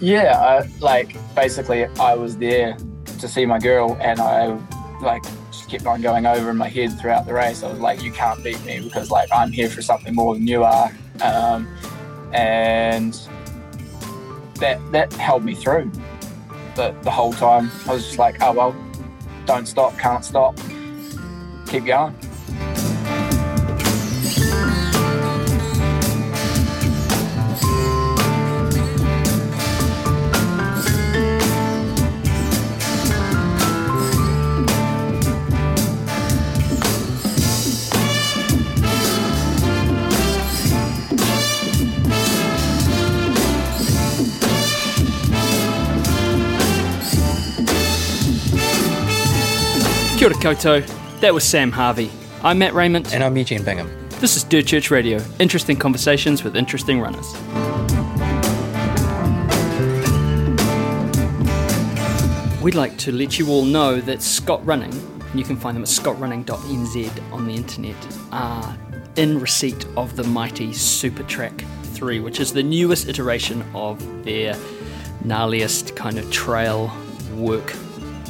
Yeah, 0.00 0.38
I, 0.38 0.68
like 0.80 1.16
basically, 1.34 1.86
I 1.98 2.14
was 2.14 2.36
there 2.36 2.76
to 3.18 3.28
see 3.28 3.44
my 3.46 3.58
girl, 3.58 3.96
and 4.00 4.20
I 4.20 4.58
like 5.00 5.22
just 5.50 5.68
kept 5.68 5.86
on 5.86 6.00
going 6.00 6.26
over 6.26 6.50
in 6.50 6.56
my 6.56 6.68
head 6.68 6.98
throughout 7.00 7.26
the 7.26 7.34
race. 7.34 7.62
I 7.62 7.70
was 7.70 7.80
like, 7.80 8.02
"You 8.02 8.12
can't 8.12 8.42
beat 8.44 8.62
me 8.64 8.80
because 8.80 9.10
like 9.10 9.28
I'm 9.32 9.50
here 9.50 9.68
for 9.68 9.82
something 9.82 10.14
more 10.14 10.34
than 10.34 10.46
you 10.46 10.62
are," 10.62 10.92
um, 11.20 11.68
and 12.32 13.18
that 14.56 14.80
that 14.92 15.12
held 15.14 15.44
me 15.44 15.54
through. 15.54 15.90
But 16.76 17.02
the 17.02 17.10
whole 17.10 17.32
time, 17.32 17.70
I 17.86 17.94
was 17.94 18.04
just 18.06 18.18
like, 18.18 18.40
"Oh 18.40 18.52
well, 18.52 18.76
don't 19.46 19.66
stop, 19.66 19.98
can't 19.98 20.24
stop, 20.24 20.56
keep 21.66 21.86
going." 21.86 22.14
Kia 50.18 50.26
ora 50.26 50.34
koutou. 50.34 51.20
That 51.20 51.32
was 51.32 51.44
Sam 51.44 51.70
Harvey. 51.70 52.10
I'm 52.42 52.58
Matt 52.58 52.74
Raymond. 52.74 53.14
And 53.14 53.22
I'm 53.22 53.36
Eugene 53.36 53.62
Bingham. 53.62 53.88
This 54.18 54.34
is 54.34 54.42
Dirt 54.42 54.66
Church 54.66 54.90
Radio. 54.90 55.20
Interesting 55.38 55.76
conversations 55.76 56.42
with 56.42 56.56
interesting 56.56 57.00
runners. 57.00 57.32
We'd 62.60 62.74
like 62.74 62.98
to 62.98 63.12
let 63.12 63.38
you 63.38 63.46
all 63.46 63.64
know 63.64 64.00
that 64.00 64.20
Scott 64.20 64.66
Running, 64.66 64.90
and 64.90 65.38
you 65.38 65.44
can 65.44 65.56
find 65.56 65.76
them 65.76 65.84
at 65.84 65.88
scottrunning.nz 65.88 67.32
on 67.32 67.46
the 67.46 67.54
internet, 67.54 68.18
are 68.32 68.76
in 69.14 69.38
receipt 69.38 69.86
of 69.96 70.16
the 70.16 70.24
mighty 70.24 70.70
Supertrac 70.70 71.64
3, 71.94 72.18
which 72.18 72.40
is 72.40 72.52
the 72.52 72.64
newest 72.64 73.08
iteration 73.08 73.64
of 73.72 74.00
their 74.24 74.54
gnarliest 75.22 75.94
kind 75.94 76.18
of 76.18 76.28
trail 76.32 76.92
work 77.36 77.72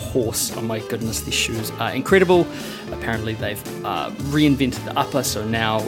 horse. 0.09 0.56
Oh 0.56 0.62
my 0.62 0.81
goodness, 0.81 1.20
these 1.20 1.34
shoes 1.34 1.70
are 1.78 1.92
incredible. 1.92 2.47
Apparently, 2.92 3.34
they've 3.34 3.84
uh, 3.84 4.11
reinvented 4.33 4.84
the 4.84 4.98
upper, 4.98 5.23
so 5.23 5.47
now 5.47 5.81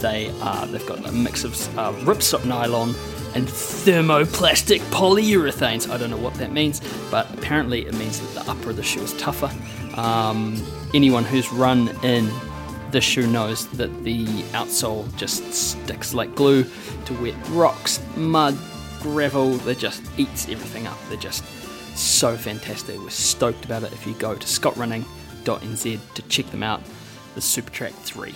they 0.00 0.30
are, 0.40 0.66
they've 0.66 0.86
got 0.86 1.06
a 1.06 1.12
mix 1.12 1.44
of 1.44 1.52
uh, 1.78 1.92
ripstop 2.04 2.44
nylon 2.44 2.94
and 3.34 3.46
thermoplastic 3.46 4.80
polyurethanes. 4.90 5.90
I 5.90 5.96
don't 5.98 6.10
know 6.10 6.16
what 6.16 6.34
that 6.34 6.52
means, 6.52 6.80
but 7.10 7.32
apparently 7.34 7.86
it 7.86 7.94
means 7.94 8.20
that 8.20 8.44
the 8.44 8.50
upper 8.50 8.70
of 8.70 8.76
the 8.76 8.82
shoe 8.82 9.02
is 9.02 9.12
tougher. 9.18 9.50
Um, 9.98 10.62
anyone 10.94 11.24
who's 11.24 11.52
run 11.52 11.88
in 12.02 12.30
the 12.92 13.00
shoe 13.00 13.26
knows 13.26 13.66
that 13.72 14.04
the 14.04 14.26
outsole 14.52 15.14
just 15.16 15.52
sticks 15.52 16.14
like 16.14 16.34
glue 16.34 16.64
to 17.04 17.14
wet 17.22 17.34
rocks, 17.50 18.00
mud, 18.16 18.56
gravel. 19.00 19.68
It 19.68 19.78
just 19.78 20.02
eats 20.16 20.48
everything 20.48 20.86
up. 20.86 20.98
They're 21.08 21.18
just 21.18 21.44
so 22.00 22.36
fantastic. 22.36 22.98
We're 22.98 23.10
stoked 23.10 23.64
about 23.64 23.82
it 23.82 23.92
if 23.92 24.06
you 24.06 24.14
go 24.14 24.34
to 24.34 24.46
scottrunning.nz 24.46 25.98
to 26.14 26.22
check 26.22 26.46
them 26.50 26.62
out. 26.62 26.82
The 27.34 27.40
Supertrac 27.40 27.92
3. 27.92 28.34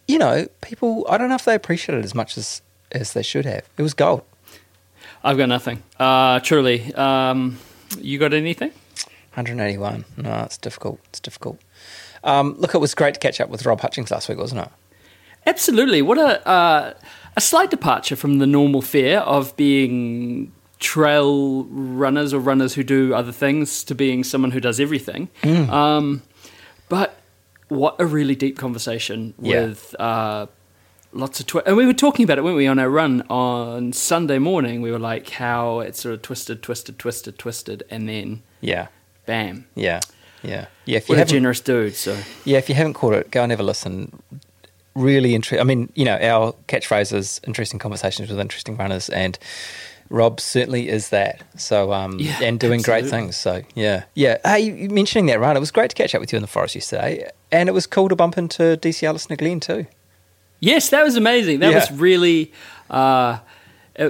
you 0.07 0.17
know, 0.17 0.47
people. 0.61 1.05
I 1.09 1.17
don't 1.17 1.29
know 1.29 1.35
if 1.35 1.45
they 1.45 1.55
appreciated 1.55 1.99
it 1.99 2.05
as 2.05 2.15
much 2.15 2.37
as 2.37 2.61
as 2.91 3.13
they 3.13 3.23
should 3.23 3.45
have. 3.45 3.63
It 3.77 3.83
was 3.83 3.93
gold. 3.93 4.23
I've 5.23 5.37
got 5.37 5.49
nothing. 5.49 5.83
Uh, 5.99 6.39
truly. 6.39 6.93
Um, 6.95 7.59
you 7.99 8.19
got 8.19 8.33
anything? 8.33 8.69
181. 9.33 10.05
No, 10.17 10.41
it's 10.43 10.57
difficult. 10.57 10.99
It's 11.09 11.19
difficult. 11.19 11.59
Um, 12.23 12.55
look, 12.57 12.73
it 12.73 12.79
was 12.79 12.95
great 12.95 13.13
to 13.13 13.19
catch 13.19 13.39
up 13.39 13.49
with 13.49 13.65
Rob 13.65 13.79
Hutchings 13.81 14.09
last 14.11 14.27
week, 14.29 14.37
wasn't 14.37 14.61
it? 14.61 14.69
Absolutely. 15.45 16.01
What 16.01 16.17
a 16.17 16.45
uh, 16.47 16.93
a 17.35 17.41
slight 17.41 17.69
departure 17.69 18.15
from 18.15 18.39
the 18.39 18.47
normal 18.47 18.81
fare 18.81 19.21
of 19.21 19.55
being 19.55 20.51
trail 20.79 21.63
runners 21.65 22.33
or 22.33 22.39
runners 22.39 22.73
who 22.75 22.83
do 22.83 23.13
other 23.13 23.31
things 23.31 23.83
to 23.83 23.95
being 23.95 24.23
someone 24.23 24.51
who 24.51 24.59
does 24.59 24.79
everything. 24.79 25.27
Um, 25.43 26.21
but 26.89 27.19
what 27.67 27.95
a 27.99 28.05
really 28.05 28.35
deep 28.35 28.57
conversation 28.57 29.33
Yeah. 29.41 29.65
with 29.65 29.95
uh, 29.99 30.47
lots 31.11 31.39
of 31.39 31.47
twi- 31.47 31.63
and 31.65 31.75
we 31.75 31.85
were 31.85 31.93
talking 31.93 32.23
about 32.23 32.37
it, 32.37 32.43
weren't 32.43 32.57
we, 32.57 32.67
on 32.67 32.79
our 32.79 32.89
run 32.89 33.23
on 33.29 33.91
Sunday 33.93 34.39
morning? 34.39 34.81
We 34.81 34.91
were 34.91 34.99
like 34.99 35.29
how 35.31 35.79
it 35.79 35.95
sort 35.95 36.13
of 36.13 36.21
twisted, 36.21 36.61
twisted, 36.63 36.97
twisted, 36.99 37.37
twisted, 37.37 37.83
and 37.89 38.07
then 38.07 38.43
Yeah, 38.61 38.87
bam. 39.25 39.65
yeah, 39.75 39.99
yeah, 40.43 40.67
yeah. 40.85 40.97
If 40.97 41.09
you 41.09 41.15
are 41.15 41.21
a 41.21 41.25
generous 41.25 41.59
dude. 41.59 41.95
So 41.95 42.17
yeah, 42.45 42.59
if 42.59 42.69
you 42.69 42.75
haven't 42.75 42.93
caught 42.93 43.13
it, 43.15 43.31
go 43.31 43.41
and 43.43 43.51
have 43.51 43.59
a 43.59 43.63
listen. 43.63 44.21
Really 44.95 45.35
interesting. 45.35 45.59
I 45.59 45.63
mean, 45.63 45.91
you 45.95 46.05
know, 46.05 46.17
our 46.17 46.53
catchphrase 46.67 47.13
is 47.13 47.39
interesting 47.45 47.79
conversations 47.79 48.29
with 48.29 48.39
interesting 48.39 48.77
runners, 48.77 49.09
and 49.09 49.37
Rob 50.09 50.39
certainly 50.39 50.89
is 50.89 51.09
that. 51.09 51.43
So, 51.57 51.91
um, 51.93 52.19
Yeah, 52.19 52.39
and 52.43 52.59
doing 52.59 52.81
great 52.81 53.05
things. 53.05 53.35
So, 53.37 53.61
yeah, 53.75 54.03
yeah. 54.13 54.37
Hey, 54.45 54.61
you 54.61 54.89
mentioning 54.89 55.25
that 55.27 55.39
run, 55.39 55.55
it 55.57 55.59
was 55.59 55.71
great 55.71 55.89
to 55.89 55.95
catch 55.95 56.13
up 56.15 56.21
with 56.21 56.31
you 56.31 56.37
in 56.37 56.41
the 56.41 56.47
forest 56.47 56.75
yesterday, 56.75 57.29
and 57.51 57.69
it 57.69 57.71
was 57.73 57.85
cool 57.87 58.09
to 58.09 58.15
bump 58.15 58.37
into 58.37 58.77
DC 58.77 59.03
Alice 59.07 59.25
Glen 59.27 59.59
too. 59.59 59.85
Yes, 60.59 60.89
that 60.89 61.03
was 61.03 61.15
amazing. 61.15 61.59
That 61.59 61.69
Yeah. 61.71 61.75
was 61.79 61.91
really, 61.91 62.51
uh, 62.89 63.37
uh, 63.99 64.09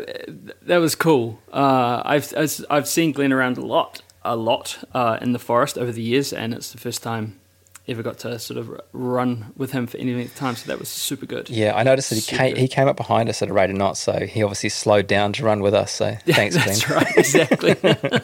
that 0.63 0.77
was 0.77 0.95
cool. 0.95 1.39
Uh, 1.51 2.01
I've 2.05 2.33
I've 2.37 2.65
I've 2.69 2.87
seen 2.87 3.11
Glenn 3.11 3.33
around 3.33 3.57
a 3.57 3.65
lot, 3.65 4.01
a 4.23 4.35
lot 4.35 4.83
uh, 4.93 5.17
in 5.21 5.31
the 5.33 5.39
forest 5.39 5.77
over 5.77 5.91
the 5.91 6.01
years, 6.01 6.31
and 6.31 6.53
it's 6.53 6.71
the 6.71 6.77
first 6.77 7.03
time 7.03 7.39
ever 7.87 8.03
got 8.03 8.17
to 8.19 8.39
sort 8.39 8.57
of 8.57 8.79
run 8.93 9.53
with 9.55 9.71
him 9.71 9.87
for 9.87 9.97
any 9.97 10.13
length 10.13 10.33
of 10.33 10.37
time. 10.37 10.55
So 10.55 10.67
that 10.67 10.79
was 10.79 10.89
super 10.89 11.25
good. 11.25 11.49
Yeah, 11.49 11.75
I 11.75 11.83
noticed 11.83 12.09
that 12.09 12.15
he 12.15 12.21
Super 12.21 12.37
came, 12.37 12.53
good. 12.53 12.61
he 12.61 12.67
came 12.67 12.87
up 12.87 12.97
behind 12.97 13.29
us 13.29 13.41
at 13.41 13.49
a 13.49 13.53
rate 13.53 13.69
of 13.69 13.75
knots, 13.75 13.99
so 13.99 14.25
he 14.25 14.43
obviously 14.43 14.69
slowed 14.69 15.07
down 15.07 15.33
to 15.33 15.43
run 15.43 15.61
with 15.61 15.73
us. 15.73 15.91
So 15.91 16.15
thanks, 16.25 16.55
Glenn. 16.55 16.67
That's 16.67 16.89
right, 16.89 17.17
exactly. 17.17 17.75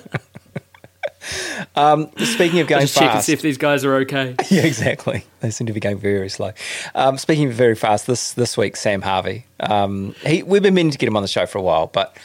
Um, 1.76 2.12
speaking 2.18 2.60
of 2.60 2.68
going 2.68 2.82
Just 2.82 2.96
check 2.96 3.04
and 3.04 3.12
fast, 3.14 3.28
see 3.28 3.34
if 3.34 3.42
these 3.42 3.58
guys 3.58 3.86
are 3.86 3.96
okay. 3.96 4.36
yeah, 4.52 4.64
exactly. 4.64 5.24
They 5.40 5.50
seem 5.50 5.68
to 5.68 5.74
be 5.74 5.80
going 5.80 5.98
very, 5.98 6.16
very 6.16 6.30
slow. 6.30 6.52
Um, 6.94 7.18
speaking 7.18 7.48
of 7.48 7.54
very 7.54 7.76
fast, 7.76 8.08
this 8.08 8.34
this 8.34 8.58
week, 8.58 8.76
Sam 8.76 9.02
Harvey. 9.02 9.46
Um, 9.60 10.16
he, 10.26 10.44
we've 10.44 10.62
been 10.62 10.74
meaning 10.74 10.92
to 10.92 10.98
get 10.98 11.08
him 11.08 11.16
on 11.16 11.24
the 11.24 11.28
show 11.30 11.46
for 11.46 11.58
a 11.58 11.62
while, 11.62 11.88
but 11.88 12.16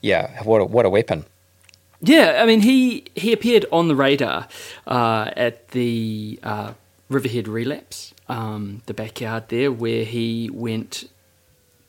yeah, 0.00 0.42
what 0.42 0.60
a, 0.60 0.64
what 0.64 0.84
a 0.84 0.90
weapon. 0.90 1.24
Yeah, 2.04 2.40
I 2.42 2.46
mean, 2.46 2.60
he 2.60 3.04
he 3.14 3.32
appeared 3.32 3.66
on 3.72 3.88
the 3.88 3.96
radar 3.96 4.48
uh, 4.86 5.30
at 5.36 5.68
the 5.68 6.38
uh, 6.42 6.72
Riverhead 7.08 7.48
Relapse, 7.48 8.14
um, 8.28 8.82
the 8.86 8.94
backyard 8.94 9.48
there, 9.48 9.70
where 9.72 10.04
he 10.04 10.50
went 10.52 11.08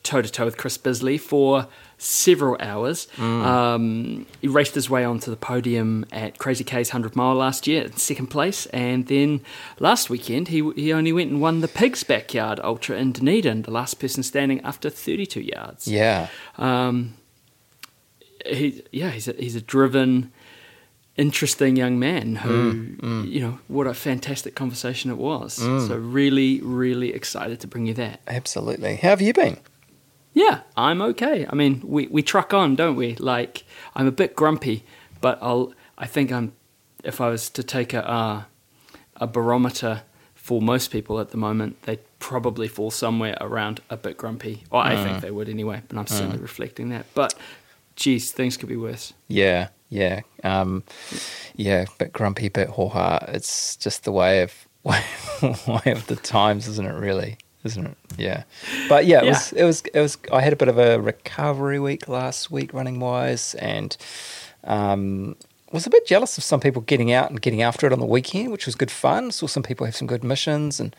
toe 0.02 0.22
to 0.22 0.30
toe 0.30 0.44
with 0.44 0.56
Chris 0.56 0.78
Bisley 0.78 1.18
for 1.18 1.66
several 1.98 2.56
hours. 2.60 3.08
Um, 3.18 4.26
he 4.40 4.46
raced 4.46 4.74
his 4.76 4.88
way 4.88 5.04
onto 5.04 5.30
the 5.30 5.36
podium 5.36 6.04
at 6.12 6.38
Crazy 6.38 6.62
K's 6.62 6.90
100 6.90 7.16
mile 7.16 7.34
last 7.34 7.66
year 7.66 7.84
in 7.86 7.96
second 7.96 8.28
place, 8.28 8.66
and 8.66 9.06
then 9.08 9.40
last 9.80 10.08
weekend 10.08 10.48
he 10.48 10.70
he 10.76 10.92
only 10.92 11.12
went 11.12 11.30
and 11.32 11.40
won 11.40 11.60
the 11.60 11.68
Pigs 11.68 12.04
Backyard 12.04 12.60
Ultra 12.62 12.96
in 12.98 13.12
Dunedin, 13.12 13.62
the 13.62 13.70
last 13.72 13.94
person 13.98 14.22
standing 14.22 14.60
after 14.60 14.88
32 14.90 15.40
yards. 15.40 15.88
Yeah, 15.88 16.28
Um, 16.56 17.14
he, 18.46 18.82
yeah, 18.92 19.10
he's 19.10 19.28
a, 19.28 19.32
he's 19.32 19.56
a 19.56 19.60
driven, 19.60 20.32
interesting 21.16 21.76
young 21.76 21.98
man 21.98 22.36
who, 22.36 22.72
mm, 22.72 22.96
mm. 23.00 23.28
you 23.30 23.40
know, 23.40 23.58
what 23.68 23.86
a 23.86 23.94
fantastic 23.94 24.54
conversation 24.54 25.10
it 25.10 25.18
was. 25.18 25.58
Mm. 25.58 25.88
So 25.88 25.96
really, 25.96 26.60
really 26.60 27.12
excited 27.12 27.60
to 27.60 27.66
bring 27.66 27.86
you 27.86 27.94
that. 27.94 28.20
absolutely. 28.26 28.96
How 28.96 29.10
have 29.10 29.20
you 29.20 29.32
been? 29.32 29.58
Yeah, 30.34 30.60
I'm 30.76 31.00
okay. 31.00 31.46
I 31.48 31.54
mean, 31.54 31.80
we, 31.82 32.08
we 32.08 32.22
truck 32.22 32.52
on, 32.52 32.76
don't 32.76 32.96
we? 32.96 33.14
Like, 33.14 33.64
I'm 33.94 34.06
a 34.06 34.12
bit 34.12 34.36
grumpy, 34.36 34.84
but 35.20 35.38
I'll. 35.40 35.72
I 35.96 36.06
think 36.06 36.30
I'm. 36.30 36.52
If 37.02 37.22
I 37.22 37.30
was 37.30 37.48
to 37.50 37.62
take 37.62 37.94
a 37.94 38.06
uh, 38.06 38.42
a 39.16 39.26
barometer 39.26 40.02
for 40.34 40.60
most 40.60 40.90
people 40.90 41.20
at 41.20 41.30
the 41.30 41.36
moment, 41.36 41.80
they'd 41.82 42.00
probably 42.18 42.68
fall 42.68 42.90
somewhere 42.90 43.36
around 43.40 43.80
a 43.90 43.96
bit 43.96 44.16
grumpy. 44.16 44.64
Or 44.70 44.82
I 44.82 45.02
think 45.02 45.22
they 45.22 45.30
would 45.30 45.48
anyway. 45.48 45.82
But 45.88 45.98
I'm 45.98 46.06
certainly 46.06 46.38
reflecting 46.38 46.90
that. 46.90 47.06
But, 47.14 47.34
geez, 47.96 48.30
things 48.32 48.56
could 48.56 48.68
be 48.68 48.76
worse. 48.76 49.12
Yeah, 49.28 49.68
yeah, 49.88 50.20
um, 50.44 50.84
yeah. 51.56 51.86
Bit 51.98 52.12
grumpy, 52.12 52.48
bit 52.48 52.68
hoha. 52.70 53.28
It's 53.34 53.76
just 53.76 54.04
the 54.04 54.12
way 54.12 54.42
of 54.42 54.52
way, 54.84 55.02
way 55.42 55.92
of 55.92 56.06
the 56.06 56.16
times, 56.16 56.68
isn't 56.68 56.86
it? 56.86 56.92
Really, 56.94 57.38
isn't 57.64 57.86
it? 57.86 57.96
Yeah. 58.16 58.44
But 58.88 59.06
yeah, 59.06 59.20
it 59.20 59.24
Yeah. 59.24 59.30
was 59.30 59.52
it 59.52 59.64
was 59.64 59.82
it 59.94 60.00
was. 60.00 60.18
I 60.32 60.40
had 60.42 60.52
a 60.52 60.56
bit 60.56 60.68
of 60.68 60.78
a 60.78 61.00
recovery 61.00 61.78
week 61.80 62.08
last 62.08 62.50
week, 62.50 62.72
running 62.72 63.00
wise, 63.00 63.54
and 63.56 63.96
um, 64.64 65.36
was 65.72 65.86
a 65.86 65.90
bit 65.90 66.06
jealous 66.06 66.38
of 66.38 66.44
some 66.44 66.60
people 66.60 66.82
getting 66.82 67.12
out 67.12 67.30
and 67.30 67.40
getting 67.40 67.62
after 67.62 67.86
it 67.86 67.92
on 67.92 67.98
the 68.00 68.06
weekend, 68.06 68.50
which 68.52 68.66
was 68.66 68.74
good 68.74 68.90
fun. 68.90 69.30
Saw 69.30 69.46
some 69.46 69.62
people 69.62 69.86
have 69.86 69.96
some 69.96 70.06
good 70.08 70.24
missions, 70.24 70.80
and 70.80 70.94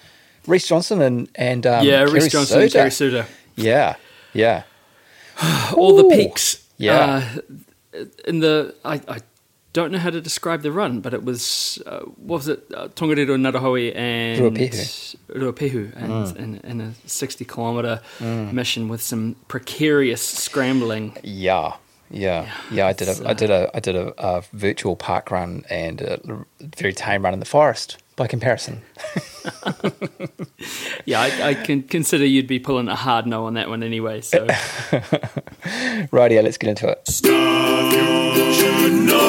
Reese 0.45 0.67
Johnson 0.67 1.01
and 1.01 1.29
and 1.35 1.65
um, 1.65 1.85
yeah, 1.85 2.03
Reece 2.03 2.31
Johnson 2.31 2.61
and 2.61 2.71
Suter. 2.71 2.79
Kerry 2.79 2.91
Suter. 2.91 3.25
Yeah, 3.55 3.95
yeah. 4.33 4.63
all 5.75 5.95
the 5.95 6.03
peaks. 6.05 6.63
Yeah. 6.77 7.27
Uh, 7.94 8.06
in 8.25 8.39
the 8.39 8.75
I, 8.85 9.01
I 9.07 9.19
don't 9.74 9.91
know 9.91 10.00
how 10.00 10.09
to 10.09 10.21
describe 10.21 10.62
the 10.62 10.71
run, 10.71 11.01
but 11.01 11.13
it 11.13 11.24
was 11.24 11.81
uh, 11.85 12.00
what 12.00 12.38
was 12.38 12.47
it? 12.47 12.63
Uh, 12.74 12.88
Tongariro 12.89 13.38
Ngauruhoe 13.38 13.95
and 13.95 14.41
Ruapehu. 14.41 15.15
Ruapehu, 15.29 15.95
and 15.95 16.38
in, 16.38 16.56
in 16.63 16.81
a 16.81 16.94
sixty 17.06 17.45
kilometer 17.45 18.01
mission 18.19 18.89
with 18.89 19.01
some 19.01 19.35
precarious 19.47 20.21
scrambling. 20.21 21.18
Yeah, 21.24 21.75
yeah, 22.09 22.51
yeah. 22.71 22.88
I 22.88 22.94
did 22.94 23.07
a, 23.07 23.30
I 23.30 23.33
did 23.33 23.50
a, 23.50 23.69
I 23.73 23.80
did 23.80 23.95
a, 23.95 24.13
a 24.18 24.44
virtual 24.53 24.95
park 24.95 25.31
run 25.31 25.63
and 25.69 26.01
a 26.01 26.19
very 26.59 26.94
tame 26.94 27.23
run 27.23 27.33
in 27.33 27.39
the 27.39 27.45
forest. 27.45 27.97
By 28.17 28.25
comparison, 28.27 28.81
Yeah, 31.05 31.21
I, 31.21 31.49
I 31.49 31.53
can 31.53 31.83
consider 31.83 32.25
you'd 32.25 32.47
be 32.47 32.59
pulling 32.59 32.89
a 32.89 32.95
hard 32.95 33.25
no 33.27 33.45
on 33.45 33.53
that 33.53 33.69
one 33.69 33.83
anyway. 33.83 34.21
So 34.21 34.45
rightio. 36.11 36.43
Let's 36.43 36.57
get 36.57 36.69
into 36.71 36.89
it. 36.89 37.07
Stuff 37.07 37.93
you 37.93 38.53
should 38.53 38.91
know. 39.05 39.23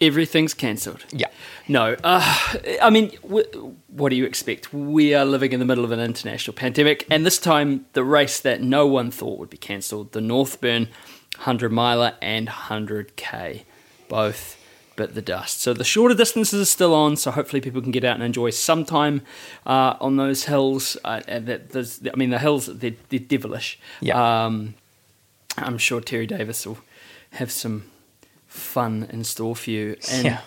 everything's 0.00 0.54
cancelled. 0.54 1.04
Yeah, 1.12 1.26
No, 1.68 1.96
uh, 2.04 2.54
I 2.80 2.88
mean, 2.90 3.10
w- 3.22 3.76
what 3.88 4.08
do 4.10 4.16
you 4.16 4.24
expect? 4.24 4.72
We 4.72 5.12
are 5.14 5.24
living 5.24 5.52
in 5.52 5.58
the 5.60 5.66
middle 5.66 5.84
of 5.84 5.90
an 5.92 6.00
international 6.00 6.54
pandemic, 6.54 7.06
and 7.10 7.26
this 7.26 7.38
time 7.38 7.84
the 7.92 8.04
race 8.04 8.40
that 8.40 8.62
no 8.62 8.86
one 8.86 9.10
thought 9.10 9.38
would 9.38 9.50
be 9.50 9.56
cancelled 9.58 10.12
the 10.12 10.20
Northburn 10.20 10.88
100 11.36 11.70
miler 11.72 12.14
and 12.22 12.48
100k, 12.48 13.64
both 14.08 14.56
bit 14.98 15.14
the 15.14 15.22
dust. 15.22 15.60
So 15.62 15.72
the 15.72 15.84
shorter 15.84 16.14
distances 16.14 16.60
are 16.60 16.70
still 16.70 16.94
on, 16.94 17.16
so 17.16 17.30
hopefully 17.30 17.60
people 17.60 17.80
can 17.80 17.90
get 17.92 18.04
out 18.04 18.14
and 18.14 18.22
enjoy 18.22 18.50
some 18.50 18.84
time 18.84 19.22
uh, 19.66 19.94
on 20.00 20.16
those 20.16 20.44
hills. 20.44 20.96
Uh, 21.04 21.22
and 21.26 21.46
that 21.46 21.70
there's, 21.70 22.00
I 22.12 22.16
mean, 22.16 22.30
the 22.30 22.38
hills, 22.38 22.66
they're, 22.66 22.96
they're 23.08 23.18
devilish. 23.18 23.78
Yeah. 24.00 24.44
Um, 24.44 24.74
I'm 25.56 25.78
sure 25.78 26.00
Terry 26.00 26.26
Davis 26.26 26.66
will 26.66 26.78
have 27.32 27.50
some 27.50 27.84
fun 28.46 29.08
in 29.10 29.24
store 29.24 29.56
for 29.56 29.70
you. 29.70 29.96
And 30.10 30.24
yeah, 30.24 30.40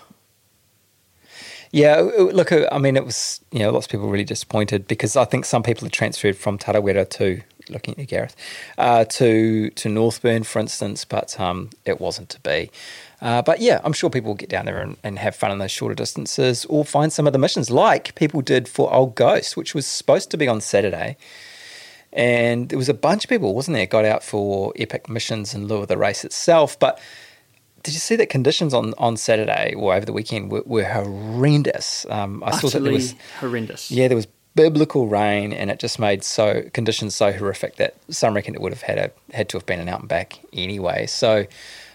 yeah. 1.72 1.96
uh, 1.96 2.24
Look, 2.24 2.52
uh, 2.52 2.68
I 2.72 2.78
mean, 2.78 2.98
it 2.98 3.06
was 3.06 3.42
you 3.52 3.60
know 3.60 3.72
lots 3.72 3.86
of 3.86 3.92
people 3.92 4.10
really 4.10 4.24
disappointed 4.24 4.88
because 4.88 5.16
I 5.16 5.26
think 5.26 5.46
some 5.46 5.64
people 5.64 5.86
had 5.86 5.94
transferred 5.94 6.38
from 6.38 6.58
Tarawera 6.58 7.10
to 7.12 7.42
looking 7.70 7.94
at 7.94 8.00
you, 8.00 8.06
Gareth, 8.06 8.36
uh, 8.78 9.06
to 9.06 9.70
to 9.72 9.90
Northburn, 9.90 10.46
for 10.46 10.60
instance, 10.60 11.06
but 11.06 11.40
um, 11.40 11.70
it 11.86 12.00
wasn't 12.00 12.30
to 12.30 12.40
be. 12.42 12.72
Uh, 13.22 13.42
but 13.42 13.62
yeah, 13.62 13.80
I'm 13.84 13.94
sure 13.94 14.10
people 14.10 14.30
will 14.30 14.36
get 14.36 14.50
down 14.50 14.66
there 14.66 14.80
and, 14.80 14.98
and 15.04 15.20
have 15.20 15.36
fun 15.36 15.52
in 15.52 15.60
those 15.60 15.72
shorter 15.72 15.94
distances 15.94 16.66
or 16.66 16.84
find 16.84 17.14
some 17.14 17.28
of 17.28 17.34
the 17.34 17.40
missions 17.40 17.70
like 17.70 18.16
people 18.16 18.42
did 18.42 18.68
for 18.68 18.92
Old 18.92 19.14
Ghost, 19.16 19.56
which 19.56 19.76
was 19.76 19.86
supposed 19.86 20.32
to 20.32 20.38
be 20.38 20.48
on 20.48 20.60
Saturday. 20.60 21.18
And 22.14 22.70
there 22.70 22.78
was 22.78 22.90
a 22.90 22.94
bunch 22.94 23.24
of 23.24 23.30
people, 23.30 23.54
wasn't 23.54 23.76
there, 23.76 23.86
got 23.86 24.06
out 24.06 24.24
for 24.24 24.74
epic 24.78 25.08
missions 25.08 25.54
in 25.54 25.68
lieu 25.68 25.78
of 25.78 25.88
the 25.88 25.98
race 25.98 26.26
itself. 26.26 26.78
But 26.80 27.00
did 27.84 27.94
you 27.94 28.00
see 28.00 28.16
that 28.18 28.30
conditions 28.30 28.74
on, 28.74 28.94
on 28.98 29.18
Saturday 29.18 29.74
or 29.76 29.94
over 29.94 30.06
the 30.06 30.14
weekend 30.14 30.52
were, 30.52 30.64
were 30.66 30.84
horrendous? 30.84 32.06
Um, 32.10 32.44
I 32.44 32.52
saw 32.58 32.70
that 32.70 32.84
there 32.84 32.92
was 32.92 33.16
horrendous. 33.40 33.92
yeah, 33.92 34.08
there 34.08 34.18
was 34.18 34.28
biblical 34.56 35.08
rain, 35.08 35.54
and 35.54 35.72
it 35.72 35.80
just 35.80 36.00
made 36.00 36.24
so 36.24 36.64
conditions 36.74 37.16
so 37.16 37.32
horrific 37.32 37.78
that 37.78 37.96
some 38.10 38.34
reckon 38.34 38.54
it 38.54 38.62
would 38.62 38.74
have 38.74 38.82
had 38.82 38.98
a, 38.98 39.12
had 39.34 39.48
to 39.50 39.58
have 39.58 39.66
been 39.66 39.80
an 39.80 39.88
out 39.88 40.02
and 40.02 40.10
back 40.10 40.40
anyway. 40.54 41.06
So, 41.06 41.46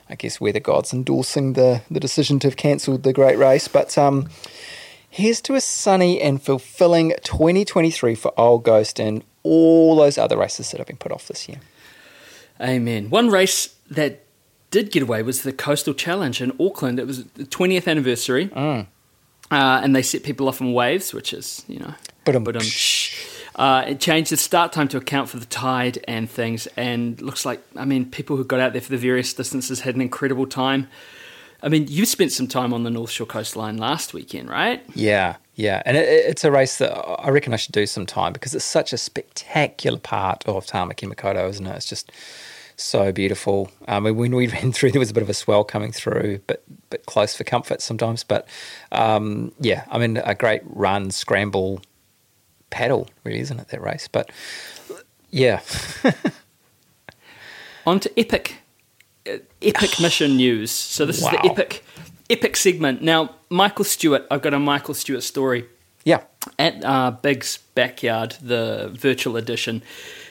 I 0.08 0.14
guess 0.14 0.40
we're 0.40 0.52
the 0.52 0.60
gods 0.60 0.92
endorsing 0.92 1.54
the 1.54 1.82
the 1.90 2.00
decision 2.00 2.38
to 2.40 2.48
have 2.48 2.56
cancelled 2.56 3.02
the 3.02 3.12
great 3.12 3.38
race. 3.38 3.68
But 3.68 3.96
um, 3.98 4.28
here's 5.08 5.40
to 5.42 5.54
a 5.54 5.60
sunny 5.60 6.20
and 6.20 6.42
fulfilling 6.42 7.14
2023 7.24 8.14
for 8.14 8.32
Old 8.38 8.64
Ghost 8.64 9.00
and 9.00 9.24
all 9.42 9.96
those 9.96 10.18
other 10.18 10.36
races 10.36 10.70
that 10.70 10.78
have 10.78 10.86
been 10.86 10.96
put 10.96 11.12
off 11.12 11.26
this 11.28 11.48
year. 11.48 11.60
Amen. 12.60 13.10
One 13.10 13.28
race 13.28 13.74
that 13.90 14.24
did 14.70 14.90
get 14.90 15.02
away 15.02 15.22
was 15.22 15.42
the 15.42 15.52
Coastal 15.52 15.94
Challenge 15.94 16.40
in 16.40 16.52
Auckland. 16.58 16.98
It 16.98 17.06
was 17.06 17.24
the 17.24 17.44
20th 17.44 17.86
anniversary. 17.86 18.48
Mm. 18.48 18.86
Uh, 19.50 19.80
and 19.82 19.94
they 19.94 20.02
set 20.02 20.24
people 20.24 20.48
off 20.48 20.60
in 20.60 20.72
waves, 20.72 21.14
which 21.14 21.32
is, 21.32 21.64
you 21.68 21.78
know, 21.78 21.94
Ba-dum. 22.24 22.42
but 22.42 22.56
um, 22.56 22.62
uh, 23.56 23.84
it 23.88 24.00
changed 24.00 24.30
the 24.30 24.36
start 24.36 24.72
time 24.72 24.86
to 24.88 24.98
account 24.98 25.28
for 25.28 25.38
the 25.38 25.46
tide 25.46 25.98
and 26.06 26.30
things. 26.30 26.66
And 26.76 27.20
looks 27.20 27.44
like, 27.44 27.60
I 27.74 27.84
mean, 27.84 28.10
people 28.10 28.36
who 28.36 28.44
got 28.44 28.60
out 28.60 28.72
there 28.72 28.82
for 28.82 28.90
the 28.90 28.98
various 28.98 29.32
distances 29.32 29.80
had 29.80 29.94
an 29.94 30.02
incredible 30.02 30.46
time. 30.46 30.88
I 31.62 31.68
mean, 31.68 31.86
you 31.88 32.04
spent 32.04 32.32
some 32.32 32.46
time 32.46 32.74
on 32.74 32.84
the 32.84 32.90
North 32.90 33.10
Shore 33.10 33.26
coastline 33.26 33.78
last 33.78 34.12
weekend, 34.12 34.50
right? 34.50 34.84
Yeah, 34.94 35.36
yeah, 35.54 35.82
and 35.86 35.96
it, 35.96 36.06
it's 36.06 36.44
a 36.44 36.50
race 36.50 36.76
that 36.78 36.92
I 36.92 37.30
reckon 37.30 37.54
I 37.54 37.56
should 37.56 37.72
do 37.72 37.86
some 37.86 38.04
time 38.04 38.34
because 38.34 38.54
it's 38.54 38.64
such 38.64 38.92
a 38.92 38.98
spectacular 38.98 39.98
part 39.98 40.44
of 40.46 40.66
Tamaki 40.66 41.10
Makaurau, 41.10 41.48
isn't 41.48 41.66
it? 41.66 41.74
It's 41.76 41.88
just 41.88 42.12
so 42.76 43.10
beautiful. 43.10 43.70
Um, 43.88 44.04
and 44.04 44.18
when 44.18 44.36
we 44.36 44.48
ran 44.52 44.70
through, 44.70 44.92
there 44.92 45.00
was 45.00 45.10
a 45.10 45.14
bit 45.14 45.22
of 45.22 45.30
a 45.30 45.34
swell 45.34 45.64
coming 45.64 45.92
through, 45.92 46.40
but 46.46 46.62
bit 46.90 47.06
close 47.06 47.34
for 47.34 47.44
comfort 47.44 47.80
sometimes. 47.80 48.22
But 48.22 48.46
um, 48.92 49.52
yeah, 49.58 49.84
I 49.90 49.96
mean, 49.96 50.18
a 50.18 50.34
great 50.34 50.60
run, 50.66 51.10
scramble, 51.10 51.80
paddle, 52.70 53.08
really, 53.24 53.40
isn't 53.40 53.58
it? 53.58 53.68
That 53.68 53.82
race, 53.82 54.08
but 54.08 54.30
yeah, 55.30 55.60
On 57.86 58.00
to 58.00 58.10
epic, 58.18 58.56
uh, 59.28 59.38
epic 59.62 60.00
mission 60.00 60.36
news. 60.36 60.70
So 60.70 61.06
this 61.06 61.18
is 61.18 61.24
the 61.24 61.44
epic, 61.44 61.84
epic 62.28 62.56
segment. 62.56 63.00
Now, 63.02 63.34
Michael 63.48 63.84
Stewart. 63.84 64.26
I've 64.30 64.42
got 64.42 64.54
a 64.54 64.58
Michael 64.58 64.94
Stewart 64.94 65.22
story 65.22 65.66
yeah, 66.04 66.22
at 66.58 66.84
uh, 66.84 67.12
Big's 67.12 67.58
backyard, 67.74 68.36
the 68.40 68.90
virtual 68.92 69.36
edition. 69.36 69.82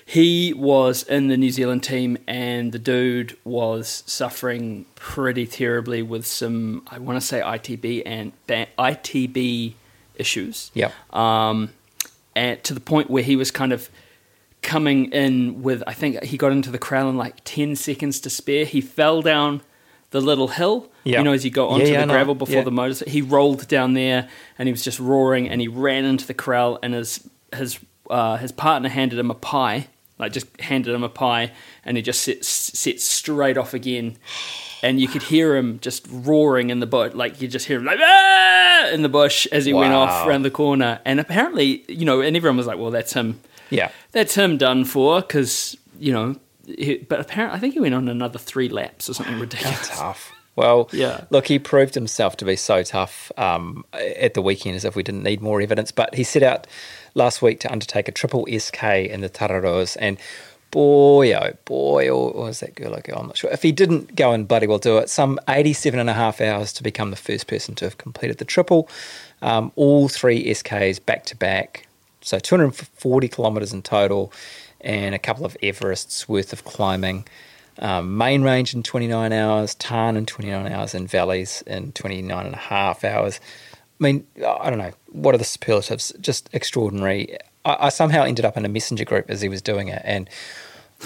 He 0.06 0.54
was 0.54 1.04
in 1.04 1.30
the 1.30 1.38
New 1.38 1.50
Zealand 1.50 1.84
team, 1.84 2.18
and 2.28 2.72
the 2.72 2.80
dude 2.80 3.38
was 3.44 4.04
suffering 4.06 4.86
pretty 4.96 5.48
terribly 5.48 6.02
with 6.04 6.28
some, 6.28 6.84
I 6.88 7.00
want 7.00 7.20
to 7.20 7.26
say 7.26 7.42
ITB 7.42 8.04
and 8.06 8.32
ITB 8.48 9.74
issues. 10.16 10.72
yeah, 10.74 10.92
Um, 11.12 11.72
and 12.36 12.64
to 12.64 12.74
the 12.74 12.80
point 12.80 13.10
where 13.10 13.24
he 13.24 13.36
was 13.36 13.52
kind 13.52 13.72
of 13.74 13.90
coming 14.62 15.12
in 15.12 15.62
with, 15.64 15.84
I 15.88 15.94
think 15.94 16.24
he 16.24 16.38
got 16.38 16.52
into 16.52 16.72
the 16.72 16.78
crowd 16.80 17.08
in 17.10 17.18
like 17.18 17.36
10 17.44 17.76
seconds 17.76 18.20
to 18.22 18.30
spare. 18.30 18.66
He 18.66 18.82
fell 18.82 19.22
down 19.22 19.62
the 20.12 20.22
little 20.22 20.48
hill. 20.50 20.90
Yeah. 21.04 21.20
You 21.20 21.24
know, 21.26 21.34
as 21.34 21.46
you 21.46 21.52
go 21.52 21.70
onto 21.70 21.86
yeah, 21.88 22.00
I 22.04 22.06
the 22.06 22.14
gravel 22.14 22.36
before 22.36 22.56
Yeah. 22.56 22.64
the 22.64 22.72
motors. 22.72 23.02
He 23.08 23.22
rolled 23.22 23.68
down 23.68 23.94
there 23.94 24.28
and 24.58 24.68
he 24.68 24.72
was 24.74 24.84
just 24.84 25.00
roaring 25.00 25.48
and 25.50 25.62
he 25.62 25.68
ran 25.68 26.04
into 26.06 26.26
the 26.26 26.34
corral 26.34 26.80
and 26.82 26.94
his 26.94 27.28
his 27.54 27.80
uh, 28.10 28.38
his 28.38 28.52
partner 28.52 28.90
handed 28.90 29.18
him 29.20 29.30
a 29.32 29.36
pie, 29.36 29.88
like 30.20 30.32
just 30.32 30.48
handed 30.60 30.94
him 30.94 31.04
a 31.04 31.10
pie, 31.10 31.52
and 31.84 31.96
he 31.98 32.04
just 32.04 32.22
set, 32.22 32.44
set 32.46 33.00
straight 33.02 33.58
off 33.58 33.74
again. 33.74 34.18
And 34.84 35.00
you 35.00 35.08
could 35.08 35.24
hear 35.24 35.56
him 35.56 35.80
just 35.80 36.06
roaring 36.10 36.70
in 36.70 36.80
the 36.80 36.86
bush, 36.86 37.14
like 37.14 37.42
you 37.42 37.48
just 37.48 37.66
hear 37.66 37.78
him 37.80 37.86
like 37.86 38.00
ah! 38.02 38.90
in 38.94 39.02
the 39.02 39.10
bush 39.10 39.48
as 39.52 39.66
he 39.66 39.74
went 39.74 39.94
off 39.94 40.28
around 40.28 40.44
the 40.44 40.52
corner. 40.52 41.00
And 41.06 41.20
apparently, 41.20 41.84
you 41.88 42.06
know, 42.06 42.22
and 42.22 42.36
everyone 42.38 42.58
was 42.58 42.68
like, 42.68 42.78
"Well, 42.78 42.92
that's 42.92 43.14
him." 43.14 43.40
Yeah. 43.72 43.90
that's 44.12 44.36
him 44.36 44.58
done 44.58 44.86
for 44.86 45.22
because 45.22 45.76
you 46.00 46.14
know 46.14 46.36
he, 46.68 46.98
but 46.98 47.20
apparently 47.20 47.58
i 47.58 47.60
think 47.60 47.74
he 47.74 47.80
went 47.80 47.96
on 47.96 48.08
another 48.08 48.38
three 48.38 48.70
laps 48.70 49.10
or 49.10 49.14
something 49.16 49.40
ridiculous 49.48 49.90
tough. 49.90 50.32
Well, 50.56 50.88
Yeah. 50.94 51.26
look, 51.32 51.48
he 51.48 51.60
proved 51.60 51.96
himself 51.96 52.38
to 52.38 52.46
be 52.46 52.56
so 52.56 52.82
tough 52.84 53.30
um, 53.38 53.84
at 53.94 54.36
the 54.36 54.42
weekend 54.42 54.76
as 54.78 54.86
if 54.86 54.96
we 54.96 55.04
didn't 55.04 55.24
need 55.24 55.42
more 55.42 55.60
evidence. 55.60 55.92
But 55.92 56.16
he 56.16 56.24
set 56.24 56.44
out 56.44 56.66
last 57.14 57.42
week 57.42 57.60
to 57.62 57.72
undertake 57.72 58.08
a 58.08 58.12
triple 58.14 58.48
SK 58.48 58.84
in 58.84 59.20
the 59.20 59.30
Tararuas. 59.30 59.98
And 60.00 60.18
boy, 60.76 61.34
oh 61.34 61.54
boy, 61.64 62.10
or, 62.10 62.32
or 62.32 62.46
was 62.48 62.60
that 62.60 62.76
girl 62.76 63.00
girl? 63.02 63.20
I'm 63.20 63.28
not 63.28 63.38
sure. 63.38 63.50
If 63.50 63.62
he 63.62 63.72
didn't 63.72 64.14
go 64.18 64.34
and 64.34 64.46
bloody 64.46 64.68
well 64.68 64.78
do 64.78 64.98
it, 64.98 65.10
some 65.10 65.40
87 65.48 65.98
and 65.98 66.10
a 66.10 66.14
half 66.14 66.42
hours 66.42 66.74
to 66.74 66.84
become 66.84 67.12
the 67.12 67.16
first 67.16 67.48
person 67.48 67.76
to 67.76 67.86
have 67.86 67.98
completed 67.98 68.40
the 68.40 68.46
triple. 68.46 68.90
Um, 69.42 69.72
all 69.78 70.10
three 70.10 70.44
SKs 70.48 71.00
back 71.06 71.24
to 71.28 71.36
back. 71.38 71.88
So 72.20 72.40
240 72.40 73.30
kilometres 73.30 73.72
in 73.72 73.84
total 73.84 74.34
and 74.82 75.16
a 75.16 75.20
couple 75.20 75.46
of 75.46 75.56
Everests 75.64 76.28
worth 76.28 76.52
of 76.52 76.66
climbing 76.66 77.26
um, 77.80 78.18
main 78.18 78.44
range 78.44 78.74
in 78.74 78.84
29 78.84 79.32
hours, 79.32 79.76
Tarn 79.76 80.18
in 80.18 80.26
29 80.26 80.72
hours, 80.72 80.94
and 80.94 81.10
valleys 81.10 81.64
in 81.68 81.94
29 81.94 82.46
and 82.46 82.56
a 82.56 82.58
half 82.58 83.06
hours. 83.06 83.40
I 84.00 84.04
mean, 84.04 84.28
I 84.38 84.70
don't 84.70 84.80
know. 84.80 84.92
What 85.08 85.36
are 85.36 85.38
the 85.38 85.46
superlatives? 85.46 86.14
Just 86.20 86.50
extraordinary. 86.52 87.38
I, 87.64 87.78
I 87.80 87.90
somehow 87.90 88.24
ended 88.24 88.44
up 88.44 88.58
in 88.58 88.66
a 88.66 88.70
messenger 88.70 89.06
group 89.06 89.30
as 89.30 89.42
he 89.42 89.50
was 89.50 89.62
doing 89.62 89.88
it. 89.88 90.02
And 90.04 90.30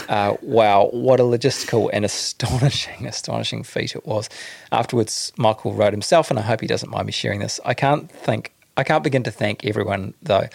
uh, 0.08 0.38
wow, 0.42 0.90
what 0.92 1.20
a 1.20 1.24
logistical 1.24 1.90
and 1.92 2.06
astonishing, 2.12 3.08
astonishing 3.08 3.64
feat 3.64 3.96
it 3.96 4.06
was. 4.06 4.30
Afterwards, 4.72 5.32
Michael 5.38 5.74
wrote 5.74 5.94
himself, 5.94 6.30
and 6.30 6.40
I 6.40 6.44
hope 6.44 6.62
he 6.62 6.68
doesn't 6.68 6.90
mind 6.90 7.06
me 7.06 7.12
sharing 7.12 7.40
this. 7.40 7.60
I 7.66 7.74
can't 7.74 8.12
think, 8.12 8.54
I 8.78 8.84
can't 8.84 9.04
begin 9.04 9.24
to 9.24 9.32
thank 9.32 9.66
everyone 9.66 10.14
though. 10.22 10.48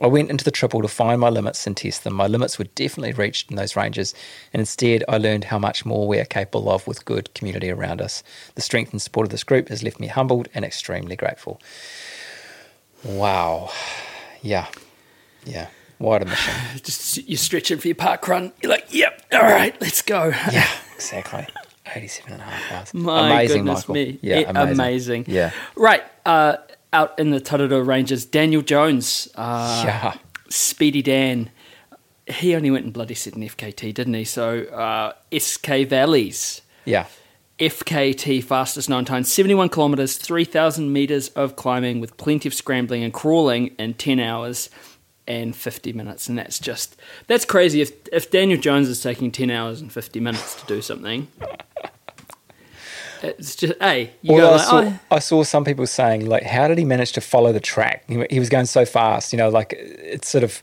I 0.00 0.08
went 0.08 0.28
into 0.28 0.44
the 0.44 0.50
triple 0.50 0.82
to 0.82 0.88
find 0.88 1.20
my 1.20 1.28
limits 1.28 1.68
and 1.68 1.76
test 1.76 2.02
them. 2.02 2.14
My 2.14 2.26
limits 2.26 2.58
were 2.58 2.64
definitely 2.64 3.12
reached 3.12 3.50
in 3.50 3.56
those 3.56 3.76
ranges, 3.76 4.12
and 4.52 4.58
instead, 4.58 5.04
I 5.08 5.18
learned 5.18 5.44
how 5.44 5.58
much 5.58 5.86
more 5.86 6.08
we 6.08 6.18
are 6.18 6.24
capable 6.24 6.68
of 6.68 6.86
with 6.88 7.04
good 7.04 7.32
community 7.34 7.70
around 7.70 8.02
us. 8.02 8.24
The 8.56 8.62
strength 8.62 8.90
and 8.90 9.00
support 9.00 9.26
of 9.26 9.30
this 9.30 9.44
group 9.44 9.68
has 9.68 9.84
left 9.84 10.00
me 10.00 10.08
humbled 10.08 10.48
and 10.52 10.64
extremely 10.64 11.14
grateful. 11.14 11.60
Wow. 13.04 13.70
Yeah. 14.42 14.66
Yeah. 15.44 15.68
A 16.00 16.24
mission. 16.24 16.54
just 16.84 17.28
you're 17.28 17.38
stretching 17.38 17.78
for 17.78 17.88
your 17.88 17.94
park 17.94 18.26
run 18.28 18.52
you're 18.62 18.70
like 18.70 18.86
yep 18.92 19.22
all 19.32 19.40
right 19.42 19.80
let's 19.80 20.02
go 20.02 20.26
Yeah, 20.52 20.68
exactly. 20.94 21.46
87 21.94 22.32
and 22.32 22.42
a 22.42 22.44
half 22.44 22.72
hours. 22.72 22.94
my 22.94 23.30
amazing, 23.30 23.64
goodness 23.64 23.80
Michael. 23.88 23.94
me 23.94 24.18
Yeah, 24.22 24.38
Yeah, 24.40 24.50
amazing. 24.50 24.72
amazing. 24.80 25.24
Yeah. 25.28 25.50
right 25.76 26.02
uh, 26.26 26.56
out 26.92 27.18
in 27.18 27.30
the 27.30 27.40
Tararua 27.40 27.86
Ranges 27.86 28.24
Daniel 28.26 28.62
Jones 28.62 29.28
uh, 29.34 29.82
yeah. 29.86 30.14
Speedy 30.48 31.02
Dan 31.02 31.50
he 32.26 32.54
only 32.54 32.70
went 32.70 32.84
and 32.84 32.92
bloody 32.94 33.14
said 33.14 33.36
an 33.36 33.42
FKT 33.42 33.92
didn't 33.94 34.14
he 34.14 34.24
so 34.24 34.60
uh, 34.64 35.12
SK 35.38 35.86
Valleys 35.88 36.62
Yeah. 36.84 37.06
FKT 37.58 38.42
fastest 38.42 38.88
known 38.88 39.04
time 39.04 39.22
71 39.22 39.68
kilometers 39.68 40.16
3000 40.16 40.92
meters 40.92 41.28
of 41.30 41.54
climbing 41.54 42.00
with 42.00 42.16
plenty 42.16 42.48
of 42.48 42.54
scrambling 42.54 43.04
and 43.04 43.12
crawling 43.12 43.68
in 43.78 43.94
10 43.94 44.18
hours 44.18 44.70
and 45.26 45.56
50 45.56 45.92
minutes 45.92 46.28
and 46.28 46.38
that's 46.38 46.58
just 46.58 46.96
that's 47.26 47.44
crazy 47.44 47.80
if 47.80 47.92
if 48.12 48.30
Daniel 48.30 48.60
Jones 48.60 48.88
is 48.88 49.02
taking 49.02 49.30
10 49.30 49.50
hours 49.50 49.80
and 49.80 49.92
50 49.92 50.20
minutes 50.20 50.60
to 50.60 50.66
do 50.66 50.82
something 50.82 51.28
it's 53.22 53.56
just 53.56 53.74
hey 53.80 54.12
you 54.22 54.34
Well, 54.34 54.42
go 54.42 54.48
I, 54.48 54.56
like, 54.56 54.66
saw, 54.66 54.80
oh, 54.80 55.00
I 55.10 55.18
saw 55.18 55.42
some 55.44 55.64
people 55.64 55.86
saying, 55.86 56.26
like, 56.26 56.42
how 56.42 56.68
did 56.68 56.76
he 56.76 56.84
manage 56.84 57.12
to 57.12 57.22
follow 57.22 57.52
the 57.52 57.60
track? 57.60 58.04
He, 58.06 58.24
he 58.28 58.38
was 58.38 58.50
going 58.50 58.66
so 58.66 58.84
fast, 58.84 59.32
you 59.32 59.38
know, 59.38 59.48
like 59.48 59.72
it 59.72 60.24
sort 60.24 60.44
of 60.44 60.62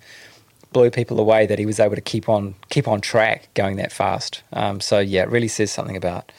blew 0.73 0.89
people 0.89 1.19
away 1.19 1.45
that 1.45 1.59
he 1.59 1.65
was 1.65 1.79
able 1.79 1.95
to 1.95 2.01
keep 2.01 2.29
on 2.29 2.55
keep 2.69 2.87
on 2.87 3.01
track 3.01 3.49
going 3.53 3.77
that 3.77 3.91
fast. 3.91 4.43
Um, 4.53 4.79
so 4.79 4.99
yeah, 4.99 5.23
it 5.23 5.29
really 5.29 5.47
says 5.47 5.71
something 5.71 5.97
about 5.97 6.31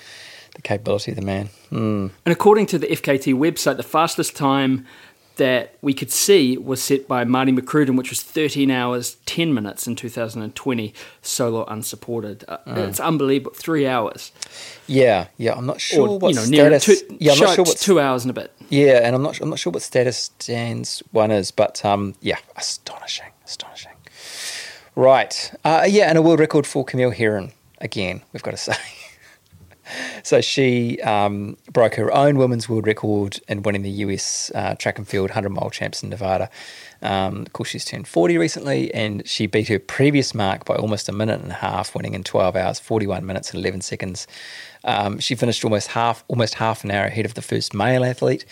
the 0.54 0.62
capability 0.62 1.12
of 1.12 1.16
the 1.16 1.24
man. 1.24 1.48
Mm. 1.70 2.10
And 2.24 2.32
according 2.32 2.66
to 2.66 2.78
the 2.78 2.86
FKT 2.86 3.34
website, 3.34 3.76
the 3.76 3.82
fastest 3.82 4.36
time 4.36 4.86
that 5.36 5.76
we 5.80 5.94
could 5.94 6.10
see 6.10 6.56
was 6.58 6.82
set 6.82 7.08
by 7.08 7.24
Marty 7.24 7.52
McCrudden, 7.52 7.96
which 7.96 8.10
was 8.10 8.22
13 8.22 8.70
hours, 8.70 9.16
10 9.26 9.54
minutes 9.54 9.86
in 9.86 9.96
2020, 9.96 10.94
solo 11.22 11.64
unsupported. 11.66 12.44
Uh, 12.48 12.58
Mm. 12.66 12.88
It's 12.88 13.00
unbelievable. 13.00 13.52
Three 13.54 13.86
hours. 13.86 14.30
Yeah, 14.86 15.28
yeah. 15.36 15.54
I'm 15.54 15.66
not 15.66 15.80
sure 15.80 16.08
or, 16.08 16.18
what 16.18 16.28
you 16.30 16.34
know, 16.36 16.42
status. 16.44 16.84
two, 16.84 17.16
yeah, 17.18 17.32
I'm 17.32 17.38
not 17.38 17.54
sure 17.54 17.64
what. 17.64 17.78
two 17.78 17.98
hours 18.00 18.24
and 18.24 18.30
a 18.30 18.34
bit. 18.34 18.52
Yeah, 18.68 19.00
and 19.04 19.14
I'm 19.16 19.22
not. 19.22 19.40
I'm 19.40 19.50
not 19.50 19.58
sure 19.58 19.72
what 19.72 19.82
status 19.82 20.28
Dan's 20.38 21.02
one 21.12 21.30
is, 21.30 21.50
but 21.50 21.84
um, 21.84 22.14
yeah, 22.20 22.38
astonishing, 22.56 23.30
astonishing. 23.44 23.92
Right. 24.94 25.52
Uh, 25.64 25.86
yeah, 25.88 26.04
and 26.08 26.18
a 26.18 26.22
world 26.22 26.40
record 26.40 26.66
for 26.66 26.84
Camille 26.84 27.10
Herron 27.10 27.52
again. 27.80 28.22
We've 28.32 28.42
got 28.42 28.52
to 28.52 28.56
say. 28.58 28.74
So 30.22 30.40
she 30.40 31.00
um, 31.02 31.56
broke 31.72 31.94
her 31.94 32.12
own 32.12 32.38
women's 32.38 32.68
world 32.68 32.86
record 32.86 33.40
in 33.48 33.62
winning 33.62 33.82
the 33.82 33.90
US 33.90 34.50
uh, 34.54 34.74
track 34.74 34.98
and 34.98 35.06
field 35.06 35.30
100 35.30 35.50
mile 35.50 35.70
champs 35.70 36.02
in 36.02 36.08
Nevada. 36.08 36.50
Um, 37.02 37.42
of 37.42 37.52
course, 37.52 37.68
she's 37.68 37.84
turned 37.84 38.06
40 38.06 38.38
recently, 38.38 38.94
and 38.94 39.26
she 39.28 39.46
beat 39.46 39.68
her 39.68 39.78
previous 39.78 40.34
mark 40.34 40.64
by 40.64 40.76
almost 40.76 41.08
a 41.08 41.12
minute 41.12 41.40
and 41.40 41.50
a 41.50 41.54
half, 41.54 41.94
winning 41.94 42.14
in 42.14 42.22
12 42.22 42.54
hours, 42.54 42.78
41 42.78 43.26
minutes 43.26 43.50
and 43.50 43.60
11 43.60 43.80
seconds. 43.80 44.26
Um, 44.84 45.18
she 45.18 45.34
finished 45.34 45.64
almost 45.64 45.88
half, 45.88 46.24
almost 46.28 46.54
half 46.54 46.84
an 46.84 46.90
hour 46.90 47.06
ahead 47.06 47.26
of 47.26 47.34
the 47.34 47.42
first 47.42 47.74
male 47.74 48.04
athlete. 48.04 48.44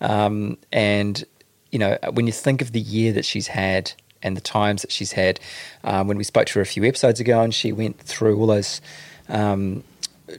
Um, 0.00 0.58
and 0.70 1.24
you 1.70 1.78
know, 1.78 1.98
when 2.12 2.26
you 2.26 2.32
think 2.32 2.62
of 2.62 2.72
the 2.72 2.80
year 2.80 3.12
that 3.12 3.24
she's 3.24 3.48
had 3.48 3.92
and 4.22 4.36
the 4.36 4.40
times 4.40 4.82
that 4.82 4.92
she's 4.92 5.12
had, 5.12 5.40
um, 5.82 6.06
when 6.06 6.16
we 6.16 6.24
spoke 6.24 6.46
to 6.46 6.54
her 6.54 6.60
a 6.60 6.66
few 6.66 6.84
episodes 6.84 7.20
ago, 7.20 7.40
and 7.40 7.54
she 7.54 7.72
went 7.72 7.98
through 7.98 8.38
all 8.38 8.46
those 8.46 8.80
um, 9.28 9.82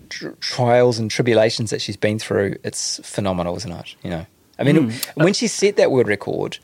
tr- 0.10 0.30
trials 0.39 1.00
and 1.00 1.10
tribulations 1.12 1.70
that 1.72 1.82
she's 1.82 1.98
been 1.98 2.20
through, 2.20 2.56
it's 2.63 3.00
phenomenal, 3.04 3.56
isn't 3.58 3.72
it? 3.72 3.96
You 4.04 4.10
know, 4.10 4.25
I 4.60 4.63
mean, 4.63 4.92
when 5.15 5.34
she 5.34 5.48
set 5.48 5.75
that 5.77 5.92
world 5.92 6.08
record, 6.08 6.60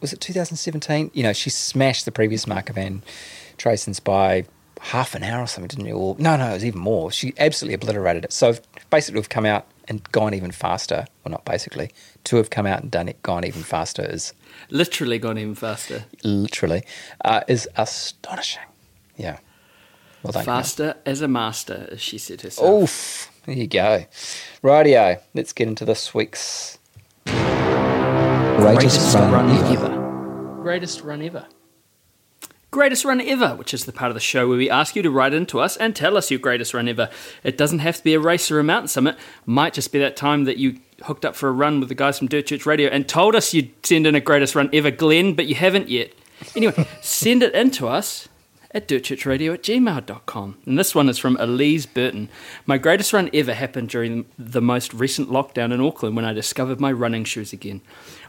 was 0.00 0.12
it 0.12 0.20
2017? 0.20 1.10
You 1.14 1.22
know, 1.22 1.32
she 1.32 1.50
smashed 1.50 2.04
the 2.04 2.12
previous 2.12 2.46
mark 2.46 2.68
of 2.70 2.78
Ann 2.78 3.02
Trason's 3.58 4.00
by 4.00 4.44
half 4.80 5.14
an 5.14 5.22
hour 5.22 5.42
or 5.42 5.46
something, 5.46 5.68
didn't 5.68 5.86
you? 5.86 5.94
Or, 5.96 6.16
no, 6.18 6.36
no, 6.36 6.50
it 6.50 6.54
was 6.54 6.64
even 6.64 6.80
more. 6.80 7.12
She 7.12 7.34
absolutely 7.38 7.74
obliterated 7.74 8.24
it. 8.24 8.32
So 8.32 8.54
basically, 8.90 9.20
we've 9.20 9.28
come 9.28 9.46
out 9.46 9.66
and 9.88 10.02
gone 10.12 10.34
even 10.34 10.50
faster. 10.50 11.06
Well, 11.24 11.30
not 11.32 11.44
basically. 11.44 11.90
To 12.24 12.36
have 12.36 12.50
come 12.50 12.66
out 12.66 12.82
and 12.82 12.90
done 12.90 13.08
it, 13.08 13.22
gone 13.22 13.44
even 13.44 13.62
faster 13.62 14.04
is 14.04 14.32
Literally 14.70 15.18
gone 15.18 15.38
even 15.38 15.54
faster. 15.54 16.04
literally 16.24 16.82
uh, 17.24 17.42
is 17.48 17.68
astonishing. 17.76 18.62
Yeah. 19.16 19.38
Well 20.22 20.32
done. 20.32 20.44
Camille. 20.44 20.58
Faster 20.58 20.96
as 21.04 21.20
a 21.20 21.28
master, 21.28 21.88
as 21.90 22.00
she 22.00 22.18
said 22.18 22.42
herself. 22.42 22.82
Oof. 22.82 23.32
There 23.46 23.56
you 23.56 23.66
go. 23.66 24.06
Radio. 24.62 25.20
Let's 25.34 25.52
get 25.52 25.66
into 25.68 25.84
this 25.84 26.14
week's 26.14 26.78
Greatest 28.62 29.16
run 29.16 29.50
ever. 29.74 30.60
Greatest 30.62 31.00
run 31.00 31.20
ever. 31.22 31.46
Greatest 32.70 33.04
run 33.04 33.20
ever, 33.20 33.56
which 33.56 33.74
is 33.74 33.84
the 33.84 33.92
part 33.92 34.10
of 34.10 34.14
the 34.14 34.20
show 34.20 34.48
where 34.48 34.56
we 34.56 34.70
ask 34.70 34.94
you 34.94 35.02
to 35.02 35.10
write 35.10 35.34
into 35.34 35.58
us 35.58 35.76
and 35.76 35.96
tell 35.96 36.16
us 36.16 36.30
your 36.30 36.38
greatest 36.38 36.72
run 36.72 36.86
ever. 36.88 37.10
It 37.42 37.58
doesn't 37.58 37.80
have 37.80 37.96
to 37.96 38.04
be 38.04 38.14
a 38.14 38.20
race 38.20 38.50
or 38.50 38.60
a 38.60 38.64
mountain 38.64 38.86
summit. 38.86 39.16
Might 39.44 39.74
just 39.74 39.90
be 39.90 39.98
that 39.98 40.16
time 40.16 40.44
that 40.44 40.58
you 40.58 40.78
hooked 41.02 41.24
up 41.24 41.34
for 41.34 41.48
a 41.48 41.52
run 41.52 41.80
with 41.80 41.88
the 41.88 41.96
guys 41.96 42.18
from 42.18 42.28
Dirt 42.28 42.46
Church 42.46 42.64
Radio 42.64 42.88
and 42.88 43.08
told 43.08 43.34
us 43.34 43.52
you'd 43.52 43.72
send 43.84 44.06
in 44.06 44.14
a 44.14 44.20
greatest 44.20 44.54
run 44.54 44.70
ever, 44.72 44.92
Glenn, 44.92 45.34
but 45.34 45.46
you 45.46 45.56
haven't 45.56 45.88
yet. 45.88 46.12
Anyway, 46.54 46.86
send 47.02 47.42
it 47.42 47.52
in 47.54 47.72
to 47.72 47.88
us 47.88 48.28
at 48.74 48.88
dirtchurchradio 48.88 49.54
at 49.54 49.62
gmail.com. 49.62 50.58
And 50.66 50.78
this 50.78 50.94
one 50.94 51.08
is 51.08 51.18
from 51.18 51.36
Elise 51.38 51.86
Burton. 51.86 52.28
My 52.66 52.78
greatest 52.78 53.12
run 53.12 53.30
ever 53.34 53.54
happened 53.54 53.88
during 53.88 54.26
the 54.38 54.62
most 54.62 54.94
recent 54.94 55.28
lockdown 55.28 55.72
in 55.72 55.80
Auckland 55.80 56.16
when 56.16 56.24
I 56.24 56.32
discovered 56.32 56.80
my 56.80 56.92
running 56.92 57.24
shoes 57.24 57.52
again. 57.52 57.82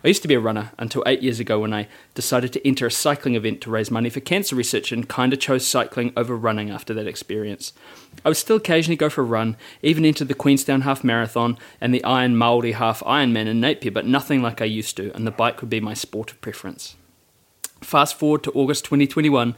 I 0.04 0.10
used 0.10 0.22
to 0.24 0.28
be 0.28 0.34
a 0.34 0.40
runner 0.40 0.72
until 0.78 1.04
eight 1.06 1.22
years 1.22 1.40
ago 1.40 1.60
when 1.60 1.74
I 1.74 1.88
decided 2.14 2.52
to 2.54 2.68
enter 2.68 2.86
a 2.86 2.92
cycling 2.92 3.36
event 3.36 3.62
to 3.62 3.72
raise 3.72 3.90
money 3.90 4.10
for 4.10 4.20
cancer 4.20 4.56
research 4.56 4.92
and 4.92 5.08
kinda 5.08 5.38
chose 5.38 5.66
cycling 5.66 6.12
over 6.18 6.36
running 6.36 6.70
after 6.70 6.94
that 6.94 7.08
experience. 7.08 7.72
I 8.26 8.30
would 8.30 8.38
still 8.38 8.58
occasionally 8.58 8.98
go 8.98 9.10
for 9.10 9.22
a 9.22 9.26
run, 9.26 9.56
even 9.82 10.04
into 10.06 10.26
the 10.26 10.34
Queenstown 10.34 10.82
Half 10.82 11.04
Marathon 11.04 11.58
and 11.80 11.94
the 11.94 12.04
Iron 12.04 12.36
Maori 12.36 12.74
Half 12.74 13.02
Ironman 13.02 13.48
in 13.48 13.62
Napier, 13.62 13.92
but 13.92 14.06
nothing 14.06 14.42
like 14.42 14.62
I 14.62 14.66
used 14.66 14.98
to, 14.98 15.12
and 15.16 15.26
the 15.26 15.32
bike 15.32 15.62
would 15.62 15.70
be 15.70 15.80
my 15.80 15.94
sport 15.94 16.32
of 16.32 16.42
preference. 16.42 16.96
Fast 17.84 18.16
forward 18.16 18.44
to 18.44 18.52
August 18.52 18.86
2021, 18.86 19.56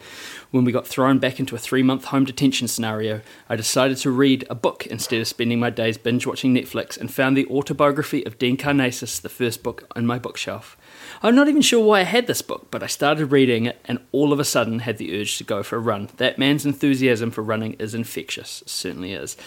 when 0.52 0.66
we 0.66 0.72
got 0.72 0.88
thrown 0.88 1.20
back 1.20 1.40
into 1.40 1.56
a 1.56 1.60
three 1.60 1.84
month 1.84 2.06
home 2.06 2.26
detention 2.26 2.68
scenario, 2.68 3.22
I 3.48 3.56
decided 3.56 3.98
to 3.98 4.12
read 4.12 4.46
a 4.50 4.56
book 4.56 4.86
instead 4.88 5.22
of 5.22 5.28
spending 5.28 5.60
my 5.60 5.70
days 5.70 5.98
binge 5.98 6.26
watching 6.26 6.54
Netflix 6.54 6.98
and 7.00 7.14
found 7.14 7.38
the 7.38 7.48
autobiography 7.48 8.26
of 8.26 8.38
Dean 8.38 8.58
Karnazes, 8.58 9.22
the 9.22 9.30
first 9.30 9.64
book 9.64 9.88
on 9.96 10.06
my 10.06 10.20
bookshelf. 10.20 10.76
I'm 11.22 11.36
not 11.36 11.48
even 11.48 11.62
sure 11.62 11.86
why 11.86 12.02
I 12.02 12.04
had 12.04 12.28
this 12.28 12.42
book, 12.42 12.68
but 12.72 12.84
I 12.84 12.88
started 12.88 13.28
reading 13.28 13.66
it 13.66 13.80
and 13.86 14.00
all 14.12 14.34
of 14.34 14.40
a 14.40 14.46
sudden 14.46 14.80
had 14.80 14.98
the 14.98 15.20
urge 15.20 15.38
to 15.38 15.44
go 15.44 15.64
for 15.64 15.78
a 15.78 15.80
run. 15.80 16.10
That 16.18 16.38
man's 16.38 16.66
enthusiasm 16.66 17.32
for 17.32 17.42
running 17.42 17.74
is 17.74 17.94
infectious, 17.94 18.62
it 18.64 18.70
certainly 18.70 19.14
is. 19.14 19.38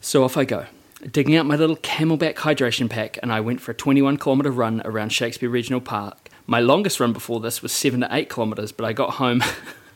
So 0.00 0.24
off 0.24 0.36
I 0.36 0.44
go 0.44 0.66
digging 1.10 1.36
out 1.36 1.46
my 1.46 1.56
little 1.56 1.76
CamelBak 1.76 2.34
hydration 2.34 2.88
pack, 2.88 3.18
and 3.22 3.32
I 3.32 3.40
went 3.40 3.60
for 3.60 3.72
a 3.72 3.74
21 3.74 4.18
kilometre 4.18 4.50
run 4.50 4.82
around 4.84 5.10
Shakespeare 5.10 5.48
Regional 5.48 5.80
Park. 5.80 6.29
My 6.50 6.58
longest 6.58 6.98
run 6.98 7.12
before 7.12 7.38
this 7.38 7.62
was 7.62 7.70
7 7.70 8.00
to 8.00 8.08
8 8.10 8.28
kilometres, 8.28 8.72
but 8.72 8.84
I 8.84 8.92
got 8.92 9.14
home 9.14 9.40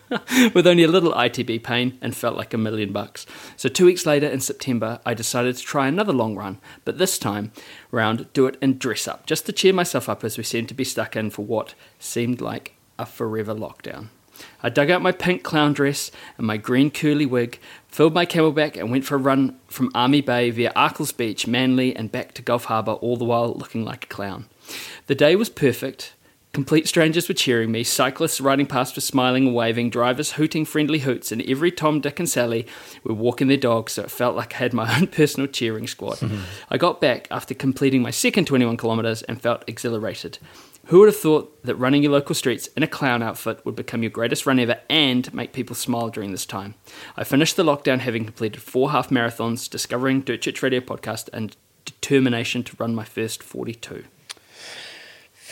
with 0.55 0.69
only 0.69 0.85
a 0.85 0.89
little 0.89 1.13
ITB 1.13 1.65
pain 1.65 1.99
and 2.01 2.15
felt 2.15 2.37
like 2.37 2.55
a 2.55 2.59
million 2.59 2.93
bucks. 2.93 3.27
So, 3.57 3.69
two 3.69 3.87
weeks 3.87 4.07
later 4.07 4.29
in 4.29 4.39
September, 4.39 5.01
I 5.05 5.15
decided 5.15 5.57
to 5.57 5.63
try 5.65 5.89
another 5.89 6.13
long 6.13 6.37
run, 6.37 6.61
but 6.85 6.99
this 6.99 7.19
time 7.19 7.51
round, 7.91 8.33
do 8.35 8.47
it 8.47 8.57
in 8.63 8.79
dress 8.79 9.09
up, 9.09 9.27
just 9.27 9.47
to 9.47 9.53
cheer 9.53 9.73
myself 9.73 10.09
up 10.09 10.23
as 10.23 10.39
we 10.39 10.45
seemed 10.45 10.69
to 10.69 10.75
be 10.75 10.85
stuck 10.85 11.17
in 11.17 11.31
for 11.31 11.45
what 11.45 11.75
seemed 11.99 12.41
like 12.41 12.77
a 13.01 13.05
forever 13.05 13.53
lockdown. 13.53 14.11
I 14.63 14.69
dug 14.69 14.91
out 14.91 15.03
my 15.03 15.11
pink 15.11 15.43
clown 15.43 15.73
dress 15.73 16.13
and 16.39 16.47
my 16.47 16.57
green 16.57 16.93
curly 16.93 17.27
wig, 17.27 17.59
filled 17.89 18.15
my 18.15 18.27
CamelBak, 18.27 18.77
and 18.77 18.93
went 18.93 19.05
for 19.05 19.17
a 19.17 19.19
run 19.19 19.59
from 19.67 19.91
Army 19.93 20.21
Bay 20.21 20.51
via 20.51 20.73
Arkles 20.75 21.17
Beach, 21.17 21.49
Manly, 21.49 21.97
and 21.97 22.13
back 22.13 22.33
to 22.35 22.43
Gulf 22.43 22.67
Harbour, 22.67 22.93
all 22.93 23.17
the 23.17 23.25
while 23.25 23.53
looking 23.55 23.85
like 23.85 24.05
a 24.05 24.07
clown. 24.07 24.47
The 25.09 25.17
day 25.17 25.35
was 25.35 25.49
perfect. 25.51 26.14
Complete 26.55 26.87
strangers 26.87 27.27
were 27.27 27.35
cheering 27.35 27.73
me, 27.73 27.83
cyclists 27.83 28.41
riding 28.41 28.67
past 28.67 28.95
were 28.95 29.01
smiling 29.01 29.49
and 29.49 29.57
waving, 29.57 29.91
drivers 29.91 30.35
hooting 30.35 30.65
friendly 30.65 31.01
hoots, 31.01 31.33
and 31.33 31.43
every 31.43 31.73
Tom, 31.73 32.01
Dick, 32.01 32.21
and 32.21 32.29
Sally 32.29 32.65
were 33.03 33.13
walking 33.13 33.49
their 33.49 33.57
dogs, 33.57 33.95
so 33.95 34.05
it 34.05 34.11
felt 34.13 34.37
like 34.37 34.55
I 34.55 34.59
had 34.59 34.73
my 34.73 34.97
own 35.01 35.09
personal 35.09 35.49
cheering 35.49 35.89
squad. 35.89 36.21
I 36.71 36.79
got 36.79 37.01
back 37.01 37.27
after 37.29 37.55
completing 37.55 38.03
my 38.03 38.13
second 38.13 38.47
21 38.47 38.77
kilometres 38.77 39.23
and 39.23 39.43
felt 39.43 39.65
exhilarated. 39.67 40.39
Who 40.87 41.01
would 41.01 41.09
have 41.09 41.17
thought 41.17 41.61
that 41.65 41.75
running 41.75 42.05
your 42.05 42.13
local 42.13 42.37
streets 42.37 42.69
in 42.69 42.85
a 42.85 42.87
clown 42.87 43.21
outfit 43.21 43.67
would 43.67 43.75
become 43.75 44.05
your 44.05 44.11
greatest 44.11 44.47
run 44.47 44.61
ever 44.61 44.79
and 44.89 45.35
make 45.35 45.53
people 45.53 45.75
smile 45.75 46.09
during 46.09 46.31
this 46.31 46.47
time? 46.47 46.77
I 47.17 47.25
finished 47.25 47.57
the 47.57 47.65
lockdown 47.65 47.99
having 47.99 48.27
completed 48.27 48.63
four 48.63 48.93
half 48.93 49.11
marathons, 49.11 49.69
discovering 49.69 50.21
Dirt 50.21 50.43
Church 50.43 50.63
Radio 50.63 50.79
podcast, 50.79 51.29
and 51.33 51.57
determination 51.85 52.63
to 52.63 52.77
run 52.79 52.95
my 52.95 53.05
first 53.05 53.43
42. 53.43 54.05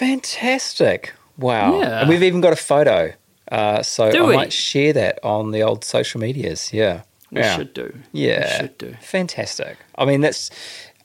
Fantastic. 0.02 1.14
Wow. 1.38 1.78
Yeah. 1.78 2.00
And 2.00 2.08
we've 2.08 2.24
even 2.24 2.40
got 2.40 2.52
a 2.52 2.56
photo. 2.56 3.12
Uh, 3.52 3.84
so 3.84 4.10
Do 4.10 4.24
I 4.24 4.28
we? 4.28 4.34
might 4.34 4.52
share 4.52 4.92
that 4.94 5.20
on 5.22 5.52
the 5.52 5.62
old 5.62 5.84
social 5.84 6.20
medias. 6.20 6.72
Yeah. 6.72 7.02
We 7.30 7.40
yeah. 7.40 7.56
should 7.56 7.72
do. 7.72 7.96
Yeah. 8.10 8.40
We 8.40 8.56
should 8.62 8.78
do. 8.78 8.94
Fantastic. 9.00 9.78
I 9.96 10.04
mean, 10.04 10.20
that's, 10.20 10.50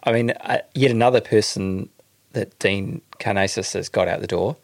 I 0.04 0.14
mean, 0.14 0.32
uh, 0.32 0.60
yet 0.74 0.90
another 0.90 1.22
person 1.22 1.90
that 2.34 2.58
Dean 2.58 3.02
Karnazes 3.20 3.74
has 3.74 3.88
got 3.88 4.08
out 4.08 4.22
the 4.22 4.28
door. 4.28 4.58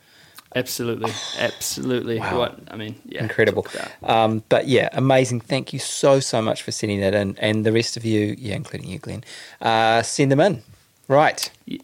Absolutely. 0.56 1.12
Absolutely. 1.38 2.18
Wow. 2.18 2.40
What 2.40 2.60
I 2.72 2.76
mean, 2.76 3.00
yeah. 3.06 3.22
Incredible. 3.22 3.68
Um, 4.02 4.44
but 4.50 4.68
yeah, 4.68 4.90
amazing. 4.94 5.42
Thank 5.42 5.74
you 5.74 5.80
so, 5.80 6.20
so 6.20 6.42
much 6.42 6.64
for 6.64 6.72
sending 6.72 7.02
that 7.02 7.14
in. 7.14 7.38
And 7.38 7.68
the 7.68 7.72
rest 7.72 7.98
of 7.98 8.04
you, 8.04 8.36
yeah, 8.40 8.56
including 8.56 8.90
you, 8.90 8.98
Glenn, 8.98 9.24
uh, 9.62 10.02
send 10.02 10.32
them 10.32 10.40
in. 10.40 10.64
Right. 11.08 11.52
On 11.70 11.78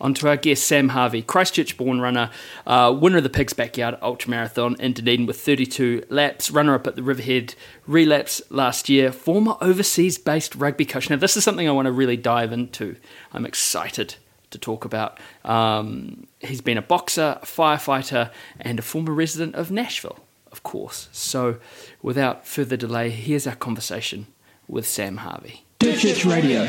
to 0.00 0.28
our 0.28 0.36
guest, 0.36 0.64
Sam 0.64 0.90
Harvey, 0.90 1.22
Christchurch 1.22 1.76
born 1.76 2.00
runner, 2.00 2.30
uh, 2.66 2.96
winner 2.98 3.18
of 3.18 3.22
the 3.22 3.30
Pigs 3.30 3.52
Backyard 3.52 3.96
Ultra 4.02 4.30
Marathon 4.30 4.76
in 4.80 4.94
Dunedin 4.94 5.26
with 5.26 5.40
32 5.40 6.04
laps, 6.08 6.50
runner 6.50 6.74
up 6.74 6.86
at 6.86 6.96
the 6.96 7.02
Riverhead 7.02 7.54
relapse 7.86 8.40
last 8.50 8.88
year, 8.88 9.12
former 9.12 9.56
overseas 9.60 10.18
based 10.18 10.54
rugby 10.54 10.84
coach. 10.84 11.10
Now, 11.10 11.16
this 11.16 11.36
is 11.36 11.44
something 11.44 11.68
I 11.68 11.72
want 11.72 11.86
to 11.86 11.92
really 11.92 12.16
dive 12.16 12.52
into. 12.52 12.96
I'm 13.32 13.44
excited 13.44 14.16
to 14.50 14.58
talk 14.58 14.84
about. 14.84 15.18
Um, 15.44 16.26
he's 16.40 16.60
been 16.60 16.78
a 16.78 16.82
boxer, 16.82 17.38
a 17.42 17.46
firefighter, 17.46 18.30
and 18.58 18.78
a 18.78 18.82
former 18.82 19.12
resident 19.12 19.54
of 19.54 19.70
Nashville, 19.70 20.18
of 20.50 20.62
course. 20.62 21.08
So, 21.12 21.58
without 22.02 22.46
further 22.46 22.76
delay, 22.76 23.10
here's 23.10 23.46
our 23.46 23.56
conversation 23.56 24.26
with 24.66 24.86
Sam 24.86 25.18
Harvey. 25.18 25.64
Dirt 25.78 25.98
Church 25.98 26.24
Radio. 26.24 26.68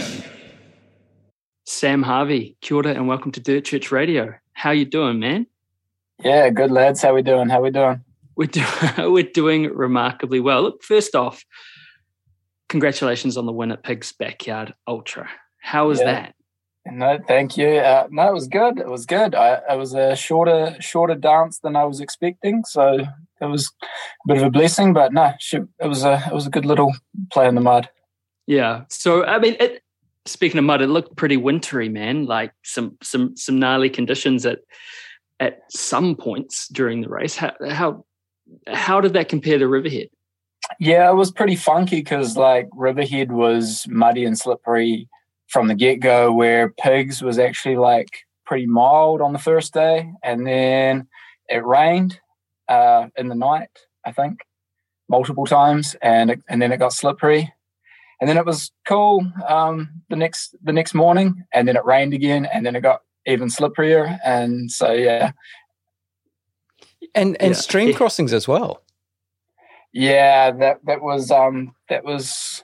Sam 1.66 2.04
Harvey, 2.04 2.58
kia 2.62 2.78
ora 2.78 2.90
and 2.92 3.08
welcome 3.08 3.32
to 3.34 3.40
Dirt 3.40 3.66
Church 3.66 3.92
Radio. 3.92 4.34
How 4.54 4.72
you 4.72 4.86
doing, 4.86 5.20
man? 5.20 5.48
Yeah, 6.24 6.50
good 6.50 6.72
lads. 6.72 7.02
How 7.02 7.14
we 7.14 7.22
doing? 7.22 7.50
How 7.50 7.62
we 7.62 7.72
doing? 7.72 8.04
We're, 8.36 8.48
do- 8.48 8.64
we're 9.12 9.24
doing 9.24 9.66
remarkably 9.74 10.40
well. 10.40 10.64
Look, 10.64 10.84
first 10.84 11.16
off, 11.16 11.44
congratulations 12.70 13.38
on 13.38 13.46
the 13.46 13.52
win 13.52 13.72
at 13.72 13.84
Pig's 13.84 14.12
Backyard 14.12 14.74
Ultra. 14.88 15.30
How 15.62 15.88
was 15.88 16.00
Yeah. 16.00 16.06
that? 16.06 16.36
No, 16.92 17.20
thank 17.28 17.58
you. 17.58 17.68
Uh, 17.78 18.08
no, 18.10 18.28
it 18.30 18.34
was 18.34 18.48
good. 18.48 18.80
It 18.80 18.88
was 18.88 19.06
good. 19.06 19.36
I, 19.36 19.62
it 19.70 19.78
was 19.78 19.94
a 19.94 20.16
shorter, 20.16 20.76
shorter 20.80 21.14
dance 21.14 21.60
than 21.60 21.76
I 21.76 21.84
was 21.86 22.00
expecting, 22.02 22.64
so 22.66 22.98
it 23.40 23.46
was 23.46 23.72
a 23.84 24.28
bit 24.28 24.38
of 24.38 24.44
a 24.44 24.50
blessing. 24.50 24.92
But 24.92 25.14
no, 25.14 25.32
it 25.54 25.88
was 25.88 26.04
a, 26.04 26.24
it 26.26 26.34
was 26.34 26.48
a 26.48 26.50
good 26.50 26.66
little 26.66 26.92
play 27.32 27.48
in 27.48 27.54
the 27.54 27.62
mud. 27.62 27.88
Yeah. 28.48 28.86
So 28.90 29.24
I 29.24 29.38
mean, 29.38 29.58
it, 29.60 29.84
speaking 30.26 30.58
of 30.58 30.66
mud, 30.66 30.82
it 30.82 30.88
looked 30.88 31.16
pretty 31.16 31.38
wintry, 31.38 31.90
man. 31.90 32.26
Like 32.26 32.54
some 32.64 32.98
some 33.02 33.36
some 33.36 33.60
gnarly 33.60 33.90
conditions 33.90 34.46
at 34.46 34.60
at 35.40 35.60
some 35.70 36.16
points 36.16 36.68
during 36.70 37.02
the 37.02 37.10
race. 37.10 37.36
How 37.36 37.54
how 37.70 38.06
how 38.68 39.02
did 39.02 39.14
that 39.14 39.30
compare 39.30 39.60
to 39.60 39.68
Riverhead? 39.68 40.10
Yeah, 40.80 41.10
it 41.10 41.16
was 41.16 41.32
pretty 41.32 41.56
funky 41.56 41.98
because 41.98 42.38
like 42.38 42.70
Riverhead 42.74 43.32
was 43.32 43.86
muddy 43.90 44.26
and 44.26 44.38
slippery 44.38 45.08
from 45.48 45.68
the 45.68 45.76
get 45.76 46.00
go, 46.00 46.32
where 46.32 46.70
Pigs 46.70 47.22
was 47.22 47.38
actually 47.40 47.78
like 47.78 48.26
pretty 48.46 48.68
mild 48.68 49.22
on 49.22 49.34
the 49.34 49.40
first 49.40 49.74
day, 49.74 50.12
and 50.24 50.46
then 50.46 51.08
it 51.50 51.66
rained 51.66 52.20
uh, 52.70 53.08
in 53.18 53.28
the 53.28 53.36
night, 53.36 53.70
I 54.06 54.12
think, 54.12 54.40
multiple 55.10 55.46
times, 55.46 55.96
and 56.02 56.32
it, 56.32 56.42
and 56.48 56.62
then 56.62 56.72
it 56.72 56.78
got 56.78 56.94
slippery, 56.94 57.54
and 58.22 58.30
then 58.30 58.38
it 58.38 58.46
was 58.46 58.72
cool 58.88 59.26
um, 59.48 59.90
the 60.10 60.16
next 60.16 60.56
the 60.64 60.72
next 60.72 60.94
morning, 60.94 61.44
and 61.52 61.68
then 61.68 61.76
it 61.76 61.84
rained 61.84 62.14
again, 62.14 62.46
and 62.46 62.66
then 62.66 62.76
it 62.76 62.82
got 62.82 63.02
even 63.26 63.50
slipperier, 63.50 64.18
and 64.24 64.72
so 64.72 64.94
yeah, 64.94 65.32
And 67.16 67.36
and 67.42 67.52
Yeah. 67.52 67.58
stream 67.58 67.94
crossings 67.94 68.32
as 68.32 68.48
well. 68.48 68.84
Yeah, 69.94 70.52
that 70.52 70.78
that 70.86 71.02
was 71.02 71.32
um 71.32 71.76
that 71.90 72.06
was 72.06 72.64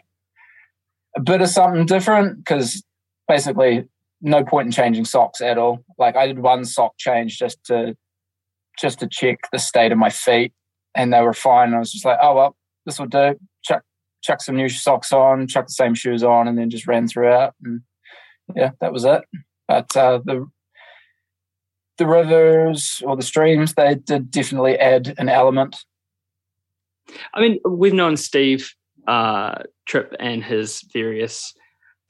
a 1.15 1.21
bit 1.21 1.41
of 1.41 1.49
something 1.49 1.85
different 1.85 2.37
because 2.37 2.83
basically 3.27 3.85
no 4.21 4.43
point 4.43 4.67
in 4.67 4.71
changing 4.71 5.05
socks 5.05 5.41
at 5.41 5.57
all. 5.57 5.83
Like 5.97 6.15
I 6.15 6.27
did 6.27 6.39
one 6.39 6.65
sock 6.65 6.93
change 6.97 7.37
just 7.37 7.63
to 7.65 7.97
just 8.79 8.99
to 8.99 9.07
check 9.07 9.39
the 9.51 9.59
state 9.59 9.91
of 9.91 9.97
my 9.97 10.09
feet, 10.09 10.53
and 10.95 11.11
they 11.11 11.21
were 11.21 11.33
fine. 11.33 11.73
I 11.73 11.79
was 11.79 11.91
just 11.91 12.05
like, 12.05 12.19
oh 12.21 12.35
well, 12.35 12.55
this 12.85 12.99
will 12.99 13.07
do. 13.07 13.35
Chuck 14.27 14.41
some 14.41 14.57
new 14.57 14.67
socks 14.67 15.13
on, 15.13 15.47
chuck 15.47 15.67
the 15.67 15.71
same 15.71 15.95
shoes 15.95 16.21
on, 16.21 16.49
and 16.49 16.57
then 16.57 16.69
just 16.69 16.85
ran 16.85 17.07
throughout. 17.07 17.55
And 17.63 17.79
yeah, 18.53 18.71
that 18.81 18.91
was 18.91 19.05
it. 19.05 19.21
But 19.69 19.95
uh, 19.95 20.19
the 20.25 20.45
the 21.97 22.05
rivers 22.05 23.01
or 23.05 23.15
the 23.15 23.23
streams, 23.23 23.73
they 23.73 23.95
did 23.95 24.29
definitely 24.29 24.77
add 24.77 25.15
an 25.17 25.29
element. 25.29 25.77
I 27.33 27.39
mean, 27.39 27.59
we've 27.65 27.93
known 27.93 28.17
Steve 28.17 28.73
uh, 29.07 29.63
Tripp 29.85 30.13
and 30.19 30.43
his 30.43 30.83
various 30.91 31.53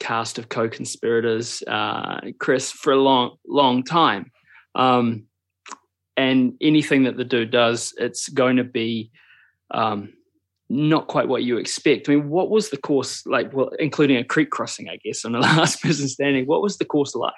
cast 0.00 0.38
of 0.38 0.48
co-conspirators, 0.48 1.62
uh, 1.68 2.20
Chris, 2.40 2.72
for 2.72 2.92
a 2.92 3.00
long, 3.00 3.36
long 3.46 3.84
time. 3.84 4.32
Um, 4.74 5.26
and 6.16 6.54
anything 6.60 7.04
that 7.04 7.16
the 7.16 7.24
dude 7.24 7.52
does, 7.52 7.94
it's 7.96 8.28
going 8.28 8.56
to 8.56 8.64
be 8.64 9.12
um, 9.70 10.12
not 10.70 11.08
quite 11.08 11.28
what 11.28 11.44
you 11.44 11.56
expect. 11.56 12.08
I 12.08 12.16
mean, 12.16 12.28
what 12.28 12.50
was 12.50 12.70
the 12.70 12.76
course 12.76 13.24
like? 13.26 13.52
Well, 13.52 13.70
including 13.78 14.16
a 14.16 14.24
creek 14.24 14.50
crossing, 14.50 14.88
I 14.88 14.98
guess, 15.02 15.24
on 15.24 15.32
the 15.32 15.38
last 15.40 15.82
person 15.82 16.08
standing. 16.08 16.46
What 16.46 16.62
was 16.62 16.78
the 16.78 16.84
course 16.84 17.14
like? 17.14 17.32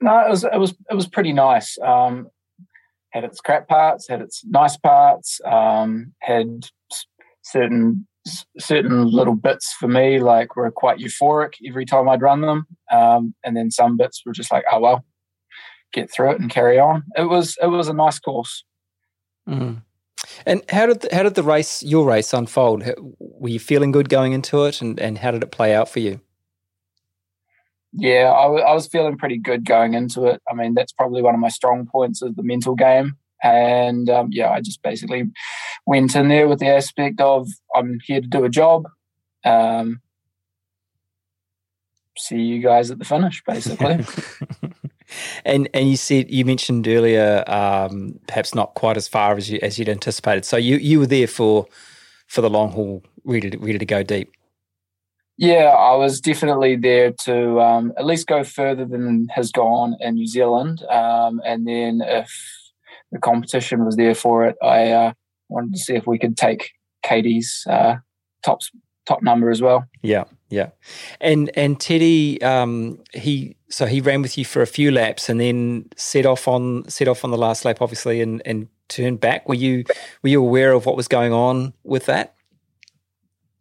No, 0.00 0.18
it 0.20 0.30
was 0.30 0.44
it 0.44 0.58
was 0.58 0.74
it 0.90 0.94
was 0.94 1.06
pretty 1.06 1.32
nice. 1.32 1.78
Um, 1.78 2.28
had 3.10 3.24
its 3.24 3.40
crap 3.40 3.68
parts, 3.68 4.08
had 4.08 4.20
its 4.20 4.44
nice 4.44 4.76
parts, 4.76 5.40
um, 5.44 6.12
had 6.20 6.66
certain 7.42 8.06
certain 8.58 9.06
little 9.06 9.34
bits 9.34 9.72
for 9.78 9.88
me 9.88 10.20
like 10.20 10.54
were 10.54 10.70
quite 10.70 10.98
euphoric 10.98 11.54
every 11.66 11.86
time 11.86 12.08
I'd 12.08 12.22
run 12.22 12.40
them, 12.40 12.66
um, 12.90 13.34
and 13.44 13.56
then 13.56 13.70
some 13.70 13.96
bits 13.96 14.22
were 14.24 14.32
just 14.32 14.50
like, 14.50 14.64
oh 14.72 14.80
well, 14.80 15.04
get 15.92 16.10
through 16.10 16.32
it 16.32 16.40
and 16.40 16.50
carry 16.50 16.78
on. 16.78 17.04
It 17.16 17.28
was 17.28 17.56
it 17.62 17.66
was 17.66 17.88
a 17.88 17.92
nice 17.92 18.18
course. 18.18 18.64
Mm. 19.48 19.82
And 20.46 20.62
how 20.70 20.86
did 20.86 21.00
the, 21.00 21.14
how 21.14 21.22
did 21.22 21.34
the 21.34 21.42
race 21.42 21.82
your 21.82 22.06
race 22.06 22.32
unfold? 22.32 22.84
Were 23.18 23.48
you 23.48 23.60
feeling 23.60 23.90
good 23.90 24.08
going 24.08 24.32
into 24.32 24.64
it, 24.64 24.80
and, 24.80 24.98
and 25.00 25.18
how 25.18 25.30
did 25.30 25.42
it 25.42 25.50
play 25.50 25.74
out 25.74 25.88
for 25.88 26.00
you? 26.00 26.20
yeah, 27.92 28.32
I, 28.32 28.42
w- 28.42 28.62
I 28.62 28.72
was 28.72 28.86
feeling 28.86 29.18
pretty 29.18 29.38
good 29.38 29.64
going 29.64 29.94
into 29.94 30.26
it. 30.26 30.40
I 30.48 30.54
mean, 30.54 30.74
that's 30.74 30.92
probably 30.92 31.22
one 31.22 31.34
of 31.34 31.40
my 31.40 31.48
strong 31.48 31.86
points 31.86 32.22
is 32.22 32.34
the 32.34 32.42
mental 32.42 32.74
game. 32.74 33.16
And 33.42 34.08
um, 34.08 34.28
yeah, 34.30 34.50
I 34.50 34.60
just 34.60 34.82
basically 34.82 35.24
went 35.86 36.14
in 36.14 36.28
there 36.28 36.46
with 36.46 36.60
the 36.60 36.68
aspect 36.68 37.20
of 37.20 37.48
I'm 37.74 37.98
here 38.04 38.20
to 38.20 38.26
do 38.26 38.44
a 38.44 38.50
job. 38.50 38.86
Um, 39.44 40.00
see 42.16 42.36
you 42.36 42.62
guys 42.62 42.90
at 42.90 42.98
the 42.98 43.04
finish, 43.04 43.42
basically. 43.46 44.04
and 45.44 45.68
and 45.74 45.88
you 45.88 45.96
said 45.96 46.30
you 46.30 46.44
mentioned 46.44 46.86
earlier, 46.88 47.44
um, 47.46 48.18
perhaps 48.26 48.54
not 48.54 48.74
quite 48.74 48.96
as 48.96 49.08
far 49.08 49.36
as 49.36 49.50
you 49.50 49.58
as 49.62 49.78
you'd 49.78 49.88
anticipated. 49.88 50.44
So 50.44 50.56
you 50.56 50.76
you 50.76 51.00
were 51.00 51.06
there 51.06 51.26
for 51.26 51.66
for 52.26 52.40
the 52.40 52.50
long 52.50 52.70
haul, 52.70 53.02
ready 53.24 53.50
to, 53.50 53.58
ready 53.58 53.78
to 53.78 53.86
go 53.86 54.02
deep. 54.02 54.32
Yeah, 55.36 55.70
I 55.70 55.96
was 55.96 56.20
definitely 56.20 56.76
there 56.76 57.12
to 57.24 57.60
um, 57.60 57.94
at 57.96 58.04
least 58.04 58.26
go 58.26 58.44
further 58.44 58.84
than 58.84 59.26
has 59.34 59.50
gone 59.50 59.96
in 59.98 60.16
New 60.16 60.26
Zealand. 60.26 60.82
Um, 60.90 61.40
and 61.46 61.66
then 61.66 62.02
if 62.04 62.30
the 63.10 63.18
competition 63.18 63.86
was 63.86 63.96
there 63.96 64.14
for 64.14 64.44
it, 64.44 64.56
I 64.62 64.90
uh, 64.90 65.12
wanted 65.48 65.72
to 65.72 65.78
see 65.78 65.94
if 65.94 66.06
we 66.06 66.18
could 66.18 66.36
take 66.36 66.72
Katie's 67.02 67.64
uh, 67.68 67.96
top 68.44 68.60
top 69.06 69.22
number 69.22 69.50
as 69.50 69.62
well. 69.62 69.86
Yeah, 70.02 70.24
yeah. 70.50 70.70
And 71.20 71.50
and 71.56 71.80
Teddy, 71.80 72.42
um, 72.42 72.98
he 73.14 73.56
so 73.68 73.86
he 73.86 74.00
ran 74.00 74.20
with 74.20 74.36
you 74.36 74.44
for 74.44 74.60
a 74.60 74.66
few 74.66 74.90
laps 74.90 75.28
and 75.28 75.40
then 75.40 75.88
set 75.96 76.26
off 76.26 76.46
on 76.46 76.88
set 76.88 77.08
off 77.08 77.24
on 77.24 77.30
the 77.30 77.38
last 77.38 77.64
lap, 77.64 77.80
obviously, 77.80 78.20
and 78.20 78.42
and 78.44 78.68
turned 78.88 79.20
back. 79.20 79.48
Were 79.48 79.54
you 79.54 79.84
were 80.22 80.28
you 80.28 80.40
aware 80.40 80.72
of 80.72 80.84
what 80.84 80.96
was 80.96 81.08
going 81.08 81.32
on 81.32 81.72
with 81.84 82.06
that? 82.06 82.34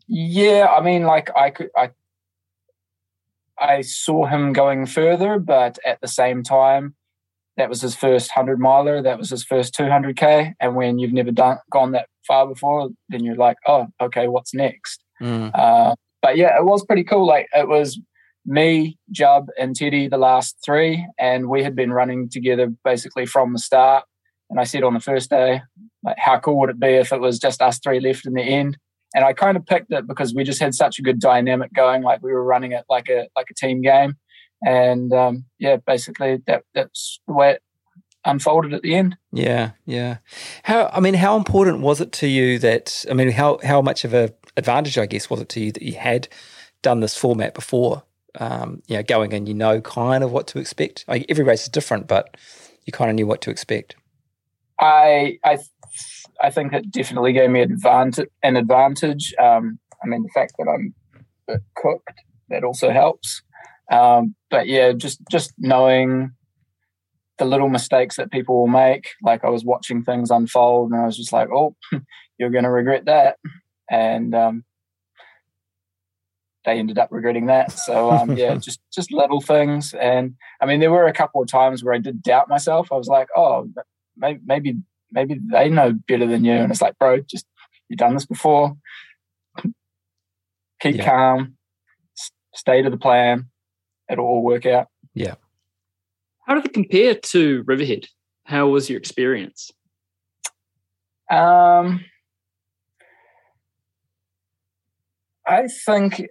Yeah, 0.08 0.67
I 0.75 0.82
mean, 0.82 1.04
like 1.04 1.30
I 1.38 1.52
could, 1.52 1.69
I, 1.78 1.91
I 3.60 3.82
saw 3.82 4.25
him 4.25 4.54
going 4.54 4.88
further, 4.88 5.38
but 5.38 5.78
at 5.86 6.02
the 6.02 6.08
same 6.08 6.41
time, 6.41 6.95
that 7.58 7.69
was 7.69 7.82
his 7.82 7.95
first 7.95 8.32
hundred 8.32 8.60
miler. 8.60 9.04
That 9.04 9.19
was 9.19 9.30
his 9.30 9.43
first 9.43 9.75
two 9.75 9.88
hundred 9.88 10.17
k. 10.17 10.56
And 10.60 10.75
when 10.75 10.97
you've 10.97 11.13
never 11.13 11.30
done 11.30 11.60
gone 11.69 11.91
that 11.91 12.08
far 12.25 12.47
before, 12.47 12.89
then 13.10 13.23
you're 13.23 13.36
like, 13.36 13.58
oh, 13.67 13.88
okay, 14.02 14.28
what's 14.28 14.56
next? 14.56 15.04
Mm. 15.21 15.52
Uh, 15.54 15.93
but 16.30 16.38
yeah, 16.38 16.56
it 16.56 16.63
was 16.63 16.86
pretty 16.86 17.04
cool. 17.04 17.26
Like 17.26 17.48
it 17.56 17.68
was 17.68 18.00
me, 18.46 19.00
Jub, 19.12 19.48
and 19.60 19.76
Teddy, 19.76 20.08
the 20.08 20.20
last 20.20 20.58
three, 20.63 21.08
and 21.18 21.50
we 21.50 21.63
had 21.63 21.76
been 21.76 21.92
running 21.92 22.30
together 22.30 22.72
basically 22.86 23.26
from 23.26 23.54
the 23.54 23.60
start. 23.60 24.06
And 24.52 24.60
I 24.60 24.63
said 24.63 24.84
on 24.84 24.94
the 24.94 25.00
first 25.00 25.32
day, 25.32 25.62
like, 26.04 26.18
how 26.20 26.38
cool 26.38 26.60
would 26.60 26.70
it 26.70 26.80
be 26.80 26.89
if 26.89 27.12
it 27.12 27.20
was 27.20 27.39
just 27.39 27.63
us 27.63 27.80
three 27.80 28.00
left 28.00 28.28
in 28.28 28.34
the 28.34 28.44
end? 28.44 28.78
and 29.15 29.26
I 29.26 29.34
kind 29.34 29.58
of 29.58 29.65
picked 29.65 29.92
it 29.92 30.06
because 30.06 30.36
we 30.36 30.44
just 30.44 30.60
had 30.60 30.76
such 30.76 31.00
a 31.00 31.02
good 31.02 31.20
dynamic 31.20 31.74
going. 31.74 32.04
Like 32.04 32.22
we 32.22 32.32
were 32.32 32.44
running 32.44 32.74
it 32.74 32.86
like 32.89 33.10
a 33.10 33.28
like 33.36 33.48
a 33.50 33.56
team 33.56 33.82
game, 33.82 34.13
and 34.63 35.12
um, 35.12 35.46
yeah, 35.58 35.78
basically 35.78 36.39
that 36.46 36.63
that's 36.76 37.20
the 37.28 37.34
way 37.34 37.54
it 37.54 37.63
unfolded 38.25 38.73
at 38.73 38.82
the 38.82 38.95
end. 38.95 39.17
Yeah, 39.32 39.71
yeah. 39.86 40.17
How 40.63 40.89
I 40.93 40.99
mean, 40.99 41.13
how 41.13 41.38
important 41.38 41.82
was 41.82 42.01
it 42.01 42.12
to 42.13 42.27
you 42.27 42.60
that 42.60 43.05
I 43.10 43.13
mean, 43.13 43.32
how 43.32 43.60
how 43.63 43.82
much 43.82 44.05
of 44.05 44.13
a 44.13 44.34
advantage 44.58 44.97
I 44.97 45.05
guess 45.05 45.29
was 45.29 45.41
it 45.41 45.49
to 45.49 45.60
you 45.60 45.71
that 45.71 45.84
you 45.84 45.93
had 45.93 46.27
done 46.82 46.99
this 46.99 47.17
format 47.17 47.53
before? 47.53 48.03
Um, 48.36 48.84
you 48.88 48.95
know, 48.95 49.03
going 49.03 49.32
in, 49.32 49.47
you 49.47 49.55
know, 49.55 49.82
kind 49.82 50.23
of 50.23 50.32
what 50.32 50.47
to 50.47 50.60
expect. 50.60 51.03
Like 51.08 51.25
every 51.29 51.43
race 51.43 51.63
is 51.63 51.69
different, 51.69 52.08
but 52.08 52.38
you 52.86 52.93
kind 52.93 53.10
of 53.10 53.15
knew 53.15 53.27
what 53.27 53.41
to 53.41 53.49
expect. 53.49 53.95
I 54.79 55.39
I 55.43 55.58
I 56.41 56.49
think 56.49 56.73
it 56.73 56.91
definitely 56.91 57.34
gave 57.34 57.49
me 57.49 57.62
advantage, 57.62 58.29
an 58.43 58.55
advantage. 58.55 59.34
Um, 59.39 59.79
I 60.03 60.08
mean, 60.08 60.23
the 60.23 60.29
fact 60.34 60.53
that 60.58 60.67
I'm 60.69 60.93
cooked 61.75 62.21
that 62.49 62.63
also 62.63 62.91
helps. 62.91 63.41
Um, 63.91 64.36
but 64.49 64.67
yeah, 64.67 64.91
just 64.93 65.19
just 65.29 65.53
knowing 65.58 66.32
the 67.39 67.45
little 67.45 67.69
mistakes 67.69 68.17
that 68.17 68.32
people 68.32 68.60
will 68.60 68.67
make. 68.67 69.10
Like 69.23 69.43
I 69.43 69.49
was 69.49 69.65
watching 69.65 70.04
things 70.04 70.30
unfold, 70.30 70.91
and 70.91 71.02
I 71.02 71.06
was 71.06 71.17
just 71.17 71.34
like, 71.34 71.49
"Oh, 71.54 71.75
you're 72.38 72.52
going 72.52 72.65
to 72.65 72.69
regret 72.69 73.06
that," 73.06 73.38
and 73.89 74.36
um, 74.36 74.63
they 76.65 76.78
ended 76.78 76.99
up 76.99 77.10
regretting 77.12 77.47
that. 77.47 77.71
So 77.71 78.12
um, 78.12 78.32
yeah, 78.38 78.56
just 78.56 78.80
just 78.93 79.12
little 79.12 79.41
things. 79.41 79.93
And 79.93 80.36
I 80.62 80.65
mean, 80.65 80.80
there 80.80 80.91
were 80.91 81.08
a 81.08 81.13
couple 81.13 81.41
of 81.41 81.47
times 81.47 81.84
where 81.84 81.93
I 81.93 81.99
did 81.99 82.21
doubt 82.21 82.49
myself. 82.49 82.91
I 82.91 82.95
was 82.95 83.08
like, 83.08 83.30
"Oh, 83.36 83.69
maybe 84.17 84.41
maybe 84.45 84.78
maybe 85.12 85.39
they 85.52 85.69
know 85.69 85.93
better 86.08 86.28
than 86.28 86.45
you. 86.45 86.54
And 86.54 86.71
it's 86.71 86.82
like, 86.82 86.97
bro, 86.99 87.19
just 87.21 87.45
you've 87.88 87.99
done 87.99 88.13
this 88.13 88.25
before. 88.25 88.75
Keep 90.82 90.97
yeah. 90.97 91.06
calm, 91.06 91.58
stay 92.56 92.82
to 92.82 92.89
the 92.89 92.97
plan. 92.97 93.49
It'll 94.10 94.25
all 94.25 94.43
work 94.43 94.65
out. 94.65 94.88
Yeah. 95.13 95.36
How 96.49 96.55
did 96.55 96.65
it 96.65 96.73
compare 96.73 97.13
to 97.13 97.63
Riverhead? 97.67 98.07
How 98.43 98.69
was 98.69 98.89
your 98.89 98.97
experience? 98.97 99.69
Um, 101.29 102.03
I 105.45 105.67
think, 105.85 106.25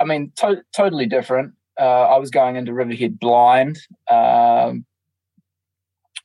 I 0.00 0.04
mean, 0.04 0.32
to- 0.36 0.62
totally 0.74 1.04
different. 1.04 1.52
Uh, 1.78 1.84
I 1.84 2.16
was 2.16 2.30
going 2.30 2.56
into 2.56 2.72
Riverhead 2.72 3.20
blind. 3.20 3.78
Um, 4.10 4.86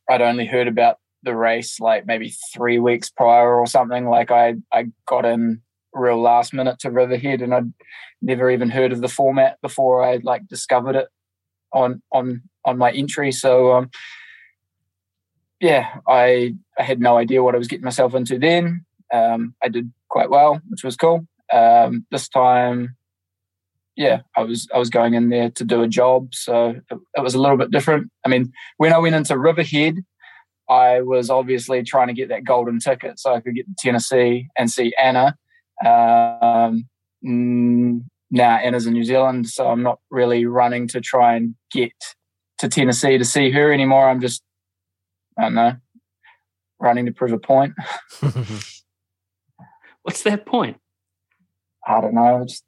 I'd 0.09 0.21
only 0.21 0.45
heard 0.45 0.69
about 0.69 0.99
the 1.23 1.35
race 1.35 1.81
like 1.81 2.05
maybe 2.05 2.33
three 2.53 2.79
weeks 2.79 3.09
prior 3.09 3.59
or 3.59 3.67
something. 3.67 4.07
Like 4.07 4.31
I 4.31 4.55
I 4.71 4.85
got 5.05 5.25
in 5.25 5.61
real 5.93 6.21
last 6.21 6.53
minute 6.53 6.79
to 6.79 6.91
Riverhead 6.91 7.41
and 7.41 7.53
I'd 7.53 7.73
never 8.21 8.49
even 8.49 8.69
heard 8.69 8.93
of 8.93 9.01
the 9.01 9.09
format 9.09 9.59
before 9.61 10.01
I 10.03 10.21
like 10.23 10.47
discovered 10.47 10.95
it 10.95 11.07
on 11.73 12.01
on 12.11 12.41
on 12.65 12.77
my 12.77 12.91
entry. 12.91 13.31
So 13.31 13.73
um 13.73 13.89
yeah, 15.59 15.99
I 16.07 16.55
I 16.77 16.83
had 16.83 16.99
no 16.99 17.17
idea 17.17 17.43
what 17.43 17.55
I 17.55 17.57
was 17.57 17.67
getting 17.67 17.85
myself 17.85 18.15
into 18.15 18.39
then. 18.39 18.85
Um 19.13 19.55
I 19.63 19.69
did 19.69 19.91
quite 20.09 20.29
well, 20.29 20.61
which 20.69 20.83
was 20.83 20.95
cool. 20.95 21.27
Um 21.51 22.05
this 22.11 22.29
time 22.29 22.95
yeah, 23.95 24.21
I 24.35 24.43
was 24.43 24.67
I 24.73 24.79
was 24.79 24.89
going 24.89 25.13
in 25.13 25.29
there 25.29 25.51
to 25.51 25.63
do 25.63 25.83
a 25.83 25.87
job, 25.87 26.33
so 26.33 26.69
it, 26.69 26.97
it 27.15 27.21
was 27.21 27.35
a 27.35 27.39
little 27.39 27.57
bit 27.57 27.71
different. 27.71 28.09
I 28.25 28.29
mean, 28.29 28.51
when 28.77 28.93
I 28.93 28.97
went 28.97 29.15
into 29.15 29.37
Riverhead, 29.37 30.03
I 30.69 31.01
was 31.01 31.29
obviously 31.29 31.83
trying 31.83 32.07
to 32.07 32.13
get 32.13 32.29
that 32.29 32.43
golden 32.43 32.79
ticket 32.79 33.19
so 33.19 33.33
I 33.33 33.41
could 33.41 33.55
get 33.55 33.67
to 33.67 33.73
Tennessee 33.77 34.49
and 34.57 34.71
see 34.71 34.93
Anna. 34.99 35.35
Um, 35.85 36.85
now 37.21 38.57
Anna's 38.57 38.87
in 38.87 38.93
New 38.93 39.03
Zealand, 39.03 39.47
so 39.49 39.67
I'm 39.67 39.83
not 39.83 39.99
really 40.09 40.45
running 40.45 40.87
to 40.89 41.01
try 41.01 41.35
and 41.35 41.55
get 41.71 41.93
to 42.63 42.69
Tennessee 42.69 43.17
to 43.17 43.25
see 43.25 43.51
her 43.51 43.71
anymore. 43.73 44.09
I'm 44.09 44.21
just, 44.21 44.41
I 45.37 45.43
don't 45.43 45.55
know, 45.55 45.73
running 46.79 47.05
to 47.05 47.11
prove 47.11 47.33
a 47.33 47.37
point. 47.37 47.73
What's 50.03 50.23
that 50.23 50.45
point? 50.45 50.77
I 51.85 51.99
don't 51.99 52.13
know. 52.13 52.45
Just 52.47 52.63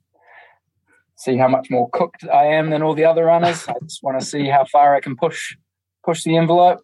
see 1.15 1.37
how 1.37 1.47
much 1.47 1.69
more 1.69 1.89
cooked 1.91 2.25
I 2.25 2.45
am 2.45 2.69
than 2.71 2.83
all 2.83 2.93
the 2.93 3.05
other 3.05 3.25
runners. 3.25 3.67
I 3.67 3.75
just 3.83 4.03
want 4.03 4.19
to 4.19 4.25
see 4.25 4.47
how 4.47 4.65
far 4.65 4.95
I 4.95 4.99
can 4.99 5.15
push 5.15 5.55
push 6.03 6.23
the 6.23 6.35
envelope. 6.35 6.81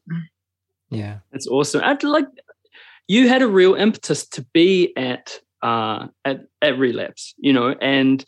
Yeah, 0.89 1.19
that's 1.32 1.47
awesome. 1.47 1.82
And 1.84 2.02
like, 2.04 2.28
you 3.08 3.28
had 3.28 3.41
a 3.41 3.47
real 3.47 3.76
impetus 3.76 4.26
to 4.30 4.45
be 4.54 4.93
at 4.95 5.39
uh, 5.62 6.08
at 6.24 6.41
at 6.62 6.78
relapse, 6.78 7.34
you 7.38 7.52
know, 7.52 7.76
and 7.82 8.24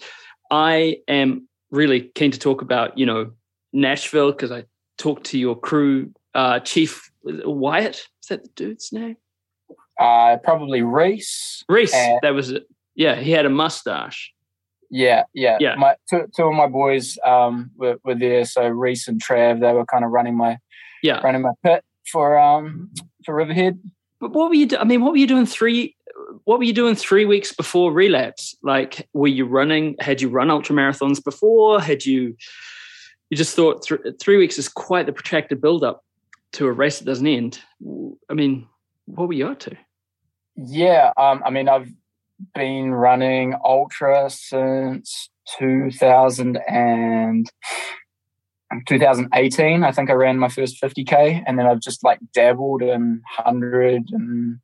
I 0.51 0.97
am 1.07 1.47
really 1.71 2.11
keen 2.15 2.31
to 2.31 2.39
talk 2.39 2.61
about 2.61 2.97
you 2.97 3.05
know 3.05 3.31
Nashville 3.71 4.31
because 4.31 4.51
I 4.51 4.65
talked 4.97 5.25
to 5.27 5.39
your 5.39 5.57
crew 5.57 6.11
uh, 6.33 6.59
chief 6.59 7.11
Wyatt. 7.23 7.95
Is 7.95 8.29
that 8.29 8.43
the 8.43 8.49
dude's 8.55 8.91
name? 8.91 9.17
Uh, 9.99 10.37
probably 10.43 10.81
Reese. 10.81 11.63
Reese, 11.69 11.93
and, 11.93 12.19
that 12.23 12.33
was 12.33 12.51
it. 12.51 12.63
Yeah, 12.95 13.15
he 13.15 13.31
had 13.31 13.45
a 13.45 13.49
mustache. 13.49 14.31
Yeah, 14.89 15.23
yeah, 15.33 15.57
yeah. 15.59 15.75
My 15.75 15.95
two, 16.09 16.27
two 16.35 16.43
of 16.43 16.53
my 16.53 16.67
boys 16.67 17.17
um, 17.25 17.71
were, 17.75 17.97
were 18.03 18.15
there. 18.15 18.45
So 18.45 18.67
Reese 18.67 19.07
and 19.07 19.23
Trav, 19.23 19.59
they 19.59 19.73
were 19.73 19.85
kind 19.85 20.05
of 20.05 20.11
running 20.11 20.37
my 20.37 20.59
yeah 21.01 21.19
running 21.21 21.41
my 21.41 21.51
pit 21.63 21.83
for 22.11 22.37
um 22.37 22.91
for 23.25 23.35
Riverhead. 23.35 23.79
But 24.19 24.31
what 24.33 24.49
were 24.49 24.55
you? 24.55 24.67
Do- 24.67 24.77
I 24.77 24.83
mean, 24.83 25.01
what 25.01 25.11
were 25.11 25.17
you 25.17 25.27
doing 25.27 25.45
three? 25.45 25.95
What 26.45 26.59
were 26.59 26.63
you 26.63 26.73
doing 26.73 26.95
three 26.95 27.25
weeks 27.25 27.51
before 27.51 27.91
relapse? 27.91 28.55
Like, 28.63 29.07
were 29.13 29.27
you 29.27 29.45
running? 29.45 29.95
Had 29.99 30.21
you 30.21 30.29
run 30.29 30.49
ultra 30.49 30.75
marathons 30.75 31.23
before? 31.23 31.81
Had 31.81 32.05
you? 32.05 32.35
You 33.33 33.37
just 33.37 33.55
thought 33.55 33.81
th- 33.81 33.99
three 34.21 34.37
weeks 34.37 34.59
is 34.59 34.69
quite 34.69 35.07
the 35.07 35.11
protracted 35.11 35.59
build 35.59 35.83
up 35.83 36.03
to 36.51 36.67
a 36.67 36.71
race 36.71 36.99
that 36.99 37.05
doesn't 37.05 37.25
end. 37.25 37.59
I 38.29 38.35
mean, 38.35 38.67
what 39.05 39.27
were 39.27 39.33
you 39.33 39.47
up 39.47 39.57
to? 39.61 39.75
Yeah, 40.55 41.11
um, 41.17 41.41
I 41.43 41.49
mean, 41.49 41.67
I've 41.67 41.91
been 42.53 42.93
running 42.93 43.55
ultra 43.65 44.29
since 44.29 45.31
2000 45.57 46.59
and 46.67 47.49
2018, 48.85 49.83
I 49.83 49.91
think 49.91 50.11
I 50.11 50.13
ran 50.13 50.37
my 50.37 50.47
first 50.47 50.79
50k, 50.79 51.41
and 51.47 51.57
then 51.57 51.65
I've 51.65 51.79
just 51.79 52.03
like 52.03 52.19
dabbled 52.35 52.83
in 52.83 53.23
100 53.35 54.11
and 54.11 54.59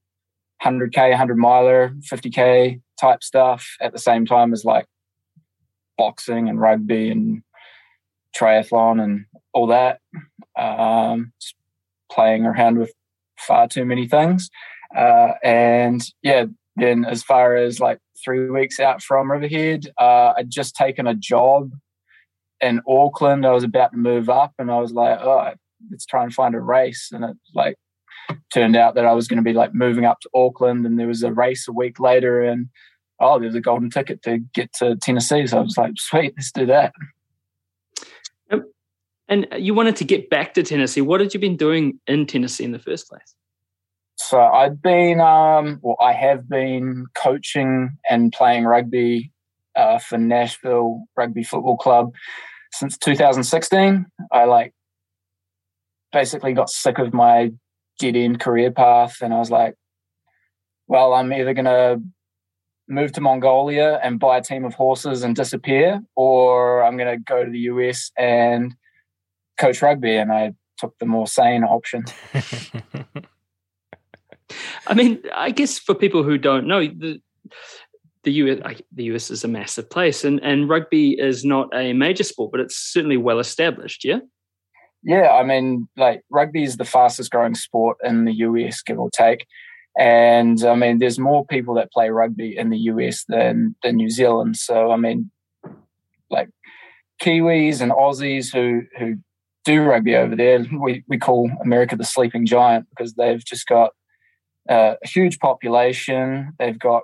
100k, 0.64 1.10
100 1.10 1.38
miler, 1.40 1.96
50k 2.02 2.82
type 3.02 3.24
stuff 3.24 3.66
at 3.82 3.94
the 3.94 4.00
same 4.00 4.28
time 4.28 4.54
as 4.54 4.64
like 4.64 4.86
boxing 5.98 6.48
and 6.48 6.62
rugby 6.62 7.10
and 7.10 7.42
triathlon 8.40 9.04
and 9.04 9.26
all 9.54 9.68
that. 9.68 10.00
Um, 10.58 11.34
playing 12.12 12.46
around 12.46 12.80
with 12.80 12.92
far 13.38 13.68
too 13.68 13.86
many 13.86 14.08
things. 14.08 14.50
Uh, 14.96 15.34
and 15.44 16.04
yeah, 16.24 16.46
then 16.76 17.06
as 17.06 17.24
far 17.24 17.56
as 17.56 17.80
like 17.80 18.00
three 18.24 18.50
weeks 18.50 18.80
out 18.80 19.02
from 19.02 19.32
Riverhead, 19.32 19.92
uh, 20.00 20.34
I'd 20.38 20.50
just 20.50 20.76
taken 20.76 21.08
a 21.08 21.14
job 21.14 21.72
in 22.62 22.82
Auckland. 22.88 23.46
I 23.46 23.52
was 23.52 23.64
about 23.64 23.92
to 23.92 23.98
move 23.98 24.30
up, 24.30 24.54
and 24.58 24.72
I 24.72 24.80
was 24.80 24.92
like, 24.92 25.20
oh, 25.22 25.52
let's 25.90 26.06
try 26.06 26.24
and 26.24 26.34
find 26.34 26.56
a 26.56 26.60
race. 26.60 27.10
And 27.14 27.24
it 27.24 27.38
like 27.54 27.76
turned 28.54 28.76
out 28.76 28.96
that 28.96 29.06
I 29.06 29.14
was 29.14 29.28
going 29.28 29.38
to 29.38 29.44
be 29.44 29.54
like 29.54 29.74
moving 29.74 30.06
up 30.06 30.20
to 30.22 30.30
Auckland, 30.34 30.86
and 30.86 31.00
there 31.00 31.08
was 31.08 31.24
a 31.24 31.32
race 31.32 31.68
a 31.68 31.74
week 31.74 32.00
later, 32.00 32.42
and 32.42 32.70
oh, 33.20 33.40
there's 33.40 33.56
a 33.56 33.62
golden 33.62 33.90
ticket 33.90 34.22
to 34.24 34.40
get 34.54 34.74
to 34.80 34.96
Tennessee. 34.96 35.46
So 35.48 35.60
I 35.60 35.62
was 35.62 35.78
like, 35.78 35.94
sweet, 35.98 36.34
let's 36.38 36.52
do 36.52 36.66
that. 36.68 36.94
And 39.30 39.48
you 39.58 39.76
wanted 39.76 39.96
to 39.98 40.04
get 40.04 40.30
back 40.32 40.56
to 40.56 40.64
Tennessee. 40.64 41.02
What 41.02 41.22
had 41.22 41.34
you 41.36 41.40
been 41.40 41.56
doing 41.56 42.00
in 42.08 42.26
Tennessee 42.26 42.64
in 42.64 42.72
the 42.72 42.80
first 42.80 43.08
place? 43.08 43.36
So 44.16 44.42
I'd 44.42 44.82
been, 44.82 45.22
um, 45.22 45.80
well, 45.82 45.96
I 46.02 46.14
have 46.14 46.50
been 46.50 47.06
coaching 47.16 47.98
and 48.10 48.34
playing 48.34 48.66
rugby 48.66 49.32
uh, 49.76 50.00
for 50.00 50.18
Nashville 50.18 51.04
Rugby 51.16 51.44
Football 51.44 51.78
Club 51.78 52.12
since 52.74 52.98
2016. 52.98 54.06
I 54.32 54.46
like 54.46 54.74
basically 56.12 56.54
got 56.54 56.70
sick 56.70 56.98
of 56.98 57.14
my 57.14 57.52
dead 58.00 58.16
end 58.16 58.40
career 58.40 58.72
path, 58.72 59.22
and 59.22 59.34
I 59.34 59.38
was 59.38 59.52
like, 59.52 59.76
well, 60.88 61.14
I'm 61.14 61.32
either 61.32 61.54
going 61.54 61.66
to 61.66 62.02
move 62.88 63.12
to 63.14 63.22
Mongolia 63.22 64.00
and 64.04 64.20
buy 64.20 64.40
a 64.40 64.42
team 64.42 64.66
of 64.66 64.74
horses 64.74 65.24
and 65.24 65.36
disappear, 65.36 66.02
or 66.16 66.84
I'm 66.84 66.98
going 66.98 67.16
to 67.16 67.24
go 67.24 67.46
to 67.46 67.52
the 67.52 67.60
US 67.60 68.12
and 68.18 68.76
coach 69.60 69.82
rugby, 69.82 70.16
and 70.16 70.32
I 70.32 70.54
took 70.78 70.98
the 71.00 71.06
more 71.06 71.28
sane 71.28 71.64
option. 71.64 72.06
I 74.88 74.94
mean, 74.96 75.22
I 75.36 75.52
guess 75.52 75.78
for 75.78 75.94
people 75.94 76.24
who 76.24 76.38
don't 76.38 76.66
know, 76.68 76.80
the 76.80 77.22
the 78.24 78.32
US 78.34 78.82
the 78.92 79.04
US 79.06 79.30
is 79.32 79.44
a 79.44 79.48
massive 79.48 79.90
place, 79.90 80.24
and 80.24 80.40
and 80.44 80.70
rugby 80.70 81.20
is 81.20 81.46
not 81.46 81.70
a 81.74 81.94
major 81.94 82.24
sport, 82.24 82.52
but 82.52 82.62
it's 82.62 82.76
certainly 82.76 83.18
well 83.18 83.40
established. 83.40 84.04
Yeah. 84.04 84.20
Yeah, 85.02 85.32
I 85.32 85.44
mean, 85.44 85.88
like 85.96 86.24
rugby 86.30 86.64
is 86.64 86.76
the 86.76 86.84
fastest 86.84 87.32
growing 87.32 87.56
sport 87.56 87.98
in 88.04 88.26
the 88.26 88.34
US, 88.34 88.82
give 88.82 89.00
or 89.00 89.10
take. 89.10 89.46
And 89.98 90.64
I 90.64 90.76
mean, 90.76 91.00
there's 91.00 91.18
more 91.18 91.46
people 91.46 91.74
that 91.76 91.92
play 91.92 92.10
rugby 92.10 92.58
in 92.58 92.70
the 92.70 92.78
US 92.78 93.24
than 93.28 93.76
than 93.84 93.96
New 93.96 94.10
Zealand. 94.10 94.58
So 94.58 94.92
I 94.92 94.98
mean, 94.98 95.32
like 96.30 96.50
Kiwis 97.22 97.82
and 97.82 97.92
Aussies 97.92 98.54
who 98.54 98.84
who 98.98 99.18
do 99.66 99.84
rugby 99.84 100.16
over 100.16 100.36
there, 100.36 100.66
we 100.80 101.04
we 101.08 101.18
call 101.18 101.50
America 101.64 101.96
the 101.96 102.04
sleeping 102.04 102.46
giant 102.46 102.88
because 102.90 103.14
they've 103.14 103.44
just 103.44 103.68
got 103.68 103.92
uh, 104.70 104.96
a 105.04 105.08
huge 105.08 105.40
population. 105.40 106.54
They've 106.60 106.80
got 106.80 107.04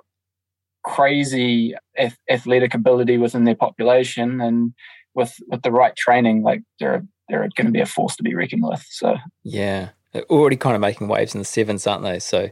crazy 0.84 1.74
ath- 1.98 2.18
athletic 2.30 2.74
ability 2.74 3.18
within 3.18 3.44
their 3.44 3.54
population, 3.54 4.40
and 4.40 4.72
with 5.14 5.34
with 5.48 5.62
the 5.62 5.72
right 5.72 5.94
training, 5.96 6.42
like 6.42 6.62
they're 6.80 7.04
they're 7.28 7.48
going 7.56 7.66
to 7.66 7.72
be 7.72 7.80
a 7.80 7.86
force 7.86 8.16
to 8.16 8.22
be 8.22 8.34
reckoned 8.34 8.62
with. 8.64 8.84
So 8.88 9.16
yeah, 9.42 9.90
they're 10.12 10.22
already 10.24 10.56
kind 10.56 10.74
of 10.74 10.80
making 10.80 11.08
waves 11.08 11.34
in 11.34 11.40
the 11.40 11.44
sevens, 11.44 11.86
aren't 11.86 12.04
they? 12.04 12.18
So 12.18 12.50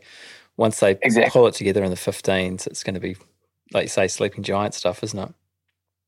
once 0.56 0.80
they 0.80 0.98
Exactly. 1.02 1.30
pull 1.30 1.46
it 1.46 1.54
together 1.54 1.82
in 1.82 1.90
the 1.90 1.96
15s, 1.96 2.66
it's 2.66 2.84
going 2.84 2.94
to 2.94 3.00
be, 3.00 3.16
like 3.72 3.84
you 3.84 3.88
say, 3.88 4.06
sleeping 4.06 4.44
giant 4.44 4.72
stuff, 4.74 5.02
isn't 5.02 5.18
it? 5.18 5.34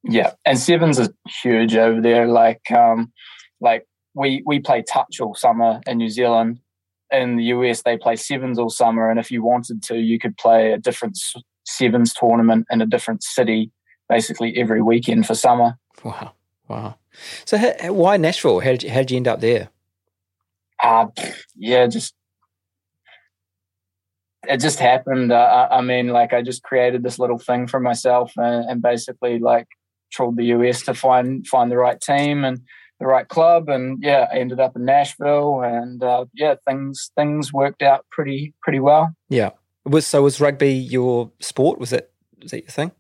yeah, 0.08 0.32
and 0.44 0.58
sevens 0.58 0.98
is 0.98 1.10
huge 1.42 1.74
over 1.76 2.00
there. 2.00 2.28
Like 2.28 2.70
um, 2.70 3.12
like 3.60 3.86
we 4.14 4.42
we 4.46 4.60
play 4.60 4.82
touch 4.82 5.20
all 5.20 5.34
summer 5.34 5.80
in 5.86 5.98
New 5.98 6.08
Zealand. 6.08 6.60
In 7.12 7.36
the 7.36 7.44
US, 7.44 7.82
they 7.82 7.96
play 7.96 8.16
sevens 8.16 8.58
all 8.58 8.70
summer, 8.70 9.10
and 9.10 9.20
if 9.20 9.30
you 9.30 9.42
wanted 9.42 9.82
to, 9.84 9.96
you 9.96 10.18
could 10.18 10.36
play 10.36 10.72
a 10.72 10.78
different 10.78 11.18
sevens 11.64 12.12
tournament 12.12 12.66
in 12.70 12.80
a 12.80 12.86
different 12.86 13.22
city, 13.22 13.70
basically 14.08 14.56
every 14.56 14.82
weekend 14.82 15.26
for 15.26 15.34
summer. 15.34 15.78
Wow, 16.02 16.32
wow. 16.68 16.96
So 17.44 17.56
how, 17.58 17.92
why 17.92 18.16
Nashville? 18.16 18.60
How 18.60 18.70
did 18.70 18.82
you, 18.82 18.90
how 18.90 18.98
did 18.98 19.10
you 19.12 19.16
end 19.18 19.28
up 19.28 19.40
there? 19.40 19.68
Uh, 20.82 21.06
yeah, 21.54 21.86
just 21.86 22.14
it 24.48 24.60
just 24.60 24.78
happened. 24.78 25.32
Uh, 25.32 25.68
I, 25.70 25.80
mean, 25.80 26.08
like 26.08 26.32
I 26.32 26.42
just 26.42 26.62
created 26.62 27.02
this 27.02 27.18
little 27.18 27.38
thing 27.38 27.66
for 27.66 27.80
myself, 27.80 28.32
and, 28.36 28.68
and 28.68 28.82
basically 28.82 29.38
like 29.38 29.66
trawled 30.12 30.36
the 30.36 30.46
US 30.46 30.82
to 30.82 30.94
find 30.94 31.46
find 31.46 31.70
the 31.70 31.76
right 31.76 32.00
team 32.00 32.44
and 32.44 32.60
the 32.98 33.06
right 33.06 33.28
club, 33.28 33.68
and 33.68 34.02
yeah, 34.02 34.26
I 34.32 34.36
ended 34.38 34.60
up 34.60 34.76
in 34.76 34.84
Nashville, 34.84 35.62
and 35.62 36.02
uh, 36.02 36.26
yeah, 36.34 36.54
things 36.66 37.10
things 37.16 37.52
worked 37.52 37.82
out 37.82 38.06
pretty 38.10 38.54
pretty 38.62 38.80
well. 38.80 39.14
Yeah. 39.28 39.50
Was 39.84 40.06
so 40.06 40.22
was 40.22 40.40
rugby 40.40 40.72
your 40.72 41.30
sport? 41.40 41.78
Was 41.78 41.92
it 41.92 42.10
was 42.42 42.50
that 42.50 42.62
your 42.62 42.70
thing? 42.70 42.92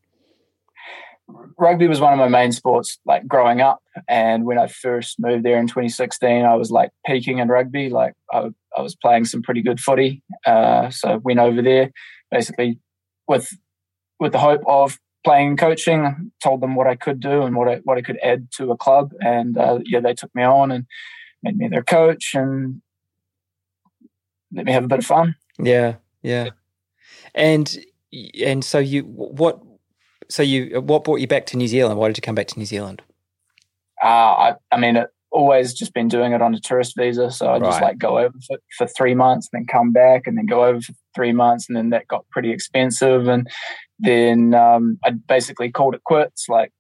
rugby 1.58 1.88
was 1.88 2.00
one 2.00 2.12
of 2.12 2.18
my 2.18 2.28
main 2.28 2.52
sports 2.52 2.98
like 3.04 3.26
growing 3.26 3.60
up 3.60 3.82
and 4.08 4.44
when 4.44 4.58
i 4.58 4.66
first 4.66 5.18
moved 5.18 5.44
there 5.44 5.58
in 5.58 5.66
2016 5.66 6.44
i 6.44 6.54
was 6.54 6.70
like 6.70 6.90
peaking 7.04 7.38
in 7.38 7.48
rugby 7.48 7.88
like 7.88 8.12
i, 8.32 8.48
I 8.76 8.80
was 8.80 8.94
playing 8.94 9.24
some 9.24 9.42
pretty 9.42 9.62
good 9.62 9.80
footy 9.80 10.22
uh, 10.46 10.90
so 10.90 11.18
went 11.24 11.40
over 11.40 11.62
there 11.62 11.90
basically 12.30 12.78
with 13.26 13.48
with 14.20 14.32
the 14.32 14.38
hope 14.38 14.62
of 14.66 14.98
playing 15.26 15.48
and 15.48 15.58
coaching 15.58 16.30
told 16.42 16.60
them 16.60 16.74
what 16.74 16.86
i 16.86 16.94
could 16.94 17.20
do 17.20 17.42
and 17.42 17.56
what 17.56 17.68
i 17.68 17.76
what 17.84 17.98
i 17.98 18.02
could 18.02 18.18
add 18.22 18.48
to 18.52 18.70
a 18.70 18.76
club 18.76 19.12
and 19.20 19.58
uh, 19.58 19.78
yeah 19.84 20.00
they 20.00 20.14
took 20.14 20.32
me 20.34 20.42
on 20.42 20.70
and 20.70 20.86
made 21.42 21.56
me 21.58 21.68
their 21.68 21.82
coach 21.82 22.30
and 22.34 22.80
let 24.52 24.64
me 24.64 24.72
have 24.72 24.84
a 24.84 24.88
bit 24.88 25.00
of 25.00 25.06
fun 25.06 25.34
Yeah, 25.58 25.96
yeah. 26.22 26.50
And 27.34 27.76
and 28.44 28.64
so 28.64 28.78
you 28.78 29.02
what? 29.02 29.60
So 30.28 30.42
you 30.42 30.80
what 30.80 31.04
brought 31.04 31.20
you 31.20 31.26
back 31.26 31.46
to 31.46 31.56
New 31.56 31.68
Zealand? 31.68 31.98
Why 31.98 32.08
did 32.08 32.16
you 32.16 32.22
come 32.22 32.34
back 32.34 32.48
to 32.48 32.58
New 32.58 32.66
Zealand? 32.66 33.02
Uh, 34.02 34.06
I, 34.06 34.54
I 34.72 34.76
mean, 34.78 34.96
it, 34.96 35.08
always 35.36 35.74
just 35.74 35.92
been 35.92 36.08
doing 36.08 36.32
it 36.32 36.40
on 36.40 36.54
a 36.54 36.60
tourist 36.60 36.94
visa. 36.96 37.30
So 37.30 37.52
I 37.52 37.58
just 37.58 37.82
like 37.82 37.98
go 37.98 38.18
over 38.18 38.34
for, 38.46 38.58
for 38.78 38.86
three 38.86 39.14
months, 39.14 39.48
and 39.52 39.60
then 39.60 39.66
come 39.66 39.92
back, 39.92 40.26
and 40.26 40.36
then 40.36 40.46
go 40.46 40.64
over 40.64 40.80
for 40.80 40.94
three 41.14 41.32
months, 41.32 41.68
and 41.68 41.76
then 41.76 41.90
that 41.90 42.08
got 42.08 42.24
pretty 42.30 42.50
expensive. 42.50 43.28
And 43.28 43.46
then 43.98 44.54
um, 44.54 44.98
I 45.04 45.10
basically 45.10 45.70
called 45.70 45.94
it 45.94 46.04
quits. 46.04 46.48
Like, 46.48 46.72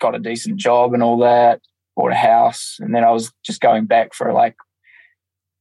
got 0.00 0.14
a 0.14 0.20
decent 0.20 0.56
job 0.56 0.94
and 0.94 1.02
all 1.02 1.18
that, 1.18 1.60
bought 1.96 2.12
a 2.12 2.14
house, 2.14 2.76
and 2.78 2.94
then 2.94 3.02
I 3.02 3.10
was 3.10 3.32
just 3.44 3.60
going 3.60 3.86
back 3.86 4.14
for 4.14 4.32
like 4.32 4.56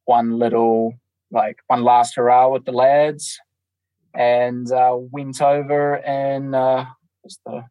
one 0.06 0.38
little, 0.38 0.94
like 1.32 1.58
one 1.68 1.84
last 1.84 2.16
hurrah 2.16 2.50
with 2.50 2.66
the 2.66 2.72
lads, 2.72 3.40
and 4.14 4.72
uh, 4.72 4.96
went 4.96 5.42
over 5.42 5.96
and 6.06 6.54
uh, 6.54 6.86
was 7.24 7.40
the 7.46 7.64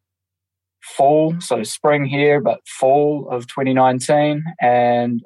fall, 0.82 1.34
so 1.40 1.62
spring 1.62 2.04
here, 2.04 2.40
but 2.40 2.60
fall 2.66 3.28
of 3.30 3.46
2019. 3.46 4.44
And 4.60 5.22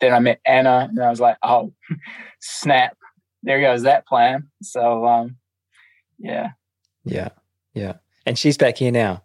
then 0.00 0.12
I 0.12 0.18
met 0.18 0.40
Anna, 0.44 0.88
and 0.90 1.00
I 1.02 1.10
was 1.10 1.20
like, 1.20 1.36
oh, 1.42 1.72
snap, 2.40 2.96
there 3.42 3.60
goes 3.60 3.82
that 3.82 4.06
plan. 4.06 4.48
So, 4.62 5.06
um, 5.06 5.36
yeah, 6.18 6.50
Yeah, 7.04 7.28
yeah. 7.74 7.94
And 8.26 8.38
she's 8.38 8.56
back 8.56 8.76
here 8.78 8.92
now. 8.92 9.22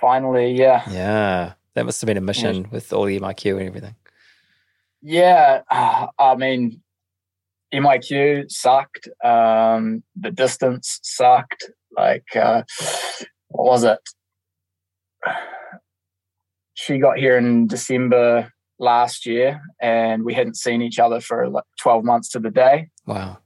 finally, 0.00 0.52
yeah, 0.52 0.82
Yeah, 0.90 1.52
that 1.74 1.84
must 1.86 2.00
have 2.00 2.06
been 2.06 2.16
a 2.16 2.20
mission 2.20 2.68
with 2.70 2.92
all 2.92 3.04
the 3.04 3.18
MIQ 3.20 3.58
and 3.58 3.68
everything. 3.68 3.94
yeah. 5.02 5.62
uh, 5.70 6.06
I 6.18 6.34
mean, 6.36 6.80
MIQ 7.72 8.50
sucked. 8.50 9.08
Um, 9.24 10.02
the 10.16 10.30
distance 10.30 11.00
sucked. 11.02 11.70
Like, 11.96 12.24
uh, 12.36 12.62
what 13.54 13.66
was 13.66 13.84
it? 13.84 13.98
She 16.74 16.98
got 16.98 17.18
here 17.18 17.38
in 17.38 17.66
December 17.68 18.52
last 18.78 19.26
year, 19.26 19.60
and 19.80 20.24
we 20.24 20.34
hadn't 20.34 20.56
seen 20.56 20.82
each 20.82 20.98
other 20.98 21.20
for 21.20 21.48
like 21.48 21.64
12 21.80 22.04
months 22.04 22.28
to 22.30 22.40
the 22.40 22.50
day. 22.50 22.88
Wow. 23.06 23.38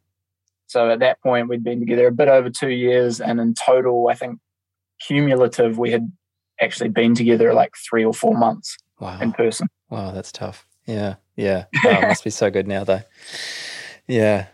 So 0.67 0.91
at 0.91 1.01
that 1.01 1.21
point, 1.23 1.49
we'd 1.49 1.63
been 1.65 1.81
together 1.81 2.07
a 2.09 2.13
bit 2.13 2.29
over 2.29 2.49
two 2.49 2.71
years, 2.71 3.21
and 3.21 3.39
in 3.39 3.55
total, 3.55 4.09
I 4.09 4.15
think 4.15 4.39
cumulative, 5.07 5.79
we 5.79 5.91
had 5.91 6.11
actually 6.61 6.89
been 6.89 7.15
together 7.15 7.53
like 7.53 7.75
three 7.89 8.05
or 8.05 8.13
four 8.15 8.35
months 8.37 8.77
Wow. 8.99 9.21
in 9.21 9.33
person. 9.33 9.69
Wow, 9.91 10.11
that's 10.13 10.33
tough. 10.33 10.67
Yeah, 10.87 11.17
yeah. 11.37 11.67
It 11.85 12.09
must 12.09 12.25
be 12.25 12.31
so 12.31 12.51
good 12.51 12.67
now, 12.67 12.85
though. 12.85 13.03
Yeah. 14.07 14.47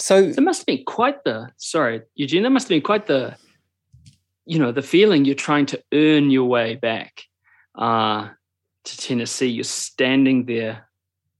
So, 0.00 0.30
That 0.32 0.40
must 0.42 0.60
have 0.60 0.66
been 0.66 0.84
quite 0.84 1.22
the 1.24 1.50
sorry, 1.56 2.02
Eugene. 2.16 2.42
That 2.42 2.50
must 2.50 2.64
have 2.66 2.70
been 2.70 2.82
quite 2.82 3.06
the 3.06 3.36
you 4.48 4.58
know 4.58 4.72
the 4.72 4.82
feeling 4.82 5.26
you're 5.26 5.34
trying 5.34 5.66
to 5.66 5.82
earn 5.92 6.30
your 6.30 6.46
way 6.46 6.74
back 6.74 7.24
uh, 7.74 8.28
to 8.84 8.96
Tennessee. 8.96 9.46
You're 9.46 9.64
standing 9.64 10.46
there 10.46 10.88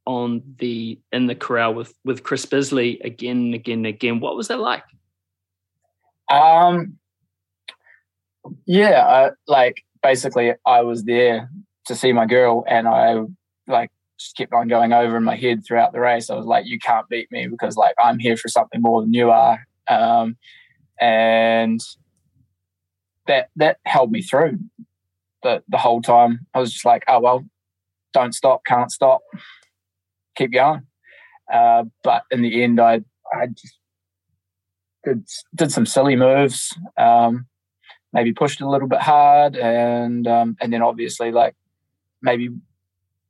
on 0.05 0.43
the 0.59 1.01
in 1.11 1.27
the 1.27 1.35
corral 1.35 1.75
with 1.75 1.95
with 2.05 2.23
Chris 2.23 2.45
Bisley 2.45 3.01
again 3.01 3.39
and 3.39 3.55
again 3.55 3.79
and 3.79 3.87
again. 3.87 4.21
What 4.21 4.37
was 4.37 4.49
that 4.49 4.61
like? 4.61 4.85
Um, 6.31 6.99
yeah, 8.67 9.01
uh, 9.01 9.31
like 9.47 9.83
basically 10.03 10.53
I 10.67 10.83
was 10.83 11.05
there 11.05 11.51
to 11.87 11.95
see 11.95 12.13
my 12.13 12.27
girl, 12.27 12.63
and 12.69 12.87
I 12.87 13.23
like 13.67 13.91
just 14.19 14.37
kept 14.37 14.53
on 14.53 14.69
going 14.69 14.93
over 14.93 15.17
in 15.17 15.25
my 15.25 15.37
head 15.37 15.65
throughout 15.67 15.93
the 15.93 16.01
race. 16.01 16.29
I 16.29 16.35
was 16.35 16.45
like, 16.45 16.67
"You 16.67 16.79
can't 16.79 17.09
beat 17.09 17.33
me 17.33 17.47
because 17.47 17.75
like 17.79 17.95
I'm 17.99 18.19
here 18.19 18.37
for 18.37 18.49
something 18.49 18.83
more 18.83 19.01
than 19.01 19.15
you 19.15 19.31
are," 19.31 19.67
um, 19.89 20.37
and 21.01 21.81
that 23.29 23.51
that 23.57 23.79
held 23.85 24.11
me 24.11 24.23
through 24.23 24.59
the 25.43 25.63
the 25.69 25.79
whole 25.79 26.03
time. 26.03 26.47
I 26.55 26.59
was 26.59 26.73
just 26.73 26.85
like, 26.85 27.05
"Oh 27.07 27.21
well, 27.21 27.45
don't 28.13 28.35
stop, 28.35 28.65
can't 28.65 28.91
stop, 28.91 29.21
keep 30.37 30.53
going." 30.53 30.83
Uh, 31.53 31.85
but 32.03 32.25
in 32.31 32.43
the 32.43 32.63
end, 32.65 32.81
I 32.81 33.03
I 33.33 33.47
just 33.47 33.79
did 35.05 35.25
did 35.55 35.71
some 35.71 35.87
silly 35.87 36.17
moves. 36.17 36.77
Um, 36.97 37.47
maybe 38.13 38.33
pushed 38.33 38.61
a 38.61 38.69
little 38.69 38.89
bit 38.89 39.01
hard, 39.01 39.57
and 39.57 40.27
um, 40.27 40.57
and 40.61 40.73
then 40.73 40.83
obviously 40.83 41.31
like 41.31 41.55
maybe 42.21 42.51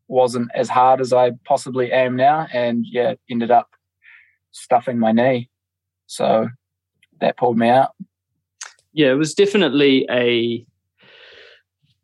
wasn't 0.07 0.49
as 0.55 0.71
hard 0.71 1.01
as 1.01 1.13
I 1.13 1.33
possibly 1.45 1.93
am 1.93 2.17
now, 2.17 2.47
and 2.53 2.87
yeah, 2.89 3.15
ended 3.31 3.51
up 3.51 3.69
stuffing 4.53 4.99
my 4.99 5.13
knee. 5.13 5.51
So 6.07 6.49
that 7.21 7.37
pulled 7.37 7.59
me 7.59 7.69
out. 7.69 7.91
Yeah, 8.93 9.11
it 9.11 9.17
was 9.17 9.35
definitely 9.35 10.07
a 10.11 10.65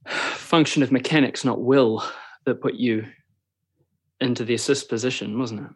function 0.08 0.82
of 0.82 0.92
mechanics, 0.92 1.44
not 1.44 1.60
will, 1.62 2.04
that 2.44 2.60
put 2.60 2.74
you 2.74 3.06
into 4.20 4.44
the 4.44 4.54
assist 4.54 4.88
position, 4.88 5.38
wasn't 5.38 5.62
it? 5.62 5.70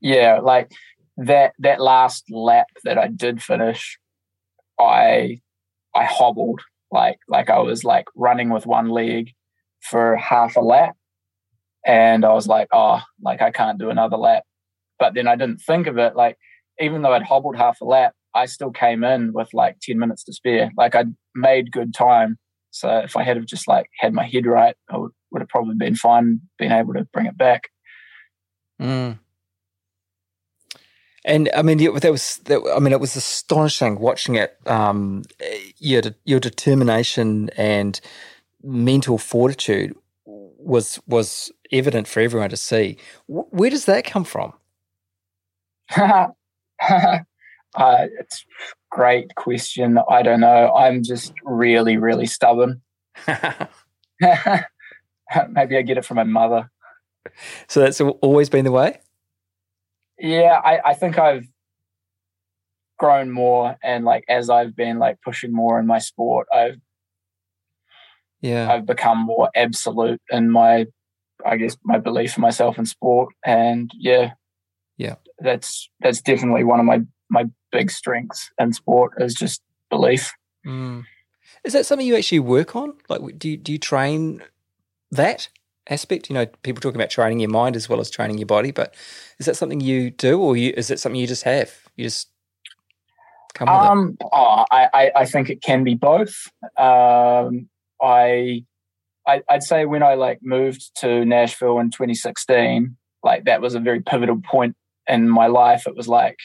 Yeah, 0.00 0.40
like 0.40 0.70
that 1.16 1.52
that 1.58 1.80
last 1.80 2.30
lap 2.30 2.66
that 2.84 2.98
I 2.98 3.08
did 3.08 3.42
finish, 3.42 3.98
I 4.78 5.40
I 5.94 6.04
hobbled 6.04 6.60
like 6.90 7.18
like 7.28 7.50
I 7.50 7.58
was 7.58 7.84
like 7.84 8.06
running 8.14 8.50
with 8.50 8.66
one 8.66 8.88
leg 8.88 9.32
for 9.80 10.16
half 10.16 10.56
a 10.56 10.60
lap, 10.60 10.96
and 11.86 12.24
I 12.24 12.32
was 12.32 12.46
like, 12.46 12.68
oh, 12.72 13.00
like 13.22 13.42
I 13.42 13.50
can't 13.50 13.78
do 13.78 13.90
another 13.90 14.16
lap. 14.16 14.44
But 14.98 15.14
then 15.14 15.28
I 15.28 15.36
didn't 15.36 15.58
think 15.58 15.86
of 15.86 15.98
it. 15.98 16.16
Like 16.16 16.36
even 16.80 17.02
though 17.02 17.12
I'd 17.12 17.22
hobbled 17.22 17.56
half 17.56 17.80
a 17.80 17.84
lap, 17.84 18.14
I 18.36 18.46
still 18.46 18.70
came 18.70 19.02
in 19.02 19.32
with 19.32 19.48
like 19.52 19.78
ten 19.80 19.98
minutes 19.98 20.24
to 20.24 20.32
spare. 20.32 20.70
Like 20.76 20.94
I'd 20.94 21.14
made 21.34 21.72
good 21.72 21.94
time. 21.94 22.38
So 22.70 22.98
if 22.98 23.16
I 23.16 23.22
had 23.22 23.36
have 23.36 23.46
just 23.46 23.66
like 23.66 23.86
had 23.98 24.12
my 24.12 24.26
head 24.26 24.46
right, 24.46 24.76
I 24.90 24.98
would, 24.98 25.12
would 25.30 25.40
have 25.40 25.48
probably 25.48 25.76
been 25.76 25.96
fine, 25.96 26.40
being 26.58 26.72
able 26.72 26.92
to 26.94 27.06
bring 27.12 27.26
it 27.26 27.38
back. 27.38 27.70
Mm. 28.80 29.18
And 31.24 31.50
I 31.56 31.62
mean, 31.62 31.78
that 31.78 32.12
was, 32.12 32.36
that, 32.44 32.60
I 32.76 32.78
mean, 32.78 32.92
it 32.92 33.00
was 33.00 33.16
astonishing 33.16 33.98
watching 33.98 34.36
it. 34.36 34.56
Um, 34.66 35.24
your 35.78 36.02
your 36.24 36.38
determination 36.38 37.50
and 37.56 38.00
mental 38.62 39.18
fortitude 39.18 39.96
was 40.24 41.00
was 41.06 41.50
evident 41.72 42.08
for 42.08 42.20
everyone 42.20 42.50
to 42.50 42.56
see. 42.56 42.98
Where 43.26 43.70
does 43.70 43.86
that 43.86 44.04
come 44.04 44.24
from? 44.24 44.52
uh, 47.76 48.06
it's 48.18 48.44
great 48.90 49.34
question. 49.34 49.98
I 50.08 50.22
don't 50.22 50.40
know. 50.40 50.72
I'm 50.74 51.02
just 51.02 51.32
really, 51.44 51.96
really 51.96 52.26
stubborn. 52.26 52.82
Maybe 53.28 53.36
I 55.76 55.82
get 55.82 55.98
it 55.98 56.04
from 56.04 56.16
my 56.16 56.24
mother. 56.24 56.70
So 57.68 57.80
that's 57.80 58.00
always 58.00 58.48
been 58.48 58.64
the 58.64 58.72
way. 58.72 59.00
Yeah, 60.18 60.60
I, 60.64 60.90
I 60.90 60.94
think 60.94 61.18
I've 61.18 61.46
grown 62.98 63.30
more, 63.30 63.76
and 63.82 64.04
like 64.04 64.24
as 64.28 64.48
I've 64.48 64.74
been 64.74 64.98
like 64.98 65.20
pushing 65.20 65.52
more 65.52 65.78
in 65.78 65.86
my 65.86 65.98
sport, 65.98 66.46
I've 66.54 66.78
yeah 68.40 68.72
I've 68.72 68.86
become 68.86 69.18
more 69.18 69.50
absolute 69.54 70.20
in 70.30 70.50
my 70.50 70.86
I 71.44 71.56
guess 71.56 71.76
my 71.84 71.98
belief 71.98 72.38
in 72.38 72.42
myself 72.42 72.78
in 72.78 72.86
sport, 72.86 73.34
and 73.44 73.90
yeah, 73.98 74.32
yeah, 74.96 75.16
that's 75.38 75.90
that's 76.00 76.22
definitely 76.22 76.64
one 76.64 76.80
of 76.80 76.86
my 76.86 77.02
my 77.28 77.44
big 77.76 77.90
strengths 77.90 78.50
in 78.58 78.72
sport 78.72 79.12
is 79.18 79.34
just 79.34 79.60
belief. 79.90 80.32
Mm. 80.66 81.04
Is 81.62 81.74
that 81.74 81.84
something 81.84 82.06
you 82.06 82.16
actually 82.16 82.40
work 82.40 82.74
on? 82.74 82.94
Like, 83.08 83.38
do 83.38 83.50
you, 83.50 83.56
do 83.58 83.72
you 83.72 83.78
train 83.78 84.42
that 85.10 85.50
aspect? 85.90 86.30
You 86.30 86.34
know, 86.34 86.46
people 86.62 86.80
talking 86.80 86.96
about 86.96 87.10
training 87.10 87.40
your 87.40 87.50
mind 87.50 87.76
as 87.76 87.88
well 87.88 88.00
as 88.00 88.08
training 88.10 88.38
your 88.38 88.46
body, 88.46 88.70
but 88.70 88.94
is 89.38 89.46
that 89.46 89.56
something 89.56 89.80
you 89.80 90.10
do, 90.10 90.40
or 90.40 90.56
you, 90.56 90.72
is 90.74 90.90
it 90.90 90.98
something 90.98 91.20
you 91.20 91.26
just 91.26 91.42
have? 91.42 91.70
You 91.96 92.04
just 92.04 92.30
come 93.52 93.68
with 93.68 93.90
um, 93.90 94.16
it? 94.20 94.26
Oh, 94.32 94.64
I, 94.70 95.10
I 95.14 95.24
think 95.26 95.50
it 95.50 95.60
can 95.60 95.84
be 95.84 95.94
both. 95.94 96.34
Um, 96.78 97.68
I, 98.00 98.64
I, 99.26 99.42
I'd 99.50 99.62
say 99.62 99.84
when 99.84 100.02
I 100.02 100.14
like 100.14 100.38
moved 100.42 100.94
to 101.00 101.24
Nashville 101.26 101.78
in 101.78 101.90
2016, 101.90 102.96
like 103.22 103.44
that 103.44 103.60
was 103.60 103.74
a 103.74 103.80
very 103.80 104.00
pivotal 104.00 104.40
point 104.40 104.76
in 105.06 105.28
my 105.28 105.48
life. 105.48 105.86
It 105.86 105.94
was 105.94 106.08
like 106.08 106.38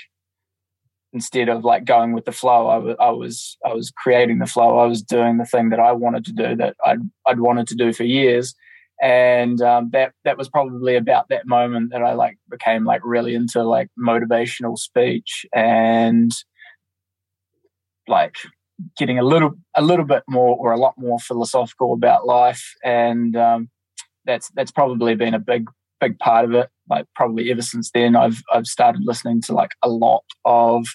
instead 1.13 1.49
of 1.49 1.63
like 1.63 1.85
going 1.85 2.13
with 2.13 2.25
the 2.25 2.31
flow, 2.31 2.67
I, 2.67 2.75
w- 2.75 2.95
I 2.99 3.09
was 3.09 3.57
I 3.65 3.73
was 3.73 3.91
creating 3.91 4.39
the 4.39 4.45
flow. 4.45 4.79
I 4.79 4.85
was 4.85 5.01
doing 5.01 5.37
the 5.37 5.45
thing 5.45 5.69
that 5.69 5.79
I 5.79 5.91
wanted 5.91 6.25
to 6.25 6.33
do 6.33 6.55
that 6.55 6.75
I'd 6.85 6.99
I'd 7.27 7.39
wanted 7.39 7.67
to 7.69 7.75
do 7.75 7.93
for 7.93 8.03
years, 8.03 8.55
and 9.01 9.61
um, 9.61 9.89
that 9.91 10.13
that 10.23 10.37
was 10.37 10.49
probably 10.49 10.95
about 10.95 11.29
that 11.29 11.47
moment 11.47 11.91
that 11.91 12.03
I 12.03 12.13
like 12.13 12.37
became 12.49 12.85
like 12.85 13.01
really 13.03 13.35
into 13.35 13.63
like 13.63 13.89
motivational 13.99 14.77
speech 14.77 15.45
and 15.53 16.31
like 18.07 18.35
getting 18.97 19.19
a 19.19 19.23
little 19.23 19.55
a 19.75 19.81
little 19.81 20.05
bit 20.05 20.23
more 20.27 20.57
or 20.57 20.71
a 20.71 20.79
lot 20.79 20.95
more 20.97 21.19
philosophical 21.19 21.93
about 21.93 22.25
life 22.25 22.75
and 22.83 23.35
um, 23.35 23.69
that's 24.25 24.49
that's 24.51 24.71
probably 24.71 25.15
been 25.15 25.33
a 25.33 25.39
big 25.39 25.69
big 26.01 26.17
part 26.19 26.45
of 26.45 26.53
it 26.53 26.69
like 26.89 27.05
probably 27.15 27.49
ever 27.51 27.61
since 27.61 27.91
then 27.93 28.15
i've 28.15 28.41
i've 28.51 28.67
started 28.67 29.01
listening 29.05 29.41
to 29.41 29.53
like 29.53 29.71
a 29.83 29.89
lot 29.89 30.23
of 30.45 30.85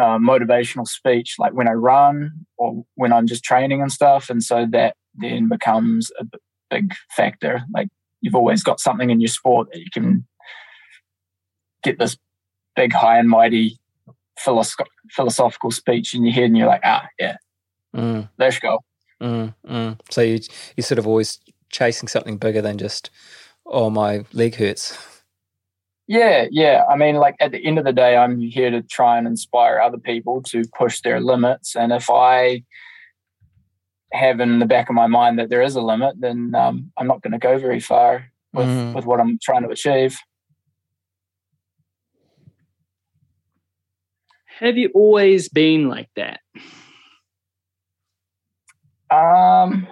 uh, 0.00 0.18
motivational 0.18 0.86
speech 0.86 1.34
like 1.38 1.52
when 1.54 1.66
i 1.66 1.72
run 1.72 2.30
or 2.56 2.84
when 2.94 3.12
i'm 3.12 3.26
just 3.26 3.42
training 3.42 3.82
and 3.82 3.90
stuff 3.90 4.30
and 4.30 4.44
so 4.44 4.66
that 4.70 4.94
then 5.14 5.48
becomes 5.48 6.12
a 6.20 6.26
big 6.70 6.92
factor 7.16 7.62
like 7.74 7.88
you've 8.20 8.36
always 8.36 8.62
got 8.62 8.78
something 8.78 9.10
in 9.10 9.20
your 9.20 9.28
sport 9.28 9.68
that 9.72 9.80
you 9.80 9.90
can 9.92 10.24
get 11.82 11.98
this 11.98 12.16
big 12.76 12.92
high 12.92 13.18
and 13.18 13.28
mighty 13.28 13.78
philosoph- 14.38 14.86
philosophical 15.10 15.70
speech 15.70 16.14
in 16.14 16.24
your 16.24 16.34
head, 16.34 16.44
and 16.44 16.56
you're 16.56 16.66
like, 16.66 16.82
ah, 16.84 17.06
yeah, 17.18 17.36
mm. 17.94 18.28
let's 18.38 18.58
go. 18.58 18.80
Mm, 19.20 19.54
mm. 19.66 19.98
So 20.10 20.20
you 20.20 20.40
you're 20.76 20.84
sort 20.84 20.98
of 20.98 21.06
always 21.06 21.40
chasing 21.70 22.08
something 22.08 22.38
bigger 22.38 22.62
than 22.62 22.78
just, 22.78 23.10
oh, 23.68 23.90
my 23.90 24.24
leg 24.32 24.54
hurts. 24.56 24.96
Yeah, 26.06 26.46
yeah. 26.50 26.84
I 26.88 26.96
mean, 26.96 27.16
like 27.16 27.36
at 27.38 27.52
the 27.52 27.64
end 27.64 27.78
of 27.78 27.84
the 27.84 27.92
day, 27.92 28.16
I'm 28.16 28.40
here 28.40 28.70
to 28.70 28.82
try 28.82 29.18
and 29.18 29.26
inspire 29.26 29.78
other 29.78 29.98
people 29.98 30.42
to 30.44 30.64
push 30.76 31.02
their 31.02 31.20
limits. 31.20 31.76
And 31.76 31.92
if 31.92 32.08
I 32.08 32.64
have 34.12 34.40
in 34.40 34.58
the 34.58 34.66
back 34.66 34.88
of 34.88 34.94
my 34.94 35.06
mind 35.06 35.38
that 35.38 35.50
there 35.50 35.60
is 35.60 35.76
a 35.76 35.82
limit, 35.82 36.14
then 36.18 36.54
um, 36.54 36.90
I'm 36.96 37.06
not 37.06 37.20
going 37.20 37.32
to 37.32 37.38
go 37.38 37.58
very 37.58 37.80
far 37.80 38.32
with, 38.54 38.66
mm. 38.66 38.94
with 38.94 39.04
what 39.04 39.20
I'm 39.20 39.38
trying 39.42 39.64
to 39.64 39.68
achieve. 39.68 40.18
Have 44.60 44.78
you 44.78 44.90
always 44.94 45.50
been 45.50 45.88
like 45.88 46.08
that? 46.16 46.40
Um, 49.10 49.86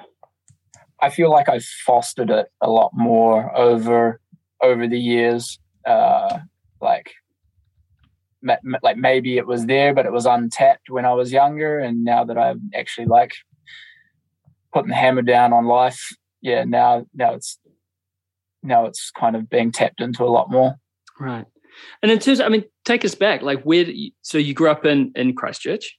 I 1.00 1.10
feel 1.10 1.30
like 1.30 1.48
I've 1.48 1.64
fostered 1.64 2.30
it 2.30 2.46
a 2.60 2.70
lot 2.70 2.90
more 2.94 3.56
over 3.56 4.20
over 4.62 4.86
the 4.88 4.98
years. 4.98 5.58
Uh, 5.86 6.38
like, 6.80 7.12
like 8.82 8.96
maybe 8.96 9.36
it 9.36 9.46
was 9.46 9.66
there, 9.66 9.94
but 9.94 10.06
it 10.06 10.12
was 10.12 10.26
untapped 10.26 10.90
when 10.90 11.04
I 11.04 11.12
was 11.12 11.32
younger, 11.32 11.78
and 11.78 12.04
now 12.04 12.24
that 12.24 12.38
I'm 12.38 12.70
actually 12.74 13.06
like 13.06 13.34
putting 14.72 14.90
the 14.90 14.96
hammer 14.96 15.22
down 15.22 15.52
on 15.52 15.66
life, 15.66 16.14
yeah, 16.40 16.64
now 16.64 17.06
now 17.14 17.34
it's 17.34 17.58
now 18.62 18.86
it's 18.86 19.10
kind 19.10 19.36
of 19.36 19.48
being 19.48 19.72
tapped 19.72 20.00
into 20.00 20.24
a 20.24 20.26
lot 20.26 20.50
more. 20.50 20.76
Right. 21.18 21.46
And 22.02 22.10
in 22.10 22.18
terms, 22.18 22.40
I 22.40 22.48
mean, 22.48 22.64
take 22.84 23.04
us 23.04 23.14
back. 23.14 23.42
Like, 23.42 23.62
where? 23.62 23.86
So 24.22 24.38
you 24.38 24.54
grew 24.54 24.70
up 24.70 24.84
in 24.84 25.12
in 25.14 25.34
Christchurch? 25.34 25.96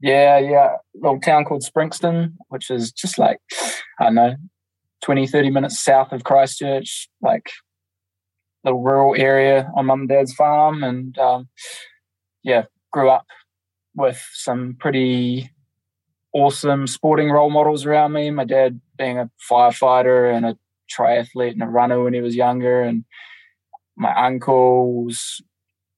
Yeah, 0.00 0.38
yeah. 0.38 0.76
Little 0.94 1.20
town 1.20 1.44
called 1.44 1.62
Springston, 1.62 2.34
which 2.48 2.70
is 2.70 2.92
just 2.92 3.18
like 3.18 3.38
I 3.98 4.04
don't 4.04 4.14
know, 4.14 4.36
20, 5.02 5.26
30 5.26 5.50
minutes 5.50 5.82
south 5.82 6.12
of 6.12 6.24
Christchurch, 6.24 7.08
like 7.20 7.50
little 8.64 8.82
rural 8.82 9.14
area 9.16 9.70
on 9.76 9.86
mum 9.86 10.00
and 10.00 10.08
dad's 10.08 10.34
farm, 10.34 10.82
and 10.82 11.16
um, 11.18 11.48
yeah, 12.42 12.64
grew 12.92 13.10
up 13.10 13.26
with 13.94 14.22
some 14.32 14.76
pretty 14.78 15.50
awesome 16.32 16.86
sporting 16.86 17.30
role 17.30 17.50
models 17.50 17.84
around 17.84 18.12
me. 18.12 18.30
My 18.30 18.44
dad 18.44 18.80
being 18.96 19.18
a 19.18 19.30
firefighter 19.50 20.34
and 20.34 20.46
a 20.46 20.56
triathlete 20.90 21.52
and 21.52 21.62
a 21.62 21.66
runner 21.66 22.02
when 22.02 22.14
he 22.14 22.20
was 22.20 22.36
younger, 22.36 22.82
and 22.82 23.04
my 23.96 24.14
uncles 24.14 25.42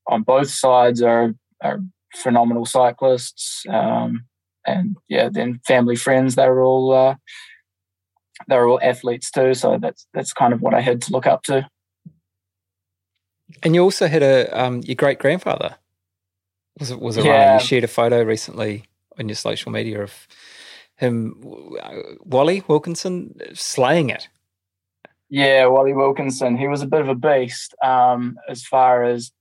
on 0.08 0.22
both 0.22 0.50
sides 0.50 1.02
are, 1.02 1.34
are 1.62 1.80
phenomenal 2.14 2.66
cyclists. 2.66 3.64
Um, 3.68 4.26
and 4.66 4.96
yeah, 5.08 5.28
then 5.30 5.60
family 5.66 5.96
friends, 5.96 6.34
they 6.34 6.48
were 6.48 6.62
all 6.62 6.92
uh, 6.92 7.14
they 8.48 8.56
were 8.56 8.68
all 8.68 8.80
athletes 8.82 9.30
too. 9.30 9.54
So 9.54 9.78
that's 9.78 10.06
that's 10.14 10.32
kind 10.32 10.52
of 10.52 10.60
what 10.60 10.74
I 10.74 10.80
had 10.80 11.02
to 11.02 11.12
look 11.12 11.26
up 11.26 11.42
to. 11.44 11.68
And 13.62 13.74
you 13.74 13.82
also 13.82 14.06
had 14.06 14.22
a 14.22 14.48
um, 14.58 14.82
your 14.84 14.94
great 14.94 15.18
grandfather 15.18 15.76
was 16.78 16.90
it 16.90 17.00
was 17.00 17.16
a 17.16 17.22
runner. 17.22 17.54
You 17.54 17.60
shared 17.60 17.84
a 17.84 17.88
photo 17.88 18.22
recently 18.22 18.84
on 19.18 19.28
your 19.28 19.36
social 19.36 19.72
media 19.72 20.02
of 20.02 20.26
him, 20.96 21.42
uh, 21.82 21.94
Wally 22.24 22.62
Wilkinson, 22.68 23.38
slaying 23.54 24.10
it. 24.10 24.28
Yeah, 25.28 25.66
Wally 25.66 25.92
Wilkinson. 25.92 26.56
He 26.56 26.68
was 26.68 26.82
a 26.82 26.86
bit 26.86 27.00
of 27.00 27.08
a 27.08 27.14
beast 27.14 27.74
um, 27.82 28.38
as 28.48 28.64
far 28.64 29.02
as 29.02 29.32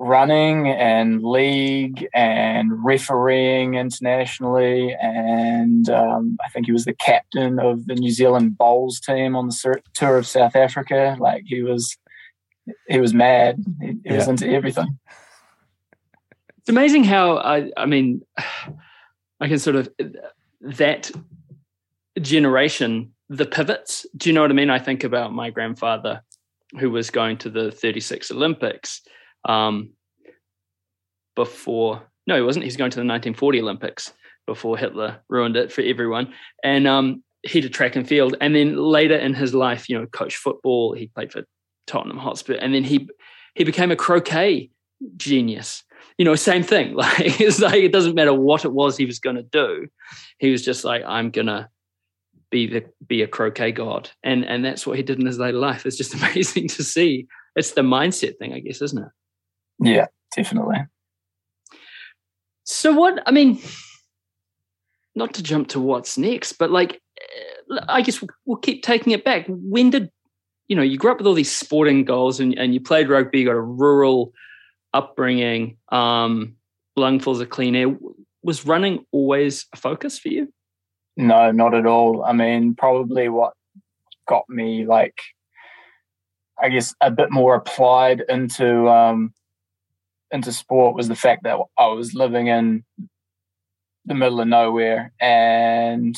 running 0.00 0.66
and 0.66 1.22
league 1.22 2.08
and 2.14 2.72
refereeing 2.82 3.74
internationally. 3.74 4.96
And 4.98 5.88
um, 5.90 6.38
I 6.44 6.48
think 6.48 6.66
he 6.66 6.72
was 6.72 6.86
the 6.86 6.94
captain 6.94 7.60
of 7.60 7.86
the 7.86 7.94
New 7.94 8.10
Zealand 8.10 8.56
bowls 8.56 8.98
team 8.98 9.36
on 9.36 9.48
the 9.48 9.82
tour 9.92 10.16
of 10.16 10.26
South 10.26 10.56
Africa. 10.56 11.18
Like 11.20 11.44
he 11.46 11.62
was, 11.62 11.98
he 12.88 12.98
was 12.98 13.12
mad. 13.12 13.62
He, 13.82 13.96
he 14.06 14.16
was 14.16 14.26
into 14.26 14.48
everything. 14.48 14.98
It's 16.58 16.70
amazing 16.70 17.04
how 17.04 17.36
I, 17.36 17.70
I 17.76 17.84
mean, 17.84 18.22
I 19.38 19.48
can 19.48 19.58
sort 19.58 19.76
of 19.76 19.90
that 20.62 21.10
generation, 22.18 23.12
the 23.28 23.46
pivots. 23.46 24.06
Do 24.16 24.30
you 24.30 24.32
know 24.32 24.40
what 24.40 24.50
I 24.50 24.54
mean? 24.54 24.70
I 24.70 24.78
think 24.78 25.04
about 25.04 25.34
my 25.34 25.50
grandfather, 25.50 26.22
who 26.78 26.90
was 26.90 27.10
going 27.10 27.36
to 27.38 27.50
the 27.50 27.70
36 27.70 28.30
Olympics 28.30 29.02
um, 29.44 29.90
before. 31.36 32.02
No, 32.26 32.36
he 32.36 32.42
wasn't. 32.42 32.64
He's 32.64 32.76
going 32.76 32.90
to 32.90 32.96
the 32.96 33.00
1940 33.00 33.60
Olympics 33.60 34.12
before 34.46 34.76
Hitler 34.76 35.18
ruined 35.28 35.56
it 35.56 35.72
for 35.72 35.82
everyone. 35.82 36.32
And 36.62 36.86
um, 36.86 37.22
he 37.42 37.60
did 37.60 37.72
track 37.72 37.96
and 37.96 38.06
field, 38.06 38.36
and 38.40 38.54
then 38.54 38.76
later 38.76 39.16
in 39.16 39.34
his 39.34 39.54
life, 39.54 39.88
you 39.88 39.98
know, 39.98 40.06
coached 40.06 40.36
football. 40.36 40.94
He 40.94 41.08
played 41.08 41.32
for 41.32 41.42
Tottenham 41.86 42.18
Hotspur, 42.18 42.54
and 42.54 42.74
then 42.74 42.84
he 42.84 43.08
he 43.54 43.64
became 43.64 43.90
a 43.90 43.96
croquet 43.96 44.70
genius 45.16 45.82
you 46.20 46.24
know, 46.26 46.34
same 46.34 46.62
thing. 46.62 46.94
Like 47.00 47.40
it's 47.40 47.60
like 47.60 47.82
it 47.82 47.92
doesn't 47.92 48.14
matter 48.14 48.34
what 48.34 48.66
it 48.66 48.72
was 48.72 48.96
he 48.96 49.06
was 49.06 49.18
going 49.18 49.36
to 49.36 49.42
do. 49.42 49.88
He 50.38 50.50
was 50.50 50.62
just 50.62 50.84
like, 50.84 51.02
I'm 51.06 51.30
gonna 51.30 51.70
be 52.50 52.66
the 52.66 52.84
be 53.06 53.22
a 53.22 53.26
croquet 53.26 53.72
god, 53.72 54.10
and 54.22 54.44
and 54.44 54.62
that's 54.62 54.86
what 54.86 54.98
he 54.98 55.02
did 55.02 55.18
in 55.18 55.26
his 55.26 55.38
later 55.38 55.56
life. 55.56 55.86
It's 55.86 55.96
just 55.96 56.14
amazing 56.20 56.68
to 56.68 56.84
see. 56.84 57.26
It's 57.56 57.72
the 57.72 57.80
mindset 57.80 58.36
thing, 58.36 58.52
I 58.52 58.60
guess, 58.60 58.82
isn't 58.82 59.02
it? 59.02 59.08
Yeah, 59.80 60.06
definitely. 60.36 60.78
So 62.64 62.92
what? 62.92 63.22
I 63.26 63.30
mean, 63.30 63.60
not 65.14 65.34
to 65.34 65.42
jump 65.42 65.68
to 65.68 65.80
what's 65.80 66.16
next, 66.16 66.54
but 66.54 66.70
like, 66.70 67.00
eh, 67.20 67.78
I 67.88 68.02
guess 68.02 68.20
we'll, 68.20 68.30
we'll 68.44 68.58
keep 68.58 68.82
taking 68.82 69.12
it 69.12 69.24
back. 69.24 69.46
When 69.48 69.90
did 69.90 70.10
you 70.68 70.76
know 70.76 70.82
you 70.82 70.98
grew 70.98 71.10
up 71.10 71.18
with 71.18 71.26
all 71.26 71.34
these 71.34 71.54
sporting 71.54 72.04
goals 72.04 72.40
and, 72.40 72.56
and 72.58 72.74
you 72.74 72.80
played 72.80 73.08
rugby? 73.08 73.40
You 73.40 73.46
got 73.46 73.52
a 73.52 73.60
rural 73.60 74.32
upbringing, 74.92 75.78
um, 75.90 76.56
lungfuls 76.98 77.40
of 77.40 77.50
clean 77.50 77.74
air. 77.74 77.96
Was 78.42 78.64
running 78.64 79.04
always 79.12 79.66
a 79.72 79.76
focus 79.76 80.18
for 80.18 80.28
you? 80.28 80.52
No, 81.16 81.50
not 81.50 81.74
at 81.74 81.86
all. 81.86 82.24
I 82.24 82.32
mean, 82.32 82.74
probably 82.74 83.28
what 83.28 83.54
got 84.26 84.48
me 84.48 84.86
like, 84.86 85.20
I 86.62 86.68
guess, 86.68 86.94
a 87.00 87.10
bit 87.10 87.30
more 87.30 87.54
applied 87.54 88.22
into 88.28 88.88
um, 88.88 89.34
into 90.32 90.52
sport 90.52 90.94
was 90.94 91.08
the 91.08 91.16
fact 91.16 91.44
that 91.44 91.58
I 91.78 91.86
was 91.88 92.14
living 92.14 92.46
in 92.46 92.84
the 94.04 94.14
middle 94.14 94.40
of 94.40 94.48
nowhere, 94.48 95.12
and 95.20 96.16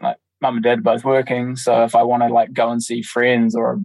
like 0.00 0.16
mum 0.40 0.56
and 0.56 0.64
dad 0.64 0.82
both 0.82 1.04
working. 1.04 1.56
So 1.56 1.84
if 1.84 1.94
I 1.94 2.02
want 2.02 2.22
to 2.22 2.28
like 2.28 2.52
go 2.52 2.70
and 2.70 2.82
see 2.82 3.02
friends 3.02 3.54
or 3.54 3.80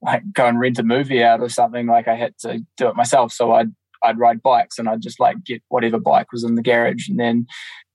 like 0.00 0.22
go 0.32 0.46
and 0.46 0.58
rent 0.58 0.78
a 0.78 0.82
movie 0.82 1.22
out 1.22 1.40
or 1.40 1.48
something, 1.48 1.86
like 1.86 2.08
I 2.08 2.16
had 2.16 2.36
to 2.40 2.64
do 2.76 2.88
it 2.88 2.96
myself. 2.96 3.32
So 3.32 3.52
I'd 3.52 3.72
I'd 4.02 4.18
ride 4.18 4.42
bikes 4.42 4.78
and 4.78 4.88
I'd 4.88 5.02
just 5.02 5.20
like 5.20 5.44
get 5.44 5.62
whatever 5.68 5.98
bike 5.98 6.32
was 6.32 6.44
in 6.44 6.54
the 6.54 6.62
garage, 6.62 7.08
and 7.08 7.18
then 7.18 7.46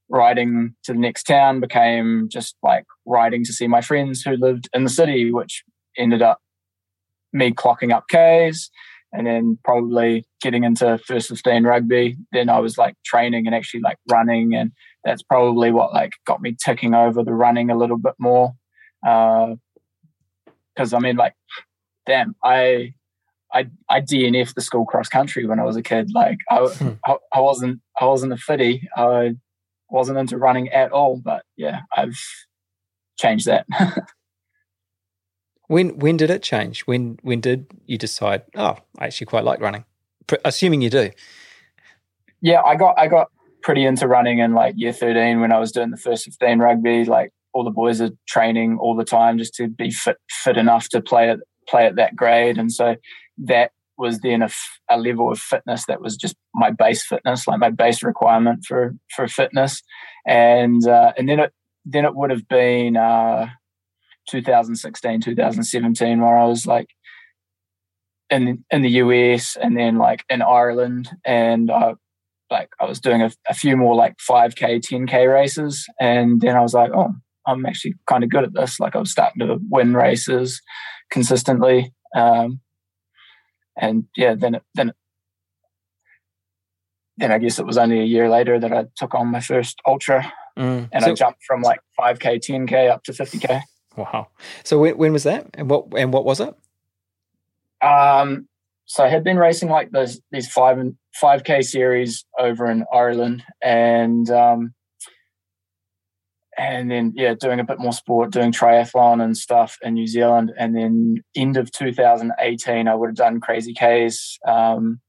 riding 0.10 0.74
to 0.84 0.94
the 0.94 1.00
next 1.00 1.24
town 1.24 1.60
became 1.60 2.30
just 2.30 2.56
like 2.64 2.86
riding 3.06 3.44
to 3.44 3.54
see 3.54 3.68
my 3.68 3.82
friends 3.82 4.22
who 4.22 4.38
lived 4.38 4.70
in 4.74 4.84
the 4.84 4.90
city, 4.90 5.32
which 5.32 5.64
ended 5.98 6.22
up 6.22 6.40
me 7.34 7.52
clocking 7.52 7.92
up 7.92 8.06
Ks 8.08 8.70
and 9.18 9.26
then 9.26 9.58
probably 9.64 10.28
getting 10.42 10.64
into 10.64 11.00
first 11.00 11.30
15 11.30 11.64
rugby. 11.64 12.18
Then 12.32 12.50
I 12.50 12.60
was 12.60 12.78
like 12.78 12.94
training 13.04 13.48
and 13.48 13.56
actually 13.56 13.80
like 13.80 13.98
running. 14.08 14.54
And 14.54 14.72
that's 15.04 15.24
probably 15.24 15.72
what 15.72 15.92
like 15.92 16.12
got 16.28 16.40
me 16.40 16.56
ticking 16.64 16.94
over 16.94 17.24
the 17.24 17.34
running 17.34 17.72
a 17.72 17.78
little 17.78 17.98
bit 17.98 18.14
more. 18.20 18.54
Uh, 19.06 19.56
cause 20.78 20.94
I 20.94 21.00
mean, 21.00 21.16
like, 21.16 21.34
damn, 22.06 22.36
I, 22.44 22.94
I, 23.52 23.70
I 23.90 24.02
DNF 24.02 24.54
the 24.54 24.62
school 24.62 24.86
cross 24.86 25.10
country 25.10 25.48
when 25.48 25.60
I 25.60 25.64
was 25.64 25.78
a 25.78 25.82
kid. 25.82 26.12
Like 26.14 26.38
I, 26.52 26.68
I, 27.04 27.16
I 27.34 27.40
wasn't, 27.40 27.82
I 28.00 28.06
wasn't 28.06 28.34
a 28.34 28.38
fitty. 28.38 28.88
I 28.96 29.36
wasn't 29.90 30.20
into 30.20 30.38
running 30.38 30.70
at 30.70 30.92
all, 30.92 31.20
but 31.24 31.44
yeah, 31.56 31.82
I've 31.96 32.20
changed 33.18 33.48
that. 33.48 33.66
When 35.68 36.00
when 36.00 36.18
did 36.18 36.30
it 36.30 36.44
change? 36.44 36.82
When 36.82 37.20
when 37.24 37.42
did 37.42 37.68
you 37.86 37.98
decide? 37.98 38.44
Oh, 38.56 38.78
I 38.98 39.06
actually 39.08 39.28
quite 39.28 39.44
like 39.44 39.60
running. 39.60 39.86
Assuming 40.44 40.82
you 40.82 40.90
do. 40.90 41.12
yeah, 42.42 42.62
I 42.62 42.76
got 42.76 42.98
I 42.98 43.08
got 43.08 43.28
pretty 43.64 43.86
into 43.86 44.08
running 44.08 44.40
in 44.40 44.54
like 44.54 44.76
year 44.78 44.94
13 44.94 45.42
when 45.42 45.52
I 45.52 45.60
was 45.60 45.72
doing 45.72 45.92
the 45.92 45.98
first 45.98 46.26
15 46.26 46.60
rugby. 46.60 47.06
Like 47.06 47.34
all 47.54 47.64
the 47.64 47.72
boys 47.72 48.02
are 48.02 48.12
training 48.28 48.78
all 48.80 48.96
the 48.96 49.04
time 49.04 49.38
just 49.38 49.54
to 49.56 49.68
be 49.68 49.92
fit 49.92 50.18
fit 50.30 50.58
enough 50.58 50.90
to 50.90 51.02
play 51.02 51.30
at 51.30 51.40
play 51.68 51.86
at 51.86 51.96
that 51.96 52.16
grade, 52.16 52.58
and 52.58 52.72
so 52.72 52.96
that 53.40 53.72
was 53.98 54.20
then 54.20 54.42
a, 54.44 54.46
f- 54.46 54.80
a 54.90 54.98
level 54.98 55.32
of 55.32 55.40
fitness 55.40 55.86
that 55.88 56.02
was 56.02 56.16
just 56.16 56.36
my 56.54 56.70
base 56.70 57.06
fitness, 57.06 57.48
like 57.48 57.60
my 57.60 57.72
base 57.72 58.04
requirement 58.04 58.64
for 58.66 58.96
for 59.16 59.28
fitness, 59.28 59.82
and 60.26 60.88
uh, 60.88 61.14
and 61.18 61.28
then 61.28 61.40
it 61.40 61.54
then 61.84 62.06
it 62.06 62.16
would 62.16 62.30
have 62.30 62.48
been 62.48 62.96
uh, 62.96 63.48
2016 64.28 65.22
2017 65.22 66.22
where 66.22 66.38
I 66.38 66.46
was 66.46 66.66
like 66.68 66.88
in 68.30 68.64
in 68.72 68.82
the 68.82 68.90
US 68.90 69.56
and 69.56 69.78
then 69.78 69.98
like 69.98 70.24
in 70.30 70.42
Ireland. 70.42 71.10
And 71.26 71.72
I 71.72 71.94
like 72.50 72.70
I 72.80 72.86
was 72.86 73.00
doing 73.00 73.22
a, 73.22 73.32
a 73.50 73.54
few 73.54 73.78
more 73.78 73.96
like 73.96 74.16
5k 74.18 74.82
10k 74.82 75.34
races. 75.34 75.86
And 76.00 76.42
then 76.42 76.56
I 76.56 76.62
was 76.62 76.74
like 76.74 76.92
oh 76.94 77.14
I'm 77.46 77.66
actually 77.66 77.96
kind 78.08 78.24
of 78.24 78.30
good 78.30 78.44
at 78.44 78.54
this. 78.54 78.80
Like 78.80 78.96
I 78.96 79.00
was 79.00 79.12
starting 79.12 79.46
to 79.48 79.58
win 79.70 79.94
races 79.94 80.62
consistently. 81.10 81.94
Um, 82.16 82.60
and 83.80 84.06
yeah 84.16 84.34
then 84.36 84.56
it, 84.56 84.64
then 84.76 84.90
it, 84.90 84.96
then 87.18 87.32
I 87.32 87.38
guess 87.40 87.60
it 87.60 87.66
was 87.66 87.78
only 87.78 88.00
a 88.00 88.06
year 88.06 88.30
later 88.30 88.60
that 88.60 88.72
I 88.72 88.86
took 88.96 89.16
on 89.16 89.28
my 89.32 89.40
first 89.40 89.80
ultra. 89.86 90.32
Mm. 90.58 90.90
and 90.92 91.04
So- 91.04 91.12
I 91.12 91.14
jumped 91.14 91.44
from 91.46 91.62
like 91.62 91.80
5k 92.00 92.40
10k 92.40 92.90
up 92.90 93.04
to 93.04 93.12
50k 93.12 93.62
Wow. 93.98 94.28
So 94.64 94.80
when, 94.80 94.98
when 94.98 95.14
was 95.14 95.24
that? 95.24 95.48
And 95.56 95.70
what 95.70 95.88
and 95.98 96.14
what 96.14 96.24
was 96.24 96.40
it? 96.40 96.56
Um, 97.82 98.48
so 98.86 99.04
I 99.04 99.10
had 99.10 99.24
been 99.24 99.38
racing 99.38 99.70
like 99.70 99.92
those 99.92 100.22
these 100.32 100.48
five 100.48 100.78
and 100.78 100.96
five 101.14 101.44
k 101.44 101.62
series 101.62 102.24
over 102.40 102.70
in 102.70 102.86
Ireland, 102.94 103.44
and 103.62 104.30
um, 104.30 104.74
and 106.58 106.90
then 106.92 107.14
yeah, 107.16 107.34
doing 107.34 107.60
a 107.60 107.66
bit 107.66 107.80
more 107.80 107.92
sport, 107.92 108.32
doing 108.32 108.52
triathlon 108.52 109.22
and 109.22 109.36
stuff 109.36 109.78
in 109.82 109.96
New 109.96 110.08
Zealand, 110.08 110.54
and 110.58 110.76
then 110.76 111.24
end 111.36 111.58
of 111.58 111.72
2018, 111.72 112.88
I 112.88 112.96
would 112.96 113.10
have 113.10 113.16
done 113.16 113.42
crazy 113.42 113.74
k's 113.74 114.38
um, 114.48 115.02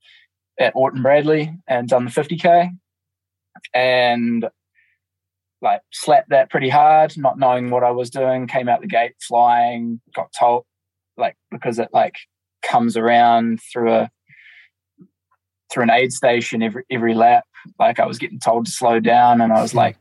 at 0.59 0.73
Orton 0.75 1.03
Bradley 1.03 1.55
and 1.69 1.89
done 1.89 2.07
the 2.07 2.11
50k, 2.11 2.71
and 3.75 4.49
like 5.61 5.81
slapped 5.93 6.31
that 6.31 6.51
pretty 6.51 6.69
hard, 6.69 7.17
not 7.17 7.39
knowing 7.39 7.71
what 7.71 7.85
I 7.85 7.91
was 7.91 8.11
doing. 8.11 8.47
Came 8.47 8.69
out 8.69 8.81
the 8.81 8.87
gate 8.87 9.15
flying, 9.21 10.01
got 10.15 10.33
told 10.39 10.65
like 11.17 11.37
because 11.51 11.79
it 11.79 11.89
like 11.93 12.17
comes 12.63 12.97
around 12.97 13.61
through 13.73 13.93
a 13.93 14.11
through 15.71 15.83
an 15.83 15.91
aid 15.91 16.13
station 16.13 16.63
every 16.63 16.85
every 16.91 17.15
lap. 17.15 17.45
Like 17.79 18.01
I 18.01 18.07
was 18.07 18.19
getting 18.19 18.39
told 18.39 18.67
to 18.67 18.73
slow 18.73 19.01
down, 19.01 19.41
and 19.41 19.53
I 19.53 19.61
was 19.61 19.75
like, 19.75 19.97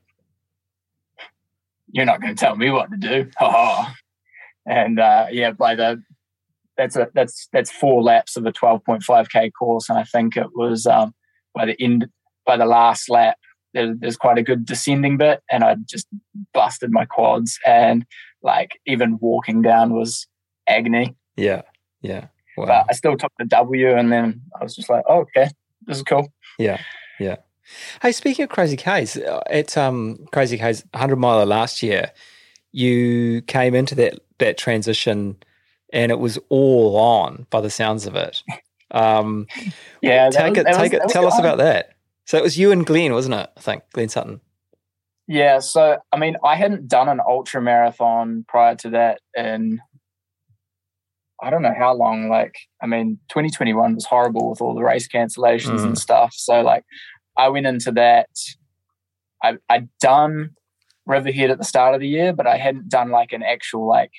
"You're 1.91 2.05
not 2.05 2.21
going 2.21 2.35
to 2.35 2.39
tell 2.39 2.55
me 2.55 2.69
what 2.69 2.91
to 2.91 2.97
do." 2.97 3.29
Oh. 3.39 3.91
And 4.69 4.99
uh, 4.99 5.27
yeah, 5.31 5.51
by 5.51 5.75
the 5.75 6.03
that's 6.75 6.95
a 6.95 7.09
that's 7.13 7.47
that's 7.53 7.71
four 7.71 8.03
laps 8.03 8.35
of 8.35 8.45
a 8.45 8.51
12.5k 8.51 9.51
course, 9.57 9.89
and 9.89 9.97
I 9.97 10.03
think 10.03 10.35
it 10.35 10.47
was 10.53 10.85
um, 10.85 11.13
by 11.55 11.65
the 11.65 11.81
end 11.81 12.07
by 12.45 12.57
the 12.57 12.65
last 12.65 13.09
lap. 13.09 13.37
There, 13.77 13.93
there's 13.95 14.17
quite 14.17 14.39
a 14.39 14.43
good 14.43 14.65
descending 14.65 15.17
bit, 15.17 15.43
and 15.51 15.63
I 15.63 15.75
just 15.85 16.07
busted 16.51 16.91
my 16.91 17.05
quads, 17.05 17.59
and 17.63 18.05
like 18.41 18.79
even 18.87 19.19
walking 19.21 19.61
down 19.61 19.93
was 19.93 20.25
agony 20.67 21.15
Yeah. 21.35 21.61
Yeah. 22.01 22.27
Wow. 22.57 22.65
but 22.65 22.85
I 22.89 22.93
still 22.93 23.15
took 23.17 23.31
the 23.37 23.45
W, 23.45 23.95
and 23.95 24.11
then 24.11 24.41
I 24.59 24.63
was 24.63 24.75
just 24.75 24.89
like, 24.89 25.03
oh, 25.07 25.19
okay, 25.21 25.49
this 25.85 25.97
is 25.97 26.03
cool. 26.03 26.33
Yeah, 26.57 26.81
yeah. 27.19 27.35
Hey, 28.01 28.11
speaking 28.11 28.43
of 28.43 28.49
crazy 28.49 28.77
K's, 28.77 29.15
at 29.15 29.77
um, 29.77 30.25
Crazy 30.31 30.57
K's 30.57 30.83
100 30.93 31.17
miler 31.17 31.45
last 31.45 31.83
year, 31.83 32.11
you 32.71 33.41
came 33.43 33.75
into 33.75 33.93
that 33.95 34.19
that 34.39 34.57
transition 34.57 35.35
and 35.93 36.11
it 36.11 36.19
was 36.19 36.39
all 36.49 36.97
on 36.97 37.45
by 37.51 37.61
the 37.61 37.69
sounds 37.69 38.05
of 38.07 38.15
it. 38.15 38.41
Um, 38.91 39.47
Yeah, 40.01 40.29
take 40.31 40.49
was- 40.51 40.57
it, 40.59 40.63
that 40.63 40.67
was- 40.69 40.77
take 40.77 40.93
it. 40.93 41.01
Tell 41.09 41.27
us 41.27 41.33
fun. 41.35 41.41
about 41.45 41.57
that. 41.59 41.96
So 42.27 42.37
it 42.37 42.43
was 42.43 42.57
you 42.57 42.71
and 42.71 42.85
Glenn, 42.85 43.13
wasn't 43.13 43.35
it? 43.35 43.49
I 43.57 43.59
think 43.59 43.83
Glenn 43.93 44.09
Sutton. 44.09 44.41
Yeah, 45.27 45.59
so 45.59 45.97
I 46.11 46.17
mean, 46.19 46.35
I 46.43 46.55
hadn't 46.55 46.87
done 46.87 47.09
an 47.09 47.19
ultra 47.25 47.61
marathon 47.61 48.45
prior 48.47 48.75
to 48.75 48.89
that 48.91 49.21
in 49.35 49.79
I 51.41 51.49
don't 51.51 51.61
know 51.61 51.73
how 51.77 51.93
long. 51.93 52.29
Like, 52.29 52.55
I 52.81 52.87
mean, 52.87 53.19
2021 53.29 53.93
was 53.95 54.05
horrible 54.05 54.49
with 54.49 54.59
all 54.61 54.73
the 54.73 54.81
race 54.83 55.07
cancellations 55.07 55.79
Mm. 55.81 55.85
and 55.85 55.97
stuff. 55.97 56.33
So, 56.35 56.61
like, 56.61 56.83
I 57.37 57.49
went 57.49 57.67
into 57.67 57.91
that. 57.91 58.29
I, 59.43 59.57
I'd 59.69 59.87
done 59.99 60.55
Riverhead 61.05 61.51
at 61.51 61.59
the 61.59 61.63
start 61.63 61.93
of 61.93 62.01
the 62.01 62.07
year, 62.07 62.33
but 62.33 62.47
I 62.47 62.57
hadn't 62.57 62.89
done 62.89 63.11
like 63.11 63.33
an 63.33 63.43
actual 63.43 63.87
like 63.87 64.11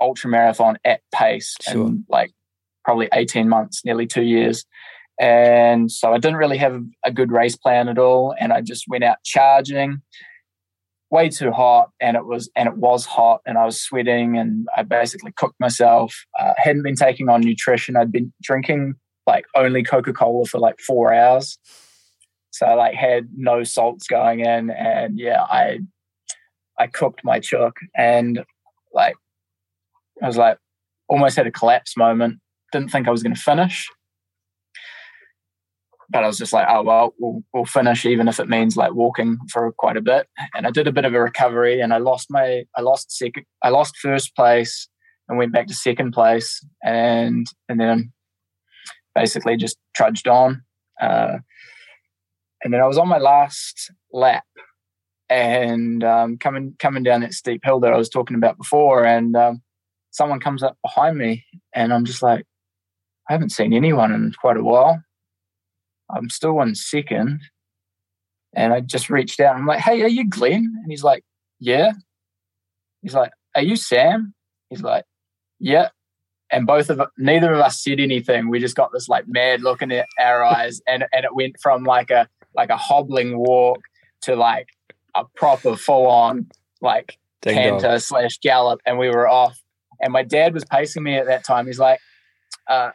ultra 0.00 0.30
marathon 0.30 0.78
at 0.84 1.02
pace 1.14 1.54
Sure. 1.60 1.86
in 1.88 2.04
like 2.08 2.32
probably 2.84 3.08
18 3.12 3.48
months, 3.48 3.84
nearly 3.84 4.06
two 4.06 4.22
years. 4.24 4.64
And 5.20 5.90
so 5.90 6.12
I 6.12 6.18
didn't 6.18 6.38
really 6.38 6.58
have 6.58 6.82
a 7.04 7.12
good 7.12 7.30
race 7.30 7.56
plan 7.56 7.88
at 7.88 7.98
all. 7.98 8.34
And 8.38 8.52
I 8.52 8.60
just 8.60 8.84
went 8.88 9.04
out 9.04 9.18
charging 9.24 10.02
way 11.14 11.28
too 11.28 11.52
hot 11.52 11.90
and 12.00 12.16
it 12.16 12.26
was 12.26 12.50
and 12.56 12.68
it 12.68 12.76
was 12.76 13.06
hot 13.06 13.40
and 13.46 13.56
I 13.56 13.64
was 13.64 13.80
sweating 13.80 14.36
and 14.36 14.66
I 14.76 14.82
basically 14.82 15.30
cooked 15.32 15.60
myself. 15.60 16.12
Uh, 16.38 16.54
hadn't 16.56 16.82
been 16.82 16.96
taking 16.96 17.28
on 17.28 17.40
nutrition. 17.40 17.96
I'd 17.96 18.10
been 18.10 18.32
drinking 18.42 18.94
like 19.26 19.44
only 19.54 19.84
Coca-Cola 19.84 20.46
for 20.46 20.58
like 20.58 20.80
four 20.80 21.14
hours. 21.14 21.56
So 22.50 22.66
I 22.66 22.74
like 22.74 22.94
had 22.94 23.28
no 23.36 23.62
salts 23.62 24.08
going 24.08 24.40
in 24.40 24.70
and 24.70 25.18
yeah, 25.18 25.44
I 25.44 25.80
I 26.78 26.88
cooked 26.88 27.20
my 27.22 27.38
chook 27.38 27.76
and 27.96 28.44
like 28.92 29.14
I 30.20 30.26
was 30.26 30.36
like 30.36 30.58
almost 31.08 31.36
had 31.36 31.46
a 31.46 31.52
collapse 31.52 31.96
moment. 31.96 32.40
Didn't 32.72 32.90
think 32.90 33.06
I 33.06 33.12
was 33.12 33.22
gonna 33.22 33.36
finish. 33.36 33.88
But 36.10 36.24
I 36.24 36.26
was 36.26 36.38
just 36.38 36.52
like, 36.52 36.66
oh 36.68 36.82
well, 36.82 37.14
we'll 37.18 37.42
we'll 37.52 37.64
finish 37.64 38.04
even 38.04 38.28
if 38.28 38.38
it 38.38 38.48
means 38.48 38.76
like 38.76 38.94
walking 38.94 39.38
for 39.50 39.72
quite 39.72 39.96
a 39.96 40.02
bit. 40.02 40.28
And 40.54 40.66
I 40.66 40.70
did 40.70 40.86
a 40.86 40.92
bit 40.92 41.04
of 41.04 41.14
a 41.14 41.20
recovery 41.20 41.80
and 41.80 41.92
I 41.94 41.98
lost 41.98 42.30
my 42.30 42.64
I 42.76 42.80
lost 42.80 43.16
second 43.16 43.44
I 43.62 43.70
lost 43.70 43.96
first 43.96 44.34
place 44.36 44.88
and 45.28 45.38
went 45.38 45.52
back 45.52 45.66
to 45.68 45.74
second 45.74 46.12
place 46.12 46.64
and 46.82 47.46
and 47.68 47.80
then 47.80 48.12
basically 49.14 49.56
just 49.56 49.78
trudged 49.94 50.28
on. 50.28 50.62
Uh, 51.00 51.38
and 52.62 52.72
then 52.72 52.80
I 52.80 52.86
was 52.86 52.98
on 52.98 53.08
my 53.08 53.18
last 53.18 53.92
lap 54.12 54.44
and 55.28 56.04
um, 56.04 56.38
coming 56.38 56.74
coming 56.78 57.02
down 57.02 57.22
that 57.22 57.34
steep 57.34 57.64
hill 57.64 57.80
that 57.80 57.92
I 57.92 57.96
was 57.96 58.08
talking 58.08 58.36
about 58.36 58.58
before, 58.58 59.04
and 59.04 59.36
um, 59.36 59.62
someone 60.10 60.40
comes 60.40 60.62
up 60.62 60.76
behind 60.82 61.16
me, 61.16 61.44
and 61.74 61.92
I'm 61.92 62.04
just 62.04 62.22
like, 62.22 62.44
I 63.28 63.32
haven't 63.32 63.52
seen 63.52 63.72
anyone 63.72 64.12
in 64.12 64.32
quite 64.40 64.56
a 64.56 64.62
while. 64.62 65.02
I'm 66.14 66.30
still 66.30 66.60
in 66.60 66.74
second, 66.74 67.40
and 68.54 68.72
I 68.72 68.80
just 68.80 69.10
reached 69.10 69.40
out. 69.40 69.56
I'm 69.56 69.66
like, 69.66 69.80
Hey, 69.80 70.02
are 70.02 70.08
you 70.08 70.28
Glenn? 70.28 70.72
And 70.82 70.90
he's 70.90 71.04
like, 71.04 71.24
Yeah. 71.60 71.92
He's 73.02 73.14
like, 73.14 73.32
Are 73.54 73.62
you 73.62 73.76
Sam? 73.76 74.34
He's 74.70 74.82
like, 74.82 75.04
Yeah. 75.58 75.88
And 76.50 76.66
both 76.66 76.88
of 76.90 77.00
neither 77.18 77.52
of 77.52 77.60
us 77.60 77.82
said 77.82 77.98
anything. 77.98 78.48
We 78.48 78.60
just 78.60 78.76
got 78.76 78.92
this 78.92 79.08
like 79.08 79.24
mad 79.26 79.62
look 79.62 79.82
in 79.82 79.92
our- 80.20 80.44
eyes, 80.44 80.80
and 80.86 81.04
and 81.12 81.24
it 81.24 81.34
went 81.34 81.56
from 81.60 81.84
like 81.84 82.10
a 82.10 82.28
like 82.54 82.70
a 82.70 82.76
hobbling 82.76 83.36
walk 83.38 83.80
to 84.22 84.36
like 84.36 84.68
a 85.14 85.24
proper 85.36 85.76
full 85.76 86.06
on 86.06 86.48
like 86.80 87.18
Ding 87.42 87.56
canter 87.56 87.98
slash 87.98 88.38
gallop, 88.38 88.80
and 88.86 88.98
we 88.98 89.08
were 89.08 89.28
off. 89.28 89.60
And 90.00 90.12
my 90.12 90.22
dad 90.22 90.54
was 90.54 90.64
pacing 90.64 91.02
me 91.02 91.16
at 91.16 91.26
that 91.26 91.44
time. 91.44 91.66
He's 91.66 91.78
like, 91.78 91.98
uh, 92.68 92.90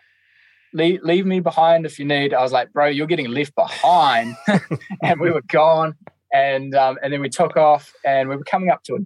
leave, 0.74 1.02
leave 1.04 1.26
me 1.26 1.40
behind 1.40 1.86
if 1.86 2.00
you 2.00 2.06
need. 2.06 2.34
I 2.34 2.42
was 2.42 2.52
like, 2.52 2.72
bro, 2.72 2.88
you're 2.88 3.08
getting 3.08 3.30
left 3.30 3.56
behind. 3.56 4.36
and 5.04 5.20
we 5.20 5.32
were 5.32 5.44
gone. 5.48 5.96
And 6.32 6.76
um, 6.76 6.98
and 7.02 7.12
then 7.12 7.22
we 7.22 7.30
took 7.30 7.58
off 7.58 7.92
and 8.06 8.30
we 8.30 8.36
were 8.36 8.44
coming 8.44 8.70
up 8.70 8.84
to 8.84 8.96
a 8.96 9.00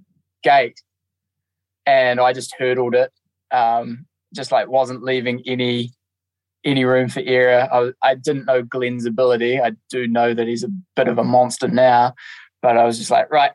gate. 0.44 0.82
And 1.86 2.20
I 2.20 2.34
just 2.34 2.54
hurdled 2.58 2.96
it. 2.96 3.12
Um, 3.52 4.06
just 4.36 4.52
like 4.52 4.68
wasn't 4.68 5.04
leaving 5.04 5.42
any 5.46 5.92
any 6.66 6.86
room 6.86 7.10
for 7.10 7.22
error. 7.22 7.68
I, 7.72 7.92
I 8.02 8.16
didn't 8.16 8.46
know 8.46 8.62
Glenn's 8.62 9.06
ability. 9.06 9.60
I 9.60 9.72
do 9.90 10.08
know 10.08 10.34
that 10.34 10.48
he's 10.48 10.64
a 10.64 10.70
bit 10.96 11.08
of 11.08 11.18
a 11.18 11.24
monster 11.24 11.68
now, 11.68 12.14
but 12.62 12.78
I 12.78 12.86
was 12.86 12.98
just 12.98 13.12
like, 13.12 13.30
right, 13.32 13.52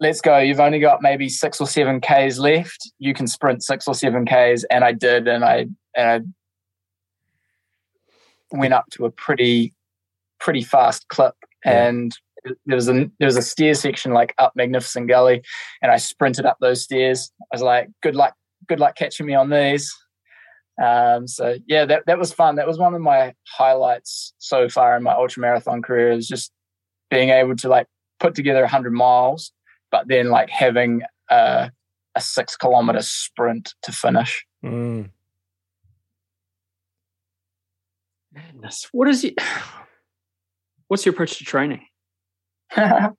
let's 0.00 0.20
go. 0.20 0.38
You've 0.38 0.60
only 0.60 0.80
got 0.80 1.02
maybe 1.02 1.28
six 1.28 1.60
or 1.60 1.66
seven 1.66 2.00
Ks 2.00 2.38
left. 2.38 2.90
You 2.98 3.14
can 3.14 3.26
sprint 3.26 3.62
six 3.62 3.86
or 3.86 3.94
seven 3.94 4.26
Ks. 4.26 4.64
And 4.70 4.84
I 4.84 4.92
did. 4.92 5.28
And 5.28 5.44
I, 5.44 5.66
and 5.94 6.08
I 6.08 6.20
went 8.52 8.74
up 8.74 8.86
to 8.92 9.04
a 9.04 9.10
pretty, 9.10 9.74
pretty 10.40 10.62
fast 10.62 11.08
clip. 11.08 11.34
Yeah. 11.64 11.88
And 11.88 12.16
there 12.66 12.76
was 12.76 12.88
a, 12.88 13.10
there 13.18 13.26
was 13.26 13.36
a 13.36 13.42
stair 13.42 13.74
section 13.74 14.12
like 14.12 14.34
up 14.38 14.52
Magnificent 14.56 15.08
Gully. 15.08 15.42
And 15.80 15.92
I 15.92 15.96
sprinted 15.96 16.46
up 16.46 16.58
those 16.60 16.82
stairs. 16.82 17.30
I 17.40 17.46
was 17.52 17.62
like, 17.62 17.88
good 18.02 18.16
luck, 18.16 18.34
good 18.68 18.80
luck 18.80 18.96
catching 18.96 19.26
me 19.26 19.34
on 19.34 19.50
these. 19.50 19.92
Um, 20.82 21.28
so 21.28 21.56
yeah, 21.66 21.84
that, 21.84 22.04
that 22.06 22.18
was 22.18 22.32
fun. 22.32 22.56
That 22.56 22.66
was 22.66 22.78
one 22.78 22.94
of 22.94 23.00
my 23.00 23.34
highlights 23.46 24.32
so 24.38 24.68
far 24.68 24.96
in 24.96 25.02
my 25.02 25.12
ultra 25.12 25.40
marathon 25.40 25.82
career 25.82 26.12
is 26.12 26.26
just 26.26 26.50
being 27.10 27.28
able 27.28 27.54
to 27.56 27.68
like 27.68 27.86
put 28.20 28.34
together 28.34 28.62
100 28.62 28.92
miles, 28.92 29.52
but 29.90 30.08
then 30.08 30.30
like 30.30 30.48
having 30.48 31.02
a, 31.30 31.70
a 32.14 32.20
six 32.20 32.56
kilometer 32.56 33.02
sprint 33.02 33.74
to 33.82 33.92
finish. 33.92 34.44
Mm. 34.64 35.10
Madness. 38.34 38.88
What 38.92 39.08
is 39.08 39.24
it? 39.24 39.34
What's 40.88 41.06
your 41.06 41.12
approach 41.14 41.38
to 41.38 41.44
training? 41.44 41.86
uh, 42.76 43.12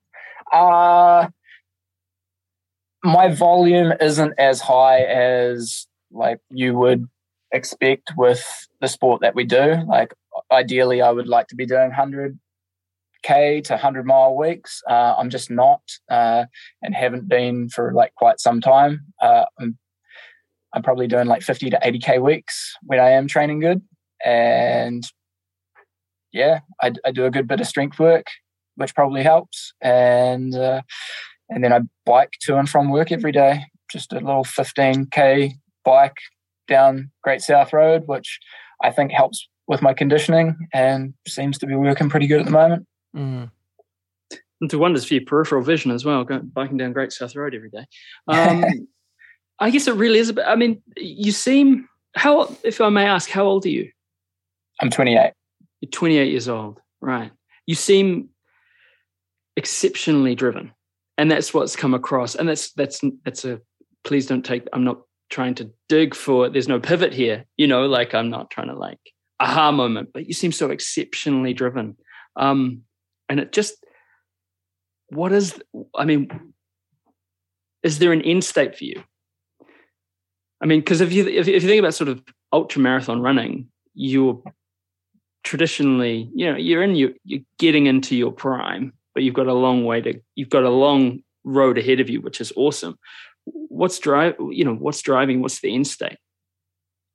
my 3.02 3.28
volume 3.34 3.92
isn't 4.00 4.34
as 4.38 4.60
high 4.60 5.02
as 5.02 5.86
like 6.10 6.38
you 6.50 6.74
would 6.74 7.06
expect 7.52 8.12
with 8.16 8.44
the 8.80 8.88
sport 8.88 9.20
that 9.22 9.34
we 9.34 9.44
do. 9.44 9.82
Like 9.86 10.14
ideally, 10.50 11.02
I 11.02 11.10
would 11.10 11.28
like 11.28 11.48
to 11.48 11.56
be 11.56 11.66
doing 11.66 11.90
100k 11.90 13.64
to 13.64 13.72
100 13.74 14.06
mile 14.06 14.36
weeks. 14.36 14.82
Uh, 14.88 15.14
I'm 15.18 15.30
just 15.30 15.50
not, 15.50 15.82
uh, 16.10 16.46
and 16.82 16.94
haven't 16.94 17.28
been 17.28 17.68
for 17.68 17.92
like 17.92 18.14
quite 18.14 18.40
some 18.40 18.60
time. 18.60 19.04
Uh, 19.22 19.44
I'm, 19.60 19.78
I'm 20.72 20.82
probably 20.82 21.06
doing 21.06 21.26
like 21.26 21.42
50 21.42 21.70
to 21.70 21.80
80k 21.84 22.20
weeks 22.20 22.76
when 22.82 22.98
I 22.98 23.10
am 23.10 23.28
training 23.28 23.60
good, 23.60 23.82
and 24.24 25.04
yeah, 26.32 26.60
I, 26.82 26.92
I 27.04 27.12
do 27.12 27.24
a 27.24 27.30
good 27.30 27.46
bit 27.46 27.60
of 27.60 27.66
strength 27.66 27.98
work, 27.98 28.26
which 28.76 28.94
probably 28.94 29.22
helps, 29.22 29.72
and 29.80 30.54
uh, 30.54 30.82
and 31.48 31.62
then 31.62 31.72
I 31.72 31.80
bike 32.04 32.32
to 32.42 32.56
and 32.56 32.68
from 32.68 32.90
work 32.90 33.12
every 33.12 33.32
day. 33.32 33.64
Just 33.90 34.12
a 34.12 34.16
little 34.16 34.44
15k 34.44 35.52
bike 35.84 36.16
down 36.66 37.10
Great 37.22 37.42
South 37.42 37.72
Road, 37.72 38.04
which 38.06 38.40
I 38.82 38.90
think 38.90 39.12
helps 39.12 39.46
with 39.66 39.82
my 39.82 39.94
conditioning 39.94 40.56
and 40.72 41.14
seems 41.26 41.58
to 41.58 41.66
be 41.66 41.74
working 41.74 42.08
pretty 42.08 42.26
good 42.26 42.40
at 42.40 42.46
the 42.46 42.50
moment. 42.50 42.86
Mm. 43.16 43.50
And 44.60 44.70
to 44.70 44.78
wonders 44.78 45.04
for 45.04 45.14
your 45.14 45.24
peripheral 45.24 45.62
vision 45.62 45.90
as 45.90 46.04
well, 46.04 46.24
going, 46.24 46.50
biking 46.52 46.76
down 46.76 46.92
Great 46.92 47.12
South 47.12 47.34
Road 47.36 47.54
every 47.54 47.70
day. 47.70 47.86
Um, 48.28 48.64
I 49.60 49.70
guess 49.70 49.86
it 49.86 49.94
really 49.94 50.18
is. 50.18 50.30
a 50.30 50.32
bit- 50.34 50.46
I 50.46 50.56
mean, 50.56 50.82
you 50.96 51.32
seem 51.32 51.88
how, 52.16 52.54
if 52.62 52.80
I 52.80 52.88
may 52.88 53.06
ask, 53.06 53.30
how 53.30 53.44
old 53.44 53.66
are 53.66 53.70
you? 53.70 53.90
I'm 54.80 54.90
28. 54.90 55.32
You're 55.80 55.90
28 55.90 56.30
years 56.30 56.48
old, 56.48 56.80
right? 57.00 57.30
You 57.66 57.74
seem 57.74 58.30
exceptionally 59.56 60.34
driven, 60.34 60.72
and 61.18 61.30
that's 61.30 61.54
what's 61.54 61.76
come 61.76 61.94
across. 61.94 62.34
And 62.34 62.48
that's 62.48 62.72
that's 62.72 63.00
that's 63.24 63.44
a. 63.44 63.60
Please 64.04 64.26
don't 64.26 64.44
take. 64.44 64.66
I'm 64.72 64.84
not 64.84 65.00
trying 65.30 65.54
to 65.56 65.70
dig 65.88 66.14
for. 66.14 66.48
There's 66.48 66.68
no 66.68 66.80
pivot 66.80 67.12
here. 67.12 67.44
You 67.56 67.66
know, 67.66 67.86
like 67.86 68.14
I'm 68.14 68.30
not 68.30 68.50
trying 68.50 68.68
to 68.68 68.74
like 68.74 68.98
aha 69.40 69.72
moment, 69.72 70.10
but 70.12 70.26
you 70.26 70.34
seem 70.34 70.52
so 70.52 70.70
exceptionally 70.70 71.54
driven. 71.54 71.96
Um, 72.36 72.82
and 73.28 73.40
it 73.40 73.52
just, 73.52 73.74
what 75.08 75.32
is? 75.32 75.60
I 75.94 76.04
mean, 76.04 76.28
is 77.82 77.98
there 77.98 78.12
an 78.12 78.22
end 78.22 78.44
state 78.44 78.76
for 78.76 78.84
you? 78.84 79.02
I 80.62 80.66
mean, 80.66 80.80
because 80.80 81.00
if 81.00 81.12
you 81.12 81.26
if, 81.26 81.48
if 81.48 81.62
you 81.62 81.68
think 81.68 81.78
about 81.78 81.94
sort 81.94 82.08
of 82.08 82.22
ultra 82.52 82.80
marathon 82.80 83.20
running, 83.20 83.68
you're 83.94 84.42
traditionally, 85.44 86.28
you 86.34 86.50
know, 86.50 86.56
you're 86.56 86.82
in 86.82 86.96
your 86.96 87.10
you're 87.24 87.42
getting 87.58 87.86
into 87.86 88.16
your 88.16 88.32
prime, 88.32 88.92
but 89.14 89.22
you've 89.22 89.34
got 89.34 89.46
a 89.46 89.54
long 89.54 89.84
way 89.84 90.00
to 90.00 90.20
you've 90.34 90.50
got 90.50 90.64
a 90.64 90.70
long 90.70 91.20
road 91.44 91.78
ahead 91.78 92.00
of 92.00 92.10
you, 92.10 92.20
which 92.20 92.40
is 92.40 92.52
awesome. 92.56 92.98
What's 93.44 93.98
drive 93.98 94.34
you 94.50 94.64
know, 94.64 94.74
what's 94.74 95.02
driving, 95.02 95.40
what's 95.40 95.60
the 95.60 95.74
end 95.74 95.86
state? 95.86 96.18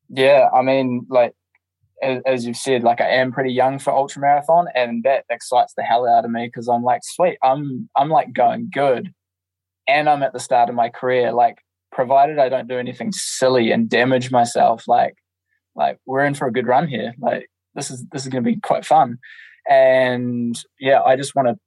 Yeah, 0.10 0.48
I 0.54 0.62
mean, 0.62 1.06
like 1.10 1.34
as, 2.02 2.22
as 2.26 2.46
you've 2.46 2.58
said, 2.58 2.84
like 2.84 3.02
I 3.02 3.10
am 3.10 3.32
pretty 3.32 3.52
young 3.52 3.80
for 3.80 3.94
ultra 3.94 4.22
marathon, 4.22 4.68
and 4.76 5.04
that 5.04 5.26
excites 5.30 5.74
the 5.76 5.84
hell 5.84 6.08
out 6.08 6.26
of 6.26 6.32
me 6.32 6.48
because 6.48 6.68
I'm 6.68 6.84
like, 6.84 7.02
sweet, 7.04 7.38
I'm 7.44 7.90
I'm 7.98 8.10
like 8.10 8.34
going 8.34 8.70
good, 8.72 9.14
and 9.88 10.08
I'm 10.08 10.24
at 10.24 10.34
the 10.34 10.40
start 10.40 10.70
of 10.70 10.76
my 10.76 10.90
career. 10.90 11.32
Like, 11.32 11.58
provided 11.92 12.38
I 12.40 12.50
don't 12.50 12.68
do 12.68 12.78
anything 12.78 13.12
silly 13.12 13.72
and 13.72 13.90
damage 13.90 14.32
myself, 14.32 14.88
like, 14.88 15.16
like 15.76 15.98
we're 16.06 16.26
in 16.26 16.36
for 16.36 16.48
a 16.48 16.54
good 16.54 16.68
run 16.68 16.88
here. 16.88 17.14
Like, 17.20 17.50
this 17.80 17.90
is 17.90 18.06
this 18.12 18.24
is 18.24 18.28
going 18.30 18.44
to 18.44 18.50
be 18.50 18.60
quite 18.60 18.86
fun. 18.86 19.18
And 19.70 20.60
yeah, 20.80 21.02
I 21.02 21.16
just 21.16 21.36
want 21.36 21.48
to 21.48 21.58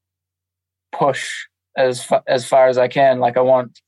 push 0.96 1.28
as 1.76 2.04
fa- 2.04 2.24
as 2.26 2.46
far 2.46 2.68
as 2.68 2.78
I 2.78 2.88
can. 2.88 3.18
Like, 3.18 3.36
I 3.36 3.40
want 3.40 3.80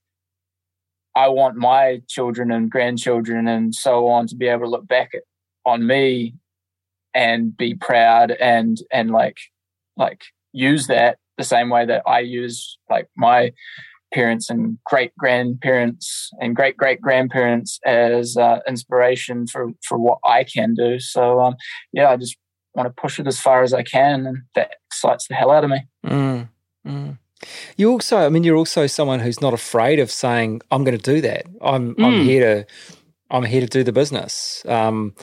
I 1.14 1.28
want 1.28 1.56
my 1.56 2.00
children 2.08 2.50
and 2.50 2.70
grandchildren 2.70 3.46
and 3.46 3.74
so 3.74 4.08
on 4.08 4.26
to 4.28 4.36
be 4.36 4.48
able 4.48 4.64
to 4.64 4.70
look 4.70 4.88
back 4.88 5.10
at, 5.14 5.22
on 5.64 5.86
me 5.86 6.34
and 7.14 7.56
be 7.56 7.74
proud 7.74 8.32
and 8.32 8.78
and 8.90 9.10
like 9.10 9.38
like 9.96 10.24
use 10.52 10.88
that 10.88 11.18
the 11.38 11.44
same 11.44 11.68
way 11.68 11.86
that 11.86 12.02
I 12.06 12.20
use 12.20 12.78
like 12.90 13.08
my 13.16 13.52
parents 14.14 14.48
and 14.48 14.78
great 14.86 15.12
grandparents 15.18 16.30
and 16.40 16.54
great 16.56 16.76
great 16.76 17.00
grandparents 17.00 17.80
as 17.84 18.36
uh, 18.36 18.60
inspiration 18.68 19.46
for 19.46 19.62
for 19.86 19.98
what 19.98 20.18
I 20.24 20.44
can 20.44 20.74
do. 20.74 20.98
So 21.00 21.40
um, 21.40 21.54
yeah, 21.92 22.10
I 22.10 22.16
just 22.16 22.36
want 22.74 22.86
to 22.88 23.00
push 23.00 23.18
it 23.20 23.26
as 23.26 23.38
far 23.40 23.62
as 23.62 23.72
I 23.74 23.82
can, 23.82 24.26
and 24.26 24.38
that 24.54 24.70
excites 24.88 25.26
the 25.28 25.34
hell 25.34 25.50
out 25.50 25.64
of 25.64 25.70
me. 25.70 25.80
Mm, 26.06 26.48
mm. 26.86 27.18
You 27.76 27.90
also, 27.90 28.16
I 28.18 28.28
mean, 28.30 28.44
you're 28.44 28.56
also 28.56 28.86
someone 28.86 29.20
who's 29.20 29.40
not 29.40 29.52
afraid 29.54 29.98
of 30.00 30.10
saying, 30.10 30.60
"I'm 30.70 30.84
going 30.84 30.98
to 30.98 31.12
do 31.14 31.20
that. 31.20 31.44
I'm 31.60 31.94
I'm 31.98 32.14
Mm. 32.14 32.24
here 32.24 32.42
to 32.54 32.66
I'm 33.30 33.44
here 33.44 33.60
to 33.60 33.66
do 33.66 33.82
the 33.84 33.92
business." 33.92 34.62
Um, 34.66 35.14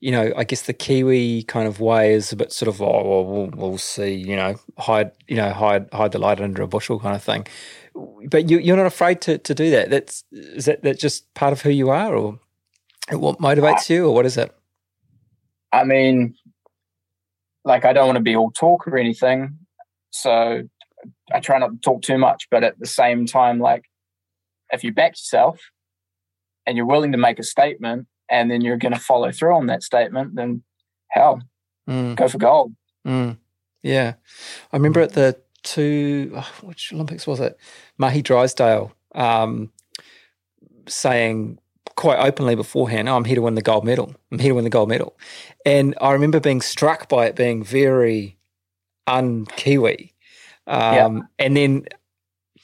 you 0.00 0.12
know, 0.12 0.32
I 0.36 0.44
guess 0.44 0.62
the 0.62 0.74
Kiwi 0.74 1.42
kind 1.44 1.66
of 1.66 1.80
way 1.80 2.12
is 2.12 2.32
a 2.32 2.36
bit 2.36 2.52
sort 2.52 2.68
of, 2.68 2.80
"Oh, 2.82 3.02
well, 3.08 3.24
we'll, 3.24 3.50
we'll 3.54 3.78
see," 3.78 4.12
you 4.14 4.36
know, 4.36 4.56
hide, 4.78 5.10
you 5.26 5.36
know, 5.36 5.50
hide 5.52 5.88
hide 5.92 6.12
the 6.12 6.18
light 6.18 6.40
under 6.40 6.62
a 6.62 6.68
bushel 6.68 7.00
kind 7.00 7.16
of 7.16 7.22
thing. 7.22 7.46
But 8.30 8.50
you, 8.50 8.58
you're 8.58 8.76
not 8.76 8.86
afraid 8.86 9.20
to, 9.22 9.38
to 9.38 9.54
do 9.54 9.70
that. 9.70 9.90
That's 9.90 10.24
is 10.32 10.66
that 10.66 10.82
that 10.82 10.98
just 10.98 11.32
part 11.34 11.52
of 11.52 11.62
who 11.62 11.70
you 11.70 11.90
are, 11.90 12.14
or 12.14 12.38
what 13.10 13.38
motivates 13.38 13.88
you, 13.88 14.06
or 14.06 14.14
what 14.14 14.26
is 14.26 14.36
it? 14.36 14.54
I 15.72 15.84
mean, 15.84 16.34
like 17.64 17.84
I 17.84 17.92
don't 17.92 18.06
want 18.06 18.16
to 18.16 18.22
be 18.22 18.36
all 18.36 18.50
talk 18.50 18.86
or 18.86 18.98
anything, 18.98 19.58
so 20.10 20.62
I 21.32 21.40
try 21.40 21.58
not 21.58 21.70
to 21.70 21.78
talk 21.82 22.02
too 22.02 22.18
much. 22.18 22.48
But 22.50 22.64
at 22.64 22.78
the 22.78 22.86
same 22.86 23.26
time, 23.26 23.60
like 23.60 23.84
if 24.70 24.84
you 24.84 24.92
back 24.92 25.12
yourself 25.12 25.60
and 26.66 26.76
you're 26.76 26.86
willing 26.86 27.12
to 27.12 27.18
make 27.18 27.38
a 27.38 27.44
statement, 27.44 28.08
and 28.28 28.50
then 28.50 28.60
you're 28.60 28.76
going 28.76 28.92
to 28.94 29.00
follow 29.00 29.30
through 29.30 29.54
on 29.54 29.66
that 29.66 29.82
statement, 29.82 30.34
then 30.34 30.62
hell, 31.10 31.40
Mm. 31.88 32.16
go 32.16 32.26
for 32.26 32.38
gold. 32.38 32.74
Mm. 33.06 33.38
Yeah. 33.82 34.14
I 34.72 34.76
remember 34.76 35.00
at 35.00 35.12
the 35.12 35.40
two, 35.66 36.32
oh, 36.34 36.50
which 36.62 36.92
Olympics 36.92 37.26
was 37.26 37.40
it? 37.40 37.58
Mahé 38.00 38.22
Drysdale 38.22 38.92
um, 39.14 39.70
saying 40.88 41.58
quite 41.96 42.18
openly 42.18 42.54
beforehand, 42.54 43.08
oh, 43.08 43.16
I'm 43.16 43.24
here 43.24 43.36
to 43.36 43.42
win 43.42 43.54
the 43.54 43.62
gold 43.62 43.84
medal. 43.84 44.14
I'm 44.30 44.38
here 44.38 44.50
to 44.50 44.54
win 44.54 44.64
the 44.64 44.70
gold 44.70 44.88
medal. 44.88 45.18
And 45.64 45.94
I 46.00 46.12
remember 46.12 46.40
being 46.40 46.60
struck 46.60 47.08
by 47.08 47.26
it 47.26 47.36
being 47.36 47.64
very 47.64 48.38
un 49.06 49.46
Kiwi. 49.56 50.14
Um, 50.66 51.28
And 51.38 51.56
then 51.56 51.86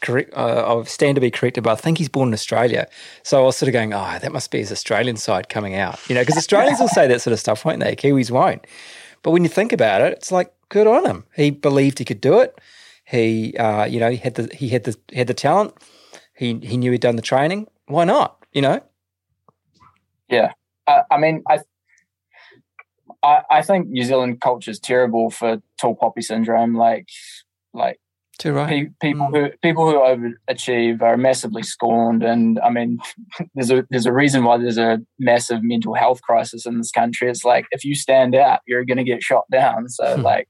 correct, 0.00 0.34
uh, 0.34 0.80
I 0.80 0.82
stand 0.84 1.14
to 1.14 1.20
be 1.20 1.30
corrected, 1.30 1.64
but 1.64 1.72
I 1.72 1.76
think 1.76 1.98
he's 1.98 2.08
born 2.08 2.28
in 2.28 2.34
Australia. 2.34 2.88
So 3.22 3.40
I 3.40 3.44
was 3.44 3.56
sort 3.56 3.68
of 3.68 3.72
going, 3.72 3.94
oh, 3.94 4.18
that 4.20 4.32
must 4.32 4.50
be 4.50 4.58
his 4.58 4.72
Australian 4.72 5.16
side 5.16 5.48
coming 5.48 5.74
out. 5.74 5.98
You 6.08 6.14
know, 6.14 6.22
because 6.22 6.36
Australians 6.36 6.80
will 6.80 6.88
say 6.88 7.06
that 7.06 7.20
sort 7.20 7.32
of 7.32 7.40
stuff, 7.40 7.64
won't 7.64 7.80
they? 7.80 7.96
Kiwis 7.96 8.30
won't. 8.30 8.66
But 9.22 9.30
when 9.30 9.44
you 9.44 9.48
think 9.48 9.72
about 9.72 10.00
it, 10.02 10.12
it's 10.12 10.32
like 10.32 10.52
good 10.68 10.86
on 10.86 11.06
him. 11.06 11.24
He 11.34 11.50
believed 11.50 11.98
he 11.98 12.04
could 12.04 12.20
do 12.20 12.40
it. 12.40 12.60
He, 13.04 13.56
uh, 13.56 13.84
you 13.84 14.00
know, 14.00 14.10
he 14.10 14.16
had 14.16 14.34
the 14.36 14.54
he 14.54 14.68
had 14.68 14.84
the 14.84 14.96
had 15.14 15.26
the 15.26 15.34
talent. 15.34 15.74
He 16.36 16.58
he 16.62 16.76
knew 16.76 16.92
he'd 16.92 17.00
done 17.00 17.16
the 17.16 17.22
training. 17.22 17.66
Why 17.86 18.04
not? 18.04 18.44
You 18.52 18.62
know. 18.62 18.80
Yeah, 20.28 20.52
I, 20.86 21.02
I 21.10 21.18
mean, 21.18 21.42
I, 21.48 21.58
I 23.22 23.42
I 23.50 23.62
think 23.62 23.88
New 23.88 24.04
Zealand 24.04 24.40
culture 24.40 24.70
is 24.70 24.80
terrible 24.80 25.30
for 25.30 25.60
tall 25.80 25.94
poppy 25.94 26.22
syndrome. 26.22 26.74
Like, 26.74 27.08
like 27.74 27.98
Too 28.38 28.52
right. 28.52 28.68
pe- 28.68 29.08
people 29.10 29.26
Mm. 29.28 29.50
who 29.50 29.56
people 29.62 29.90
who 29.90 29.96
overachieve 29.98 31.02
are 31.02 31.16
massively 31.16 31.62
scorned, 31.62 32.22
and 32.22 32.58
I 32.60 32.70
mean, 32.70 32.98
there's 33.54 33.70
a 33.70 33.84
there's 33.90 34.06
a 34.06 34.12
reason 34.12 34.44
why 34.44 34.56
there's 34.58 34.78
a 34.78 35.00
massive 35.18 35.62
mental 35.62 35.94
health 35.94 36.22
crisis 36.22 36.64
in 36.66 36.78
this 36.78 36.90
country. 36.90 37.28
It's 37.28 37.44
like 37.44 37.66
if 37.72 37.84
you 37.84 37.94
stand 37.94 38.34
out, 38.34 38.60
you're 38.66 38.84
going 38.84 38.98
to 38.98 39.04
get 39.04 39.22
shot 39.22 39.44
down. 39.50 39.88
So 39.88 40.16
Hmm. 40.16 40.22
like, 40.22 40.48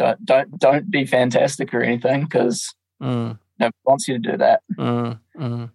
don't 0.00 0.24
don't 0.24 0.58
don't 0.58 0.90
be 0.90 1.04
fantastic 1.04 1.72
or 1.74 1.82
anything 1.82 2.22
because 2.24 2.74
Mm, 3.02 3.38
nobody 3.58 3.76
wants 3.84 4.08
you 4.08 4.14
to 4.20 4.30
do 4.32 4.36
that. 4.36 4.62
mm, 4.76 5.18
mm. 5.38 5.70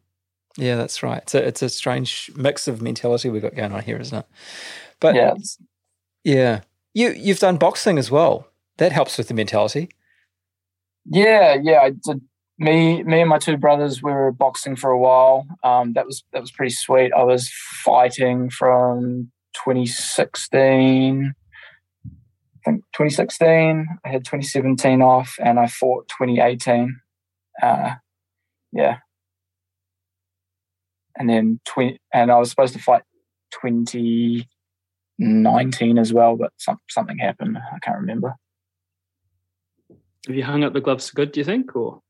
Yeah, 0.58 0.76
that's 0.76 1.02
right. 1.04 1.22
It's 1.24 1.36
a 1.36 1.48
it's 1.48 1.62
a 1.62 1.70
strange 1.70 2.32
mix 2.36 2.68
of 2.68 2.82
mentality 2.82 3.30
we've 3.30 3.42
got 3.42 3.56
going 3.56 3.72
on 3.72 3.84
here, 3.84 3.98
isn't 3.98 4.18
it? 4.18 4.26
But 5.00 5.16
yeah, 5.16 5.34
yeah, 6.24 6.62
you 6.94 7.12
you've 7.12 7.40
done 7.40 7.58
boxing 7.58 7.98
as 7.98 8.10
well. 8.12 8.48
That 8.78 8.92
helps 8.92 9.18
with 9.18 9.28
the 9.28 9.34
mentality. 9.34 9.90
Yeah, 11.06 11.56
yeah. 11.62 11.80
I 11.82 11.90
did. 11.92 12.22
Me, 12.58 13.04
me, 13.04 13.20
and 13.20 13.30
my 13.30 13.38
two 13.38 13.58
brothers 13.58 14.02
we 14.02 14.14
were 14.14 14.32
boxing 14.32 14.78
for 14.78 14.90
a 14.90 14.98
while. 14.98 15.46
Um, 15.64 15.92
that 15.94 16.06
was 16.06 16.24
that 16.32 16.42
was 16.42 16.52
pretty 16.52 16.74
sweet. 16.74 17.12
I 17.12 17.24
was 17.24 17.50
fighting 17.84 18.50
from 18.50 19.30
2016. 19.66 21.34
I 22.66 22.72
think 22.72 22.84
2016. 22.94 23.88
I 24.04 24.10
had 24.10 24.26
2017 24.26 25.02
off, 25.02 25.36
and 25.44 25.60
I 25.60 25.68
fought 25.68 26.08
2018. 26.10 27.00
Uh, 27.62 27.96
yeah, 28.72 28.98
and 31.18 31.30
then 31.30 31.60
20, 31.66 32.00
and 32.14 32.32
I 32.32 32.38
was 32.38 32.50
supposed 32.50 32.74
to 32.74 32.80
fight 32.80 33.04
2019 33.52 35.98
as 35.98 36.14
well, 36.14 36.36
but 36.36 36.52
some, 36.58 36.78
something 36.90 37.18
happened. 37.18 37.58
I 37.58 37.80
can't 37.80 38.00
remember. 38.00 38.36
Have 40.28 40.36
you 40.36 40.44
hung 40.44 40.64
up 40.64 40.74
the 40.74 40.82
gloves 40.82 41.10
for 41.10 41.16
good? 41.16 41.32
Do 41.32 41.40
you 41.40 41.46
think, 41.46 41.76
or 41.76 42.02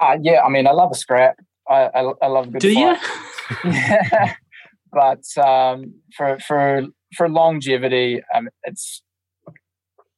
Uh, 0.00 0.18
yeah, 0.20 0.42
I 0.42 0.48
mean, 0.48 0.66
I 0.66 0.72
love 0.72 0.90
a 0.92 0.96
scrap. 0.96 1.38
I, 1.68 1.88
I, 1.94 2.12
I 2.22 2.26
love 2.26 2.48
a 2.48 2.50
good 2.50 2.60
do 2.60 2.70
you? 2.70 2.96
fight. 2.96 3.64
Yeah. 3.64 4.34
but 4.92 5.24
um, 5.42 5.94
for 6.16 6.38
for 6.40 6.82
for 7.16 7.28
longevity, 7.28 8.22
um, 8.34 8.48
it's 8.64 9.02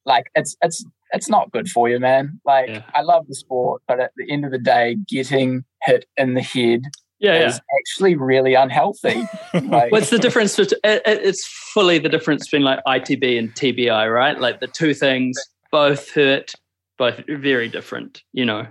like 0.09 0.25
it's 0.35 0.57
it's 0.61 0.83
it's 1.13 1.29
not 1.29 1.51
good 1.51 1.69
for 1.69 1.87
you, 1.89 1.99
man. 1.99 2.39
Like 2.45 2.67
Yeah. 2.69 2.83
I 2.93 3.01
love 3.01 3.25
the 3.27 3.35
sport, 3.35 3.81
but 3.87 3.99
at 3.99 4.11
the 4.17 4.29
end 4.31 4.43
of 4.45 4.51
the 4.51 4.59
day, 4.59 4.97
getting 5.07 5.63
hit 5.83 6.05
in 6.17 6.33
the 6.33 6.41
head 6.41 6.81
Yeah, 7.19 7.33
yeah. 7.39 7.47
is 7.47 7.59
actually 7.79 8.15
really 8.15 8.53
unhealthy. 8.55 9.23
Like, 9.53 9.91
What's 9.91 10.09
the 10.11 10.19
difference? 10.19 10.55
bet- 10.57 10.73
it- 10.83 11.01
it- 11.05 11.23
It's 11.29 11.45
fully 11.73 11.97
the 11.99 12.09
difference 12.09 12.45
between 12.45 12.63
like 12.63 12.79
ITB 12.87 13.39
and 13.39 13.53
TBI, 13.55 14.13
right? 14.13 14.37
Like 14.39 14.59
the 14.59 14.67
two 14.67 14.93
things 14.93 15.35
both 15.71 16.11
hurt, 16.11 16.51
both 16.97 17.21
very 17.27 17.69
different. 17.69 18.21
You 18.33 18.45
know, 18.45 18.67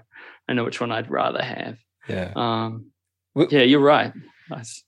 I 0.48 0.52
know 0.52 0.64
which 0.64 0.80
one 0.80 0.92
I'd 0.92 1.10
rather 1.10 1.42
have. 1.42 1.78
Yeah. 2.08 2.32
Um, 2.36 2.90
yeah, 3.50 3.62
you're 3.62 3.80
right. 3.96 4.12
I 4.52 4.54
was, 4.58 4.84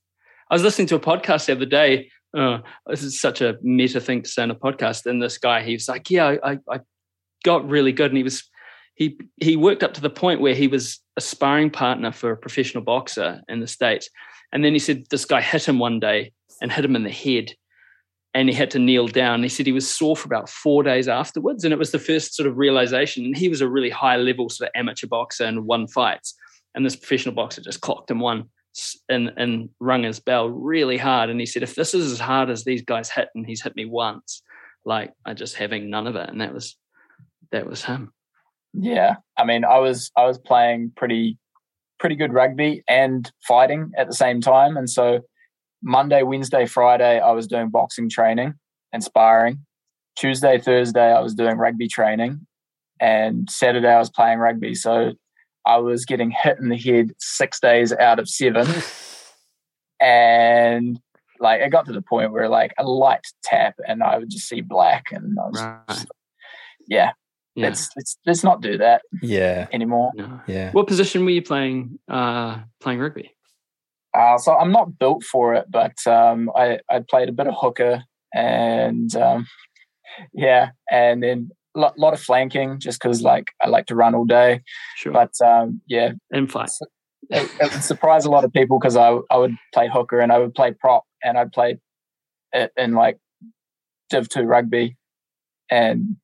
I 0.50 0.54
was 0.54 0.62
listening 0.62 0.88
to 0.88 0.96
a 0.96 1.00
podcast 1.00 1.46
the 1.46 1.52
other 1.52 1.66
day. 1.66 2.10
Uh, 2.36 2.58
this 2.86 3.02
is 3.02 3.20
such 3.20 3.40
a 3.40 3.56
meta 3.62 4.00
thing 4.00 4.22
to 4.22 4.28
say 4.28 4.42
on 4.42 4.50
a 4.50 4.54
podcast. 4.54 5.06
And 5.06 5.22
this 5.22 5.38
guy, 5.38 5.62
he 5.62 5.74
was 5.74 5.88
like, 5.88 6.10
"Yeah, 6.10 6.36
I, 6.42 6.58
I 6.70 6.80
got 7.44 7.68
really 7.68 7.92
good," 7.92 8.10
and 8.10 8.16
he 8.16 8.22
was 8.22 8.48
he 8.94 9.18
he 9.40 9.56
worked 9.56 9.82
up 9.82 9.94
to 9.94 10.00
the 10.00 10.10
point 10.10 10.40
where 10.40 10.54
he 10.54 10.68
was 10.68 11.00
a 11.16 11.20
sparring 11.20 11.70
partner 11.70 12.12
for 12.12 12.30
a 12.30 12.36
professional 12.36 12.84
boxer 12.84 13.42
in 13.48 13.60
the 13.60 13.66
states. 13.66 14.08
And 14.52 14.64
then 14.64 14.72
he 14.72 14.78
said 14.78 15.04
this 15.10 15.24
guy 15.24 15.40
hit 15.40 15.66
him 15.66 15.78
one 15.78 16.00
day 16.00 16.32
and 16.60 16.72
hit 16.72 16.84
him 16.84 16.96
in 16.96 17.04
the 17.04 17.10
head, 17.10 17.52
and 18.34 18.48
he 18.48 18.54
had 18.54 18.70
to 18.72 18.78
kneel 18.78 19.08
down. 19.08 19.42
He 19.42 19.48
said 19.48 19.66
he 19.66 19.72
was 19.72 19.92
sore 19.92 20.16
for 20.16 20.26
about 20.26 20.48
four 20.48 20.82
days 20.82 21.08
afterwards, 21.08 21.64
and 21.64 21.72
it 21.72 21.78
was 21.78 21.92
the 21.92 21.98
first 21.98 22.34
sort 22.34 22.48
of 22.48 22.58
realization. 22.58 23.24
And 23.24 23.36
he 23.36 23.48
was 23.48 23.60
a 23.60 23.68
really 23.68 23.90
high 23.90 24.16
level 24.16 24.48
sort 24.48 24.68
of 24.68 24.78
amateur 24.78 25.08
boxer 25.08 25.44
and 25.44 25.66
won 25.66 25.88
fights, 25.88 26.34
and 26.74 26.86
this 26.86 26.96
professional 26.96 27.34
boxer 27.34 27.60
just 27.60 27.80
clocked 27.80 28.10
him 28.10 28.20
one 28.20 28.50
and 29.08 29.32
and 29.36 29.68
rung 29.80 30.04
his 30.04 30.20
bell 30.20 30.48
really 30.48 30.96
hard. 30.96 31.30
And 31.30 31.40
he 31.40 31.46
said, 31.46 31.62
if 31.62 31.74
this 31.74 31.94
is 31.94 32.12
as 32.12 32.20
hard 32.20 32.50
as 32.50 32.64
these 32.64 32.82
guys 32.82 33.10
hit, 33.10 33.28
and 33.34 33.46
he's 33.46 33.62
hit 33.62 33.76
me 33.76 33.84
once, 33.84 34.42
like 34.84 35.12
I 35.24 35.34
just 35.34 35.56
having 35.56 35.90
none 35.90 36.06
of 36.06 36.16
it, 36.16 36.28
and 36.28 36.40
that 36.40 36.54
was 36.54 36.76
that 37.52 37.66
was 37.66 37.84
him. 37.84 38.12
Yeah, 38.72 39.16
I 39.36 39.44
mean, 39.44 39.64
I 39.64 39.78
was 39.78 40.10
I 40.16 40.24
was 40.26 40.38
playing 40.38 40.92
pretty 40.96 41.38
pretty 41.98 42.16
good 42.16 42.32
rugby 42.32 42.82
and 42.88 43.30
fighting 43.46 43.92
at 43.96 44.06
the 44.06 44.14
same 44.14 44.40
time, 44.40 44.76
and 44.76 44.88
so 44.88 45.20
Monday, 45.82 46.22
Wednesday, 46.22 46.66
Friday, 46.66 47.20
I 47.20 47.32
was 47.32 47.46
doing 47.46 47.70
boxing 47.70 48.08
training 48.08 48.54
and 48.92 49.02
sparring. 49.02 49.64
Tuesday, 50.16 50.58
Thursday, 50.58 51.12
I 51.12 51.20
was 51.20 51.34
doing 51.34 51.56
rugby 51.56 51.88
training, 51.88 52.46
and 53.00 53.48
Saturday 53.50 53.88
I 53.88 53.98
was 53.98 54.10
playing 54.10 54.38
rugby. 54.38 54.74
So 54.74 55.12
I 55.66 55.76
was 55.78 56.04
getting 56.04 56.30
hit 56.30 56.58
in 56.58 56.68
the 56.68 56.76
head 56.78 57.12
six 57.18 57.60
days 57.60 57.92
out 57.92 58.18
of 58.18 58.28
seven, 58.28 58.66
and 60.00 60.98
like 61.38 61.60
it 61.60 61.70
got 61.70 61.86
to 61.86 61.92
the 61.92 62.02
point 62.02 62.32
where 62.32 62.48
like 62.48 62.72
a 62.78 62.84
light 62.84 63.26
tap 63.42 63.74
and 63.86 64.02
I 64.02 64.18
would 64.18 64.30
just 64.30 64.48
see 64.48 64.60
black, 64.60 65.06
and 65.12 65.38
I 65.38 65.48
was 65.48 65.60
Right. 65.62 66.04
yeah, 66.88 67.12
Yeah. 67.54 67.66
let's 67.68 67.88
let's 67.96 68.18
let's 68.26 68.44
not 68.44 68.60
do 68.60 68.78
that 68.78 69.02
Yeah. 69.22 69.66
anymore. 69.72 70.10
No. 70.14 70.40
Yeah. 70.46 70.72
What 70.72 70.86
position 70.86 71.24
were 71.24 71.30
you 71.30 71.42
playing 71.42 71.98
uh, 72.08 72.58
playing 72.80 73.00
rugby? 73.00 73.34
Uh, 74.12 74.38
so 74.38 74.56
I'm 74.56 74.72
not 74.72 74.98
built 74.98 75.22
for 75.22 75.54
it, 75.54 75.66
but 75.70 75.94
um, 76.06 76.50
I 76.56 76.80
I 76.90 77.00
played 77.00 77.28
a 77.28 77.32
bit 77.32 77.46
of 77.46 77.54
hooker 77.56 78.02
and 78.34 79.14
um, 79.16 79.46
yeah, 80.32 80.70
and 80.90 81.22
then 81.22 81.50
a 81.52 81.59
lot, 81.74 81.98
lot 81.98 82.12
of 82.12 82.20
flanking 82.20 82.78
just 82.78 83.00
because 83.00 83.22
like 83.22 83.46
I 83.62 83.68
like 83.68 83.86
to 83.86 83.94
run 83.94 84.14
all 84.14 84.24
day. 84.24 84.62
Sure. 84.96 85.12
But 85.12 85.32
um, 85.44 85.80
yeah, 85.86 86.12
and 86.30 86.50
fight. 86.50 86.70
it, 87.30 87.50
it 87.60 87.72
would 87.72 87.82
surprise 87.82 88.24
a 88.24 88.30
lot 88.30 88.44
of 88.44 88.52
people 88.52 88.78
because 88.78 88.96
I 88.96 89.18
I 89.30 89.36
would 89.36 89.54
play 89.72 89.88
hooker 89.92 90.20
and 90.20 90.32
I 90.32 90.38
would 90.38 90.54
play 90.54 90.72
prop 90.72 91.04
and 91.22 91.38
I'd 91.38 91.52
play 91.52 91.78
it 92.52 92.72
in 92.76 92.94
like 92.94 93.18
Div 94.08 94.28
two 94.28 94.42
rugby, 94.42 94.96
and 95.70 96.16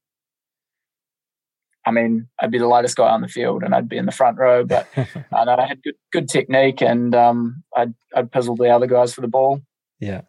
I 1.86 1.90
mean 1.92 2.28
I'd 2.40 2.50
be 2.50 2.58
the 2.58 2.66
lightest 2.66 2.96
guy 2.96 3.08
on 3.08 3.20
the 3.20 3.28
field 3.28 3.62
and 3.62 3.74
I'd 3.74 3.88
be 3.88 3.98
in 3.98 4.06
the 4.06 4.12
front 4.12 4.38
row, 4.38 4.64
but 4.64 4.88
I 4.96 5.44
know 5.44 5.56
I 5.56 5.66
had 5.66 5.82
good 5.82 5.94
good 6.12 6.28
technique 6.28 6.82
and 6.82 7.14
um, 7.14 7.62
I'd 7.76 7.94
I'd 8.14 8.32
puzzle 8.32 8.56
the 8.56 8.70
other 8.70 8.86
guys 8.86 9.14
for 9.14 9.20
the 9.20 9.28
ball. 9.28 9.60
yeah. 10.00 10.22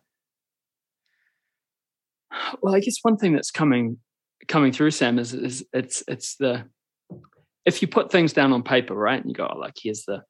Well, 2.61 2.75
I 2.75 2.81
guess 2.81 2.97
one 3.01 3.17
thing 3.17 3.33
that's 3.33 3.49
coming 3.49 3.97
coming 4.47 4.71
through, 4.71 4.91
Sam, 4.91 5.19
is 5.19 5.33
is 5.33 5.65
it's 5.73 6.03
it's 6.07 6.35
the 6.35 6.65
if 7.65 7.81
you 7.81 7.87
put 7.87 8.11
things 8.11 8.33
down 8.33 8.53
on 8.53 8.63
paper, 8.63 8.95
right, 8.95 9.19
and 9.19 9.29
you 9.29 9.35
go, 9.35 9.51
oh, 9.53 9.59
like 9.59 9.75
here's 9.81 10.03
the, 10.05 10.23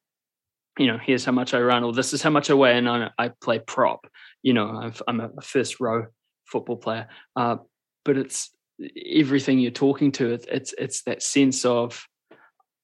you 0.76 0.88
know, 0.88 0.98
here's 0.98 1.24
how 1.24 1.32
much 1.32 1.54
I 1.54 1.60
run, 1.60 1.84
or 1.84 1.92
this 1.92 2.12
is 2.12 2.20
how 2.20 2.30
much 2.30 2.50
I 2.50 2.54
weigh, 2.54 2.76
and 2.76 2.88
I, 2.88 3.10
I 3.16 3.30
play 3.40 3.60
prop. 3.60 4.06
You 4.42 4.54
know, 4.54 4.68
I've, 4.68 5.00
I'm 5.06 5.20
a 5.20 5.40
first 5.40 5.80
row 5.80 6.06
football 6.46 6.76
player, 6.76 7.08
uh, 7.36 7.56
but 8.04 8.18
it's 8.18 8.50
everything 9.14 9.58
you're 9.60 9.70
talking 9.70 10.12
to. 10.12 10.32
It's 10.32 10.46
it's 10.50 10.74
it's 10.76 11.02
that 11.02 11.22
sense 11.22 11.64
of 11.64 12.06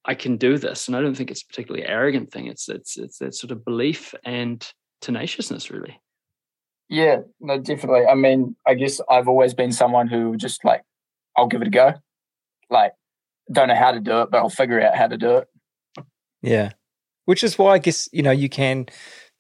I 0.05 0.15
can 0.15 0.37
do 0.37 0.57
this, 0.57 0.87
and 0.87 0.97
I 0.97 1.01
don't 1.01 1.17
think 1.17 1.31
it's 1.31 1.43
a 1.43 1.47
particularly 1.47 1.87
arrogant 1.87 2.31
thing. 2.31 2.47
It's 2.47 2.69
it's 2.69 2.97
it's 2.97 3.19
that 3.19 3.35
sort 3.35 3.51
of 3.51 3.65
belief 3.65 4.15
and 4.25 4.65
tenaciousness, 5.01 5.71
really. 5.71 6.01
Yeah, 6.89 7.21
no, 7.41 7.59
definitely. 7.59 8.07
I 8.07 8.15
mean, 8.15 8.57
I 8.67 8.75
guess 8.75 9.01
I've 9.11 9.27
always 9.27 9.55
been 9.55 9.73
someone 9.73 10.07
who 10.07 10.37
just 10.37 10.65
like 10.65 10.83
I'll 11.37 11.47
give 11.47 11.63
it 11.63 11.69
a 11.69 11.71
go. 11.71 11.95
Like, 12.71 12.93
don't 13.53 13.69
know 13.69 13.75
how 13.75 13.93
to 13.93 14.01
do 14.01 14.23
it, 14.23 14.31
but 14.31 14.39
I'll 14.39 14.49
figure 14.49 14.81
out 14.81 14.97
how 14.97 15.07
to 15.07 15.17
do 15.17 15.37
it. 15.39 15.49
Yeah. 16.43 16.71
Which 17.25 17.45
is 17.45 17.59
why 17.59 17.73
I 17.73 17.79
guess, 17.79 18.09
you 18.13 18.23
know, 18.23 18.31
you 18.31 18.49
can 18.49 18.87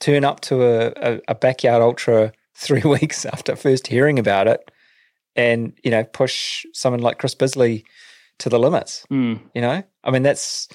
turn 0.01 0.25
up 0.25 0.41
to 0.41 0.63
a, 0.63 0.93
a, 0.97 1.21
a 1.29 1.35
backyard 1.35 1.83
ultra 1.83 2.33
three 2.57 2.83
weeks 2.83 3.25
after 3.27 3.57
first 3.57 3.87
hearing 3.87 4.19
about 4.19 4.47
it 4.47 4.71
and, 5.37 5.73
you 5.83 5.91
know, 5.91 6.05
push 6.05 6.65
someone 6.73 7.01
like 7.01 7.19
Chris 7.19 7.35
Bisley 7.35 7.85
to 8.39 8.49
the 8.49 8.59
limits. 8.59 9.07
Mm. 9.11 9.41
You 9.55 9.61
know? 9.61 9.83
I 10.03 10.11
mean 10.11 10.23
that's 10.23 10.69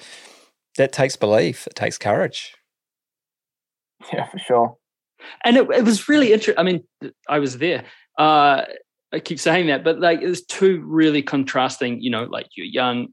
that 0.76 0.92
takes 0.92 1.16
belief. 1.16 1.66
It 1.66 1.74
takes 1.74 1.98
courage. 1.98 2.54
Yeah, 4.12 4.26
for 4.26 4.38
sure. 4.38 4.76
and 5.44 5.56
it, 5.56 5.70
it 5.70 5.84
was 5.84 6.08
really 6.08 6.32
interesting. 6.32 6.58
I 6.58 6.62
mean, 6.62 6.84
I 7.28 7.38
was 7.38 7.58
there. 7.58 7.84
Uh, 8.18 8.62
I 9.12 9.18
keep 9.18 9.40
saying 9.40 9.66
that, 9.68 9.82
but 9.82 9.98
like, 9.98 10.20
there's 10.20 10.42
two 10.42 10.82
really 10.86 11.22
contrasting. 11.22 12.00
You 12.00 12.10
know, 12.10 12.24
like 12.24 12.48
you're 12.56 12.66
young, 12.66 13.08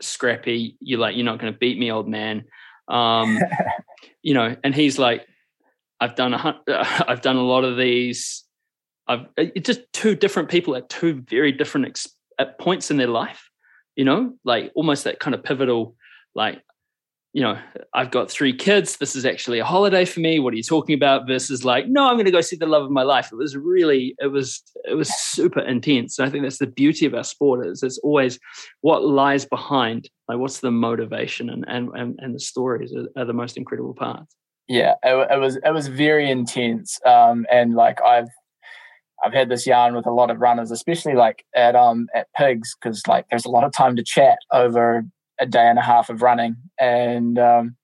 scrappy. 0.00 0.76
You're 0.80 0.98
like, 0.98 1.16
you're 1.16 1.24
not 1.24 1.38
going 1.38 1.52
to 1.52 1.58
beat 1.58 1.78
me, 1.78 1.92
old 1.92 2.08
man. 2.08 2.44
Um, 2.88 3.38
you 4.22 4.34
know, 4.34 4.56
and 4.64 4.74
he's 4.74 4.98
like, 4.98 5.26
I've 6.00 6.14
done 6.14 6.34
a, 6.34 6.60
I've 7.08 7.22
done 7.22 7.36
a 7.36 7.42
lot 7.42 7.64
of 7.64 7.76
these. 7.76 8.44
I've 9.06 9.26
it's 9.36 9.66
just 9.66 9.80
two 9.92 10.14
different 10.14 10.50
people 10.50 10.76
at 10.76 10.88
two 10.88 11.22
very 11.28 11.52
different 11.52 11.86
ex- 11.86 12.14
at 12.38 12.58
points 12.58 12.90
in 12.90 12.96
their 12.96 13.08
life. 13.08 13.48
You 13.96 14.04
know, 14.04 14.34
like 14.44 14.70
almost 14.74 15.04
that 15.04 15.18
kind 15.18 15.34
of 15.34 15.42
pivotal, 15.42 15.96
like 16.34 16.62
you 17.34 17.42
know, 17.42 17.58
I've 17.94 18.10
got 18.10 18.30
three 18.30 18.54
kids. 18.54 18.96
This 18.96 19.14
is 19.14 19.26
actually 19.26 19.58
a 19.58 19.64
holiday 19.64 20.04
for 20.04 20.20
me. 20.20 20.38
What 20.40 20.54
are 20.54 20.56
you 20.56 20.62
talking 20.62 20.94
about? 20.94 21.26
Versus 21.26 21.64
like, 21.64 21.86
no, 21.86 22.06
I'm 22.06 22.14
going 22.14 22.24
to 22.24 22.30
go 22.32 22.40
see 22.40 22.56
the 22.56 22.66
love 22.66 22.84
of 22.84 22.90
my 22.90 23.02
life. 23.02 23.28
It 23.30 23.36
was 23.36 23.56
really, 23.56 24.14
it 24.18 24.28
was, 24.28 24.62
it 24.84 24.94
was 24.94 25.08
super 25.14 25.60
intense. 25.60 26.18
And 26.18 26.26
I 26.26 26.30
think 26.30 26.42
that's 26.42 26.58
the 26.58 26.66
beauty 26.66 27.04
of 27.06 27.14
our 27.14 27.24
sport 27.24 27.66
is 27.66 27.82
it's 27.82 27.98
always 27.98 28.38
what 28.80 29.04
lies 29.04 29.44
behind, 29.44 30.08
like 30.26 30.38
what's 30.38 30.60
the 30.60 30.70
motivation 30.70 31.48
and 31.50 31.64
and 31.68 31.90
and, 31.94 32.18
and 32.18 32.34
the 32.34 32.40
stories 32.40 32.94
are, 32.94 33.08
are 33.20 33.24
the 33.24 33.32
most 33.32 33.56
incredible 33.56 33.94
parts. 33.94 34.34
yeah 34.68 34.94
it, 35.02 35.28
it 35.30 35.40
was 35.40 35.56
it 35.56 35.72
was 35.72 35.88
very 35.88 36.30
intense 36.30 36.98
um 37.06 37.46
and 37.50 37.74
like 37.74 37.98
i've 38.02 38.28
i've 39.24 39.32
had 39.32 39.48
this 39.48 39.66
yarn 39.66 39.94
with 39.94 40.06
a 40.06 40.10
lot 40.10 40.30
of 40.30 40.38
runners 40.40 40.70
especially 40.70 41.14
like 41.14 41.44
at 41.56 41.74
um 41.74 42.06
at 42.14 42.26
pigs 42.36 42.76
because 42.80 43.06
like 43.06 43.26
there's 43.30 43.46
a 43.46 43.50
lot 43.50 43.64
of 43.64 43.72
time 43.72 43.96
to 43.96 44.02
chat 44.02 44.38
over 44.52 45.04
a 45.40 45.46
day 45.46 45.66
and 45.68 45.78
a 45.78 45.82
half 45.82 46.10
of 46.10 46.22
running 46.22 46.56
and 46.80 47.38
um 47.38 47.76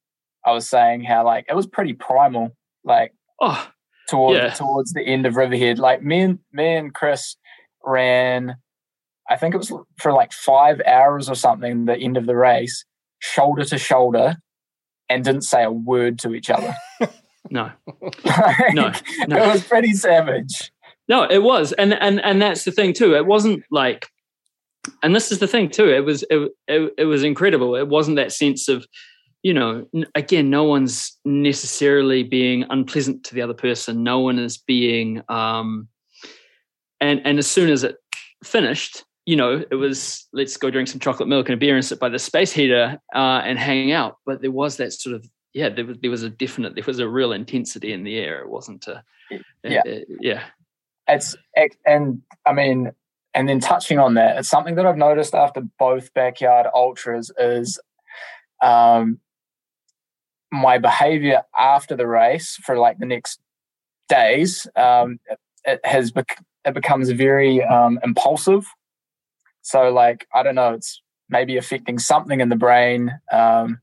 i 0.45 0.51
was 0.53 0.69
saying 0.69 1.03
how 1.05 1.25
like 1.25 1.47
it 1.49 1.55
was 1.55 1.67
pretty 1.67 1.93
primal 1.93 2.51
like 2.85 3.13
Oh, 3.41 3.69
towards 4.09 4.39
Yeah. 4.39 4.51
towards 4.51 4.93
the 4.93 5.03
end 5.03 5.27
of 5.27 5.37
riverhead 5.37 5.79
like 5.79 6.03
me 6.03 6.21
and 6.21 6.39
me 6.53 6.75
and 6.77 6.95
chris 6.95 7.37
ran 7.85 8.57
i 9.29 9.37
think 9.37 9.55
it 9.55 9.59
was 9.59 9.73
for 9.99 10.13
like 10.13 10.33
five 10.33 10.81
hours 10.87 11.29
or 11.29 11.35
something 11.35 11.85
the 11.87 11.97
end 11.97 12.17
of 12.17 12.27
the 12.27 12.37
race 12.37 12.85
shoulder 13.19 13.65
to 13.65 13.79
shoulder 13.79 14.37
and 15.09 15.25
didn't 15.25 15.43
say 15.43 15.63
a 15.65 15.71
word 15.71 16.19
to 16.21 16.35
each 16.35 16.51
other 16.51 16.75
no, 17.51 17.71
Like, 18.25 18.75
No, 18.75 18.93
no. 19.29 19.37
It 19.37 19.47
was 19.53 19.65
pretty 19.65 19.93
savage. 19.93 20.73
No, 21.09 21.25
it 21.25 21.43
was, 21.43 21.73
and 21.73 21.93
and 21.93 22.19
and 22.25 22.41
that's 22.41 22.65
the 22.65 22.71
thing 22.73 22.95
too. 22.95 23.15
It 23.15 23.27
wasn't 23.27 23.63
like, 23.71 24.09
and 25.03 25.15
this 25.15 25.33
is 25.33 25.39
the 25.39 25.47
thing 25.47 25.71
too. 25.71 25.89
It 25.89 26.05
was 26.05 26.25
it 26.31 26.51
it, 26.69 26.95
it 26.99 27.05
was 27.05 27.25
incredible. 27.25 27.77
It 27.77 27.89
wasn't 27.89 28.17
that 28.17 28.33
sense 28.33 28.69
of, 28.69 28.87
you 29.43 29.55
know, 29.55 29.87
again, 30.15 30.51
no 30.51 30.65
one's 30.65 31.19
necessarily 31.25 32.23
being 32.23 32.65
unpleasant 32.71 33.25
to 33.25 33.35
the 33.35 33.43
other 33.43 33.55
person. 33.55 34.03
No 34.03 34.21
one 34.21 34.39
is 34.39 34.59
being, 34.59 35.23
um, 35.29 35.89
and 37.01 37.21
and 37.25 37.39
as 37.39 37.47
soon 37.47 37.71
as 37.71 37.85
it 37.85 37.97
finished, 38.43 39.05
you 39.27 39.37
know, 39.37 39.65
it 39.71 39.75
was 39.77 40.27
let's 40.33 40.57
go 40.57 40.71
drink 40.71 40.89
some 40.89 41.01
chocolate 41.01 41.29
milk 41.29 41.49
and 41.49 41.55
a 41.55 41.59
beer 41.59 41.77
and 41.77 41.85
sit 41.85 42.01
by 42.01 42.09
the 42.09 42.19
space 42.19 42.53
heater 42.53 42.99
uh, 43.15 43.43
and 43.45 43.59
hang 43.59 43.93
out. 43.93 44.19
But 44.27 44.43
there 44.43 44.51
was 44.51 44.77
that 44.77 44.93
sort 44.93 45.17
of 45.17 45.27
yeah, 45.55 45.69
there 45.69 45.87
was 45.87 45.99
there 46.03 46.11
was 46.11 46.23
a 46.23 46.31
definite 46.31 46.75
there 46.75 46.85
was 46.87 46.99
a 46.99 47.09
real 47.09 47.33
intensity 47.33 47.93
in 47.93 48.05
the 48.05 48.19
air. 48.19 48.41
It 48.41 48.49
wasn't 48.49 48.87
a 48.89 49.03
Yeah. 49.63 49.83
uh, 49.87 50.01
yeah. 50.21 50.43
It's 51.09 51.37
and 51.87 52.23
I 52.47 52.53
mean, 52.53 52.93
and 53.35 53.49
then 53.49 53.61
touching 53.61 53.99
on 53.99 54.15
that, 54.15 54.39
it's 54.39 54.49
something 54.49 54.77
that 54.77 54.87
I've 54.87 54.97
noticed 54.97 55.35
after 55.35 55.63
both 55.79 56.15
backyard 56.15 56.67
ultras 56.75 57.33
is 57.39 57.81
um, 58.63 59.19
my 60.53 60.79
behavior 60.79 61.43
after 61.59 61.97
the 61.97 62.07
race 62.07 62.57
for 62.65 62.79
like 62.79 62.99
the 62.99 63.07
next 63.07 63.41
days. 64.09 64.67
Um, 64.77 65.19
it, 65.65 65.81
has 65.85 66.13
bec- 66.13 66.45
it 66.65 66.75
becomes 66.75 67.11
very 67.11 67.63
um, 67.63 67.99
impulsive. 68.05 68.67
So 69.63 69.91
like 69.91 70.27
I 70.33 70.43
don't 70.43 70.55
know, 70.55 70.75
it's 70.75 71.03
maybe 71.29 71.57
affecting 71.57 71.99
something 71.99 72.41
in 72.41 72.51
the 72.51 72.57
brain. 72.57 73.19
Um, 73.33 73.81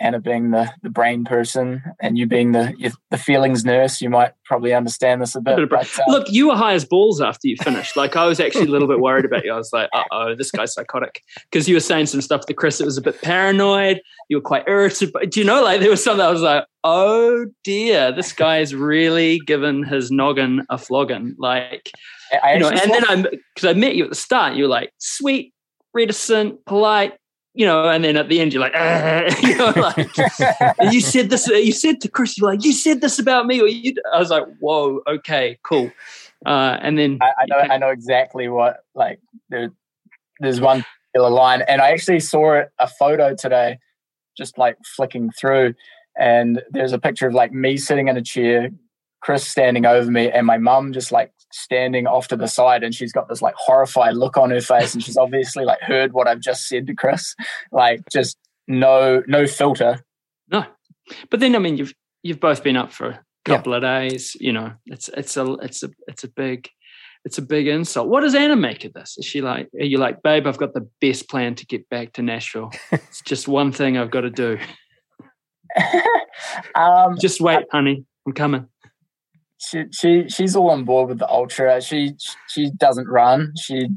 Anna 0.00 0.18
being 0.18 0.50
the, 0.50 0.72
the 0.82 0.90
brain 0.90 1.24
person 1.24 1.82
and 2.00 2.16
you 2.16 2.26
being 2.26 2.52
the 2.52 2.74
you- 2.78 2.90
the 3.10 3.18
feelings 3.18 3.64
nurse, 3.64 4.00
you 4.00 4.08
might 4.08 4.32
probably 4.44 4.72
understand 4.72 5.20
this 5.20 5.34
a 5.34 5.40
bit. 5.40 5.56
bit 5.56 5.68
but, 5.68 5.86
um, 6.00 6.04
Look, 6.08 6.30
you 6.30 6.48
were 6.48 6.56
high 6.56 6.72
as 6.74 6.84
balls 6.84 7.20
after 7.20 7.48
you 7.48 7.56
finished. 7.56 7.96
Like 7.96 8.16
I 8.16 8.26
was 8.26 8.40
actually 8.40 8.66
a 8.66 8.70
little 8.70 8.88
bit 8.88 9.00
worried 9.00 9.24
about 9.24 9.44
you. 9.44 9.52
I 9.52 9.56
was 9.56 9.72
like, 9.72 9.88
uh 9.92 10.04
oh, 10.10 10.34
this 10.34 10.50
guy's 10.50 10.72
psychotic. 10.72 11.22
Because 11.50 11.68
you 11.68 11.74
were 11.76 11.80
saying 11.80 12.06
some 12.06 12.20
stuff 12.20 12.46
to 12.46 12.54
Chris 12.54 12.78
that 12.78 12.84
was 12.84 12.96
a 12.96 13.02
bit 13.02 13.20
paranoid. 13.20 14.00
You 14.28 14.38
were 14.38 14.42
quite 14.42 14.64
irritable. 14.66 15.20
Do 15.28 15.40
you 15.40 15.46
know, 15.46 15.62
like 15.62 15.80
there 15.80 15.90
was 15.90 16.02
something 16.02 16.24
I 16.24 16.30
was 16.30 16.42
like, 16.42 16.64
oh 16.84 17.46
dear, 17.64 18.12
this 18.12 18.32
guy's 18.32 18.74
really 18.74 19.40
given 19.40 19.82
his 19.84 20.10
noggin 20.10 20.64
a 20.70 20.78
flogging. 20.78 21.34
Like, 21.38 21.90
I 22.42 22.54
you 22.54 22.60
know, 22.60 22.68
and 22.68 22.90
then 22.90 23.04
I 23.08 23.22
because 23.54 23.68
I 23.68 23.72
met 23.74 23.96
you 23.96 24.04
at 24.04 24.10
the 24.10 24.16
start, 24.16 24.54
you 24.54 24.64
were 24.64 24.68
like 24.70 24.92
sweet, 24.98 25.52
reticent, 25.92 26.64
polite, 26.64 27.14
you 27.54 27.66
know, 27.66 27.88
and 27.88 28.04
then 28.04 28.16
at 28.16 28.28
the 28.28 28.40
end 28.40 28.52
you're 28.52 28.60
like, 28.60 28.74
you 29.42 29.56
know, 29.56 29.72
like 29.76 30.92
you 30.92 31.00
said 31.00 31.30
this. 31.30 31.46
You 31.48 31.72
said 31.72 32.00
to 32.02 32.08
Chris, 32.08 32.38
you're 32.38 32.50
like, 32.50 32.64
you 32.64 32.72
said 32.72 33.00
this 33.00 33.18
about 33.18 33.46
me, 33.46 33.60
or 33.60 33.68
you. 33.68 33.94
I 34.12 34.18
was 34.18 34.30
like, 34.30 34.44
whoa, 34.60 35.00
okay, 35.06 35.58
cool. 35.62 35.90
Uh, 36.46 36.78
and 36.80 36.98
then 36.98 37.18
I, 37.20 37.32
I 37.40 37.46
know 37.46 37.56
I 37.74 37.78
know 37.78 37.88
exactly 37.90 38.48
what 38.48 38.84
like 38.94 39.20
there, 39.50 39.70
there's 40.38 40.60
one 40.60 40.84
particular 41.12 41.30
line, 41.30 41.62
and 41.62 41.80
I 41.80 41.90
actually 41.90 42.20
saw 42.20 42.54
it, 42.54 42.70
a 42.78 42.86
photo 42.86 43.34
today, 43.34 43.78
just 44.36 44.56
like 44.56 44.76
flicking 44.96 45.30
through, 45.32 45.74
and 46.18 46.62
there's 46.70 46.92
a 46.92 46.98
picture 46.98 47.26
of 47.26 47.34
like 47.34 47.52
me 47.52 47.76
sitting 47.76 48.08
in 48.08 48.16
a 48.16 48.22
chair, 48.22 48.70
Chris 49.22 49.46
standing 49.46 49.86
over 49.86 50.10
me, 50.10 50.30
and 50.30 50.46
my 50.46 50.58
mum 50.58 50.92
just 50.92 51.12
like 51.12 51.32
standing 51.52 52.06
off 52.06 52.28
to 52.28 52.36
the 52.36 52.46
side, 52.48 52.82
and 52.82 52.94
she's 52.94 53.12
got 53.12 53.28
this 53.28 53.42
like 53.42 53.54
horrified 53.56 54.16
look 54.16 54.36
on 54.36 54.50
her 54.50 54.60
face, 54.60 54.94
and 54.94 55.02
she's 55.02 55.16
obviously 55.16 55.64
like 55.64 55.80
heard 55.82 56.12
what 56.12 56.26
I've 56.28 56.40
just 56.40 56.68
said 56.68 56.86
to 56.86 56.94
Chris, 56.94 57.34
like 57.72 58.00
just 58.10 58.36
no 58.68 59.22
no 59.26 59.46
filter. 59.46 60.00
no, 60.48 60.64
but 61.30 61.40
then 61.40 61.54
I 61.54 61.58
mean, 61.58 61.76
you've 61.76 61.92
you've 62.22 62.40
both 62.40 62.62
been 62.62 62.76
up 62.76 62.92
for 62.92 63.06
a 63.08 63.20
Yeah. 63.48 63.56
couple 63.56 63.74
of 63.74 63.82
days. 63.82 64.36
You 64.40 64.52
know, 64.52 64.72
it's 64.86 65.08
it's 65.16 65.36
a 65.36 65.52
it's 65.62 65.82
a 65.82 65.90
it's 66.06 66.24
a 66.24 66.28
big. 66.28 66.68
it's 67.26 67.36
a 67.36 67.42
big 67.42 67.66
insult. 67.66 68.08
What 68.08 68.22
does 68.22 68.34
Anna 68.34 68.56
make 68.56 68.84
of 68.86 68.94
this? 68.94 69.16
Is 69.18 69.26
she 69.26 69.42
like, 69.42 69.68
are 69.78 69.84
you 69.84 69.98
like, 69.98 70.22
babe, 70.22 70.46
I've 70.46 70.56
got 70.56 70.72
the 70.72 70.88
best 71.02 71.28
plan 71.28 71.54
to 71.56 71.66
get 71.66 71.86
back 71.90 72.14
to 72.14 72.22
Nashville. 72.22 72.70
it's 72.92 73.20
just 73.22 73.46
one 73.46 73.72
thing 73.72 73.98
I've 73.98 74.10
got 74.10 74.22
to 74.22 74.30
do. 74.30 74.58
um, 76.74 77.16
Just 77.20 77.40
wait, 77.40 77.64
honey. 77.70 78.04
I'm 78.26 78.32
coming. 78.32 78.66
She 79.60 79.84
she 79.92 80.28
she's 80.28 80.56
all 80.56 80.70
on 80.70 80.84
board 80.84 81.08
with 81.08 81.18
the 81.18 81.28
ultra. 81.28 81.80
She 81.80 82.14
she 82.48 82.70
doesn't 82.70 83.08
run. 83.08 83.52
She 83.60 83.88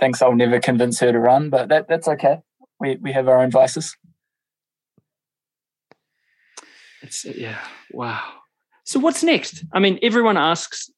thinks 0.00 0.22
I'll 0.22 0.34
never 0.34 0.60
convince 0.60 0.98
her 1.00 1.12
to 1.12 1.18
run, 1.18 1.50
but 1.50 1.68
that 1.68 1.88
that's 1.88 2.08
okay. 2.08 2.38
We 2.80 2.96
we 2.96 3.12
have 3.12 3.28
our 3.28 3.42
own 3.42 3.50
vices. 3.50 3.96
It's 7.02 7.24
yeah, 7.24 7.58
wow. 7.90 8.22
So 8.84 8.98
what's 8.98 9.22
next? 9.22 9.64
I 9.72 9.78
mean, 9.78 9.98
everyone 10.02 10.36
asks 10.36 10.90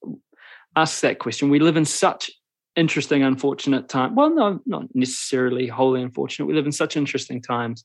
asks 0.76 1.00
that 1.00 1.18
question. 1.18 1.50
We 1.50 1.58
live 1.58 1.76
in 1.76 1.84
such 1.84 2.30
interesting, 2.76 3.24
unfortunate 3.24 3.88
time. 3.88 4.14
Well, 4.14 4.32
no, 4.32 4.60
not 4.66 4.84
necessarily 4.94 5.66
wholly 5.66 6.00
unfortunate. 6.00 6.46
We 6.46 6.54
live 6.54 6.66
in 6.66 6.72
such 6.72 6.96
interesting 6.96 7.42
times. 7.42 7.84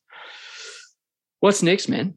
What's 1.39 1.63
next, 1.63 1.89
man? 1.89 2.15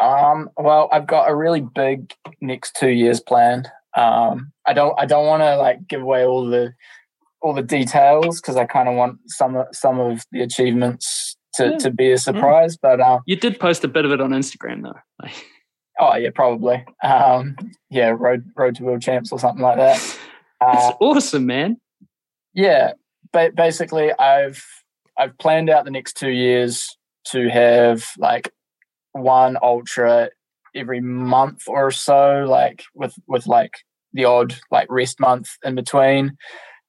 Um, 0.00 0.50
well, 0.56 0.88
I've 0.92 1.06
got 1.06 1.30
a 1.30 1.34
really 1.34 1.60
big 1.60 2.12
next 2.40 2.76
two 2.76 2.88
years 2.90 3.20
planned. 3.20 3.68
Um, 3.96 4.52
I 4.66 4.72
don't 4.72 4.94
I 4.98 5.04
don't 5.06 5.26
want 5.26 5.42
to 5.42 5.56
like 5.56 5.86
give 5.88 6.00
away 6.02 6.24
all 6.24 6.46
the 6.48 6.72
all 7.42 7.54
the 7.54 7.62
details 7.62 8.40
because 8.40 8.56
I 8.56 8.64
kind 8.66 8.88
of 8.88 8.94
want 8.94 9.18
some 9.26 9.56
of- 9.56 9.66
some 9.72 9.98
of 9.98 10.24
the 10.32 10.42
achievements 10.42 11.36
to, 11.54 11.70
Yeah. 11.70 11.76
to 11.78 11.90
be 11.90 12.12
a 12.12 12.18
surprise. 12.18 12.76
But 12.76 13.00
um, 13.00 13.20
You 13.26 13.36
did 13.36 13.58
post 13.58 13.82
a 13.84 13.88
bit 13.88 14.04
of 14.04 14.12
it 14.12 14.20
on 14.20 14.30
Instagram, 14.30 14.82
though. 14.82 14.98
Like, 15.22 15.32
oh 15.98 16.16
yeah, 16.16 16.30
probably 16.34 16.84
um, 17.02 17.56
yeah, 17.90 18.14
road 18.16 18.44
road 18.56 18.76
to 18.76 18.84
world 18.84 19.02
champs 19.02 19.32
or 19.32 19.38
something 19.38 19.62
like 19.62 19.76
that. 19.76 20.18
Uh, 20.62 20.74
That's 20.74 20.96
awesome, 21.00 21.46
man. 21.46 21.78
yeah 22.52 22.92
ba- 23.32 23.50
basically 23.56 24.12
i've 24.18 24.62
i've 25.16 25.38
planned 25.38 25.70
out 25.70 25.86
the 25.86 25.90
next 25.90 26.18
two 26.18 26.28
years 26.28 26.98
to 27.24 27.48
have 27.48 28.04
like 28.18 28.52
one 29.12 29.56
ultra 29.62 30.30
every 30.74 31.00
month 31.00 31.62
or 31.66 31.90
so 31.90 32.44
like 32.48 32.84
with 32.94 33.14
with 33.26 33.46
like 33.46 33.72
the 34.12 34.24
odd 34.24 34.54
like 34.70 34.86
rest 34.90 35.20
month 35.20 35.48
in 35.64 35.74
between. 35.74 36.36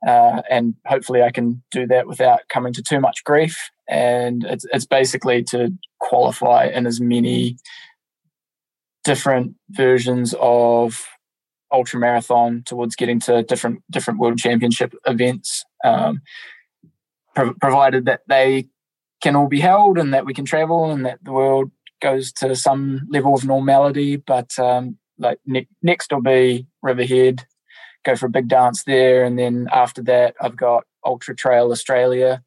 Uh, 0.07 0.41
and 0.49 0.73
hopefully 0.87 1.21
i 1.21 1.29
can 1.29 1.61
do 1.69 1.85
that 1.85 2.07
without 2.07 2.39
coming 2.49 2.73
to 2.73 2.81
too 2.81 2.99
much 2.99 3.23
grief. 3.23 3.69
And 3.87 4.43
it's, 4.45 4.65
it's 4.71 4.85
basically 4.85 5.43
to 5.45 5.71
qualify 5.99 6.65
in 6.65 6.87
as 6.87 7.01
many 7.01 7.57
different 9.03 9.55
versions 9.69 10.33
of 10.39 11.05
ultra 11.71 11.99
marathon 11.99 12.63
towards 12.65 12.95
getting 12.95 13.19
to 13.19 13.43
different 13.43 13.81
different 13.89 14.19
world 14.19 14.37
championship 14.37 14.93
events 15.05 15.63
um, 15.83 16.21
pro- 17.35 17.53
provided 17.55 18.05
that 18.05 18.21
they 18.27 18.67
can 19.21 19.35
all 19.35 19.47
be 19.47 19.59
held 19.59 19.97
and 19.97 20.13
that 20.13 20.25
we 20.25 20.33
can 20.33 20.45
travel 20.45 20.91
and 20.91 21.05
that 21.05 21.23
the 21.23 21.31
world 21.31 21.71
goes 22.01 22.31
to 22.31 22.55
some 22.55 23.01
level 23.09 23.33
of 23.33 23.45
normality 23.45 24.15
but 24.15 24.57
um, 24.59 24.97
like 25.17 25.39
ne- 25.45 25.67
next 25.81 26.11
will 26.11 26.21
be 26.21 26.67
riverhead 26.81 27.45
go 28.03 28.15
for 28.15 28.25
a 28.25 28.29
big 28.29 28.47
dance 28.47 28.83
there 28.83 29.23
and 29.23 29.37
then 29.37 29.67
after 29.71 30.01
that 30.01 30.35
i've 30.41 30.57
got 30.57 30.83
ultra 31.05 31.35
trail 31.35 31.71
australia 31.71 32.41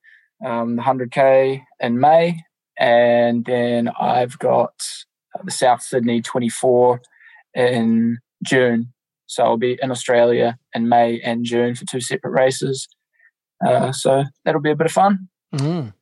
um, 0.44 0.76
the 0.76 0.82
100k 0.82 1.62
in 1.80 2.00
may 2.00 2.40
and 2.78 3.44
then 3.44 3.88
i've 4.00 4.38
got 4.38 4.74
uh, 5.38 5.42
the 5.44 5.50
south 5.50 5.82
sydney 5.82 6.20
24 6.20 7.00
in 7.54 8.18
june 8.44 8.92
so 9.26 9.44
I'll 9.44 9.56
be 9.56 9.78
in 9.82 9.90
Australia 9.90 10.58
in 10.74 10.88
May 10.88 11.20
and 11.20 11.44
June 11.44 11.74
for 11.74 11.84
two 11.86 12.00
separate 12.00 12.30
races. 12.30 12.88
Uh, 13.66 13.92
so 13.92 14.24
that'll 14.44 14.60
be 14.60 14.70
a 14.70 14.76
bit 14.76 14.86
of 14.86 14.92
fun. 14.92 15.28
Mm. 15.54 15.92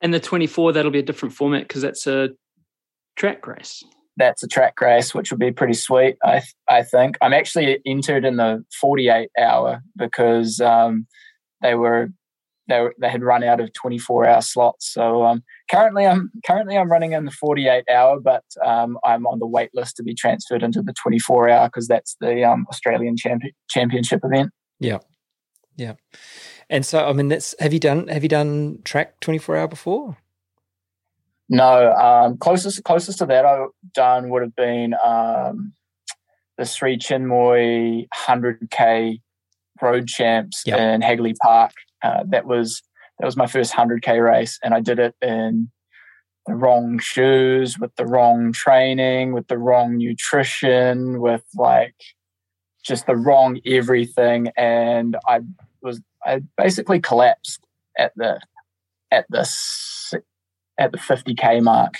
And 0.00 0.14
the 0.14 0.20
24, 0.20 0.72
that'll 0.72 0.90
be 0.90 0.98
a 0.98 1.04
different 1.04 1.34
format 1.34 1.68
because 1.68 1.82
that's 1.82 2.06
a 2.06 2.30
track 3.16 3.46
race. 3.46 3.82
That's 4.16 4.42
a 4.42 4.48
track 4.48 4.80
race, 4.80 5.14
which 5.14 5.30
would 5.30 5.40
be 5.40 5.50
pretty 5.50 5.74
sweet. 5.74 6.16
I 6.22 6.42
I 6.68 6.82
think 6.82 7.16
I'm 7.20 7.32
actually 7.32 7.80
entered 7.86 8.24
in 8.24 8.36
the 8.36 8.64
48 8.80 9.28
hour 9.38 9.82
because 9.96 10.60
um, 10.60 11.06
they 11.62 11.74
were 11.74 12.10
they 12.68 12.80
were, 12.80 12.94
they 13.00 13.10
had 13.10 13.22
run 13.22 13.42
out 13.42 13.60
of 13.60 13.72
24 13.72 14.26
hour 14.26 14.40
slots. 14.40 14.92
So 14.92 15.24
um, 15.24 15.42
currently 15.70 16.06
I'm 16.06 16.30
currently 16.46 16.76
I'm 16.76 16.90
running 16.90 17.12
in 17.12 17.24
the 17.24 17.30
48 17.30 17.84
hour, 17.92 18.20
but 18.20 18.44
um, 18.64 18.98
I'm 19.04 19.26
on 19.26 19.38
the 19.38 19.46
wait 19.46 19.70
list 19.74 19.96
to 19.96 20.02
be 20.02 20.14
transferred 20.14 20.62
into 20.62 20.80
the 20.82 20.94
24 21.02 21.50
hour 21.50 21.68
because 21.68 21.88
that's 21.88 22.16
the 22.20 22.44
um, 22.44 22.66
Australian 22.70 23.16
champion, 23.16 23.52
championship 23.68 24.20
event. 24.24 24.50
Yeah, 24.80 24.98
yeah. 25.76 25.94
And 26.70 26.86
so, 26.86 27.06
I 27.06 27.12
mean, 27.12 27.28
that's 27.28 27.54
have 27.60 27.72
you 27.72 27.80
done 27.80 28.08
have 28.08 28.22
you 28.22 28.28
done 28.28 28.78
track 28.84 29.20
twenty 29.20 29.38
four 29.38 29.56
hour 29.56 29.68
before? 29.68 30.16
No, 31.48 31.92
um, 31.92 32.38
closest 32.38 32.82
closest 32.84 33.18
to 33.18 33.26
that 33.26 33.44
I've 33.44 33.68
done 33.92 34.30
would 34.30 34.42
have 34.42 34.56
been 34.56 34.94
um, 35.04 35.72
the 36.56 36.64
Sri 36.64 36.96
Chinmoy 36.96 38.06
100k 38.14 39.20
road 39.82 40.08
champs 40.08 40.62
Yep. 40.64 40.78
in 40.78 41.02
Hagley 41.02 41.34
Park. 41.42 41.72
Uh, 42.02 42.24
that 42.28 42.46
was 42.46 42.82
that 43.18 43.26
was 43.26 43.36
my 43.36 43.46
first 43.46 43.72
100k 43.72 44.24
race, 44.24 44.58
and 44.62 44.74
I 44.74 44.80
did 44.80 44.98
it 44.98 45.14
in 45.20 45.70
the 46.46 46.54
wrong 46.54 46.98
shoes, 46.98 47.78
with 47.78 47.94
the 47.96 48.06
wrong 48.06 48.52
training, 48.52 49.32
with 49.32 49.48
the 49.48 49.58
wrong 49.58 49.96
nutrition, 49.96 51.20
with 51.20 51.44
like 51.54 51.94
just 52.84 53.06
the 53.06 53.16
wrong 53.16 53.60
everything, 53.66 54.48
and 54.56 55.16
I 55.28 55.40
was 55.82 56.00
I 56.24 56.42
basically 56.56 57.00
collapsed 57.00 57.60
at 57.98 58.12
the 58.16 58.40
at 59.10 59.26
the 59.28 59.44
at 60.78 60.92
the 60.92 60.98
50k 60.98 61.62
mark 61.62 61.94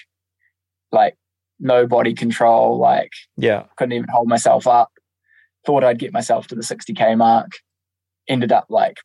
like 0.93 1.17
no 1.61 1.87
body 1.87 2.15
control 2.15 2.79
like 2.79 3.11
Yeah, 3.37 3.65
couldn't 3.77 3.93
even 3.93 4.09
hold 4.09 4.29
myself 4.29 4.67
up. 4.67 4.91
Thought 5.67 5.85
i'd 5.85 5.99
get 5.99 6.13
myself 6.13 6.47
to 6.49 6.55
the 6.55 6.63
60k 6.63 7.17
mark. 7.17 7.51
Ended 8.29 8.53
up 8.53 8.67
like 8.69 8.99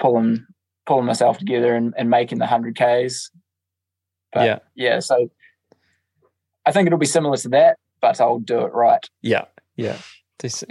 pulling 0.00 0.46
pulling 0.86 1.06
myself 1.06 1.38
together 1.38 1.74
and, 1.74 1.94
and 1.96 2.08
making 2.10 2.38
the 2.38 2.44
100ks 2.44 3.30
but 4.32 4.44
yeah, 4.44 4.58
yeah 4.76 5.00
so 5.00 5.28
i 6.64 6.70
think 6.70 6.86
it'll 6.86 6.98
be 6.98 7.06
similar 7.06 7.36
to 7.36 7.48
that 7.48 7.76
but 8.00 8.20
i'll 8.20 8.38
do 8.38 8.60
it 8.60 8.72
right. 8.72 9.08
Yeah, 9.22 9.46
yeah. 9.76 9.96
This- 10.38 10.62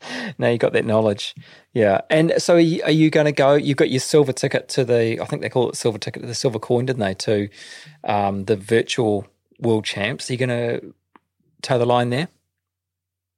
now 0.38 0.48
you 0.48 0.58
got 0.58 0.72
that 0.72 0.84
knowledge, 0.84 1.34
yeah. 1.72 2.00
And 2.10 2.34
so, 2.38 2.54
are 2.54 2.60
you, 2.60 2.84
you 2.86 3.10
going 3.10 3.26
to 3.26 3.32
go? 3.32 3.54
You've 3.54 3.76
got 3.76 3.90
your 3.90 4.00
silver 4.00 4.32
ticket 4.32 4.68
to 4.70 4.84
the. 4.84 5.20
I 5.20 5.24
think 5.26 5.42
they 5.42 5.48
call 5.48 5.70
it 5.70 5.76
silver 5.76 5.98
ticket, 5.98 6.22
the 6.22 6.34
silver 6.34 6.58
coin, 6.58 6.86
didn't 6.86 7.00
they? 7.00 7.14
To 7.14 7.48
um, 8.04 8.44
the 8.44 8.56
virtual 8.56 9.26
world 9.60 9.84
champs. 9.84 10.30
Are 10.30 10.32
you 10.32 10.38
going 10.38 10.48
to 10.48 10.94
toe 11.62 11.78
the 11.78 11.86
line 11.86 12.10
there? 12.10 12.28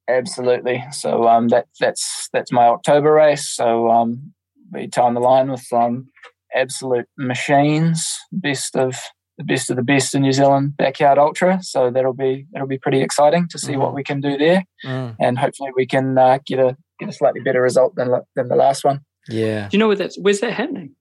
absolutely 0.09 0.83
so 0.91 1.27
um 1.27 1.47
that 1.47 1.65
that's 1.79 2.27
that's 2.33 2.51
my 2.51 2.65
october 2.65 3.13
race 3.13 3.49
so 3.49 3.89
um 3.89 4.33
be 4.71 4.87
tying 4.87 5.13
the 5.13 5.19
line 5.19 5.49
with 5.49 5.65
um 5.71 6.07
absolute 6.53 7.07
machines 7.17 8.19
best 8.31 8.75
of 8.75 8.99
the 9.37 9.43
best 9.43 9.69
of 9.69 9.75
the 9.75 9.83
best 9.83 10.13
in 10.15 10.21
new 10.21 10.31
zealand 10.31 10.77
backyard 10.77 11.17
ultra. 11.17 11.59
So 11.63 11.89
that'll 11.89 12.13
be 12.13 12.45
that'll 12.51 12.67
be 12.67 12.77
pretty 12.77 13.01
exciting 13.01 13.47
to 13.49 13.57
see 13.57 13.75
what 13.77 13.91
Mhm. 13.91 13.95
we 13.95 14.03
can 14.03 14.21
do 14.21 14.37
there. 14.37 14.63
Mm, 14.85 15.15
and 15.19 15.39
hopefully 15.39 15.71
we 15.75 15.85
can 15.87 16.17
uh, 16.17 16.37
get 16.45 16.59
a 16.59 16.77
get 16.99 17.09
a 17.09 17.13
slightly 17.13 17.41
better 17.41 17.61
result 17.61 17.95
than 17.95 18.09
than 18.35 18.47
the 18.49 18.55
last 18.55 18.83
one. 18.83 19.01
Yeah, 19.29 19.69
Do 19.69 19.75
you 19.75 19.79
know 19.79 19.87
where 19.87 19.95
that's 19.97 20.17
where's 20.19 20.39
that 20.41 20.53
happening? 20.53 20.95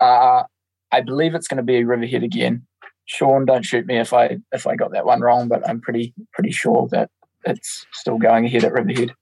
uh 0.00 0.42
i 0.90 1.00
believe 1.00 1.34
it's 1.34 1.48
going 1.48 1.56
to 1.58 1.62
be 1.62 1.84
riverhead 1.84 2.22
again. 2.22 2.66
Sean 3.06 3.44
don't 3.44 3.64
shoot 3.64 3.86
me 3.86 3.98
if 3.98 4.12
i 4.12 4.38
if 4.52 4.66
i 4.66 4.74
got 4.76 4.92
that 4.92 5.04
one 5.06 5.20
wrong 5.20 5.48
but 5.48 5.66
i'm 5.68 5.80
pretty 5.80 6.14
pretty 6.32 6.50
sure 6.52 6.88
that 6.92 7.10
it's 7.44 7.86
still 7.92 8.18
going 8.18 8.44
ahead 8.46 8.64
at 8.64 8.72
riverhead 8.72 9.12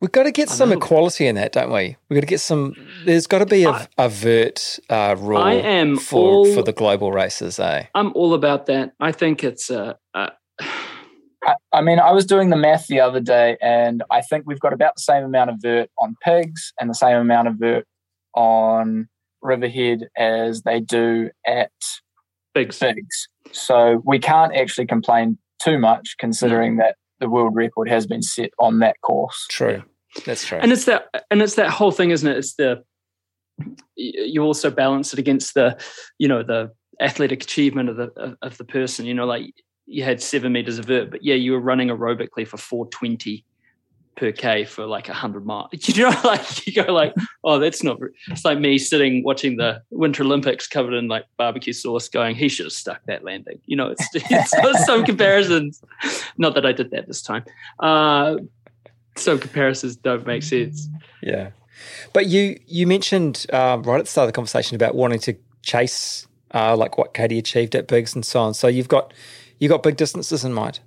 we've 0.00 0.12
got 0.12 0.24
to 0.24 0.32
get 0.32 0.48
some 0.48 0.72
equality 0.72 1.26
in 1.26 1.34
that, 1.36 1.52
don't 1.52 1.72
we? 1.72 1.96
We've 2.08 2.16
got 2.16 2.20
to 2.20 2.26
get 2.26 2.40
some. 2.40 2.74
There's 3.04 3.26
got 3.26 3.38
to 3.40 3.46
be 3.46 3.64
a, 3.64 3.70
I- 3.70 3.88
a 3.98 4.08
vert 4.08 4.78
uh, 4.88 5.16
rule 5.18 5.38
I 5.38 5.54
am 5.54 5.96
for 5.96 6.22
all- 6.22 6.54
for 6.54 6.62
the 6.62 6.72
global 6.72 7.12
races, 7.12 7.58
eh? 7.58 7.86
I'm 7.94 8.12
all 8.14 8.34
about 8.34 8.66
that. 8.66 8.92
I 9.00 9.12
think 9.12 9.44
it's 9.44 9.70
uh, 9.70 9.94
uh 10.14 10.30
I, 11.42 11.54
I 11.72 11.80
mean, 11.80 11.98
I 11.98 12.12
was 12.12 12.26
doing 12.26 12.50
the 12.50 12.56
math 12.56 12.86
the 12.86 13.00
other 13.00 13.20
day, 13.20 13.56
and 13.62 14.02
I 14.10 14.20
think 14.20 14.44
we've 14.46 14.60
got 14.60 14.72
about 14.72 14.96
the 14.96 15.02
same 15.02 15.24
amount 15.24 15.50
of 15.50 15.56
vert 15.60 15.90
on 15.98 16.14
pigs 16.22 16.72
and 16.80 16.90
the 16.90 16.94
same 16.94 17.16
amount 17.16 17.48
of 17.48 17.54
vert 17.54 17.86
on 18.34 19.08
Riverhead 19.42 20.08
as 20.18 20.62
they 20.62 20.80
do 20.80 21.30
at 21.46 21.70
big. 22.54 22.74
pigs. 22.78 23.28
So 23.52 24.02
we 24.04 24.18
can't 24.18 24.54
actually 24.54 24.86
complain 24.86 25.38
too 25.62 25.78
much, 25.78 26.16
considering 26.18 26.76
that 26.76 26.96
the 27.20 27.28
world 27.28 27.54
record 27.54 27.88
has 27.88 28.06
been 28.06 28.22
set 28.22 28.50
on 28.58 28.80
that 28.80 29.00
course. 29.02 29.46
True, 29.48 29.82
that's 30.24 30.46
true. 30.46 30.58
and 30.58 30.72
it's 30.72 30.86
that 30.86 31.08
and 31.30 31.40
it's 31.42 31.54
that 31.54 31.70
whole 31.70 31.92
thing 31.92 32.10
isn't 32.10 32.28
it 32.28 32.38
it's 32.38 32.54
the 32.54 32.82
you 33.96 34.42
also 34.42 34.70
balance 34.70 35.12
it 35.12 35.18
against 35.18 35.54
the 35.54 35.78
you 36.18 36.26
know 36.26 36.42
the 36.42 36.72
athletic 37.00 37.42
achievement 37.42 37.88
of 37.88 37.96
the 37.96 38.10
of, 38.16 38.36
of 38.42 38.58
the 38.58 38.64
person 38.64 39.06
you 39.06 39.14
know 39.14 39.26
like 39.26 39.52
you 39.86 40.02
had 40.02 40.20
seven 40.20 40.52
meters 40.52 40.78
of 40.78 40.86
vert 40.86 41.10
but 41.10 41.22
yeah 41.22 41.34
you 41.34 41.52
were 41.52 41.60
running 41.60 41.88
aerobically 41.88 42.46
for 42.46 42.56
420 42.56 43.44
per 44.20 44.30
k 44.30 44.64
for 44.64 44.84
like 44.84 45.08
a 45.08 45.14
hundred 45.14 45.46
miles. 45.46 45.70
You 45.90 46.04
know, 46.04 46.20
like 46.22 46.66
you 46.66 46.72
go 46.74 46.92
like, 46.92 47.14
oh, 47.42 47.58
that's 47.58 47.82
not. 47.82 47.98
It's 48.28 48.44
like 48.44 48.60
me 48.60 48.78
sitting 48.78 49.24
watching 49.24 49.56
the 49.56 49.82
Winter 49.90 50.22
Olympics 50.22 50.68
covered 50.68 50.94
in 50.94 51.08
like 51.08 51.24
barbecue 51.38 51.72
sauce, 51.72 52.08
going, 52.08 52.36
he 52.36 52.48
should 52.48 52.66
have 52.66 52.72
stuck 52.72 53.00
that 53.06 53.24
landing. 53.24 53.60
You 53.64 53.76
know, 53.76 53.88
it's, 53.88 54.06
it's 54.14 54.84
some 54.86 55.04
comparisons. 55.04 55.82
Not 56.36 56.54
that 56.54 56.66
I 56.66 56.72
did 56.72 56.90
that 56.90 57.08
this 57.08 57.22
time. 57.22 57.44
Uh, 57.80 58.36
some 59.16 59.38
comparisons 59.38 59.96
don't 59.96 60.26
make 60.26 60.42
sense. 60.42 60.86
Yeah, 61.22 61.50
but 62.12 62.26
you 62.26 62.60
you 62.66 62.86
mentioned 62.86 63.46
uh, 63.52 63.80
right 63.82 63.98
at 63.98 64.04
the 64.04 64.10
start 64.10 64.26
of 64.26 64.28
the 64.28 64.36
conversation 64.36 64.76
about 64.76 64.94
wanting 64.94 65.20
to 65.20 65.34
chase 65.62 66.28
uh, 66.52 66.76
like 66.76 66.98
what 66.98 67.14
Katie 67.14 67.38
achieved 67.38 67.74
at 67.74 67.88
Bigs 67.88 68.14
and 68.14 68.24
so 68.24 68.40
on. 68.40 68.54
So 68.54 68.68
you've 68.68 68.88
got 68.88 69.14
you've 69.58 69.70
got 69.70 69.82
big 69.82 69.96
distances 69.96 70.44
in 70.44 70.52
mind. 70.52 70.80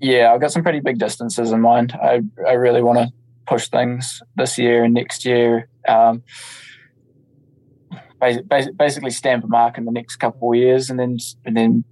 Yeah, 0.00 0.32
I've 0.32 0.40
got 0.40 0.52
some 0.52 0.62
pretty 0.62 0.80
big 0.80 0.98
distances 0.98 1.52
in 1.52 1.60
mind. 1.60 1.92
I 2.00 2.22
I 2.46 2.52
really 2.52 2.82
want 2.82 2.98
to 2.98 3.08
push 3.46 3.68
things 3.68 4.22
this 4.36 4.58
year 4.58 4.84
and 4.84 4.94
next 4.94 5.24
year. 5.24 5.68
Um, 5.88 6.22
basically, 8.20 9.10
stamp 9.10 9.44
a 9.44 9.48
mark 9.48 9.78
in 9.78 9.84
the 9.84 9.92
next 9.92 10.16
couple 10.16 10.52
of 10.52 10.58
years, 10.58 10.90
and 10.90 10.98
then 10.98 11.18
and 11.44 11.56
then 11.56 11.84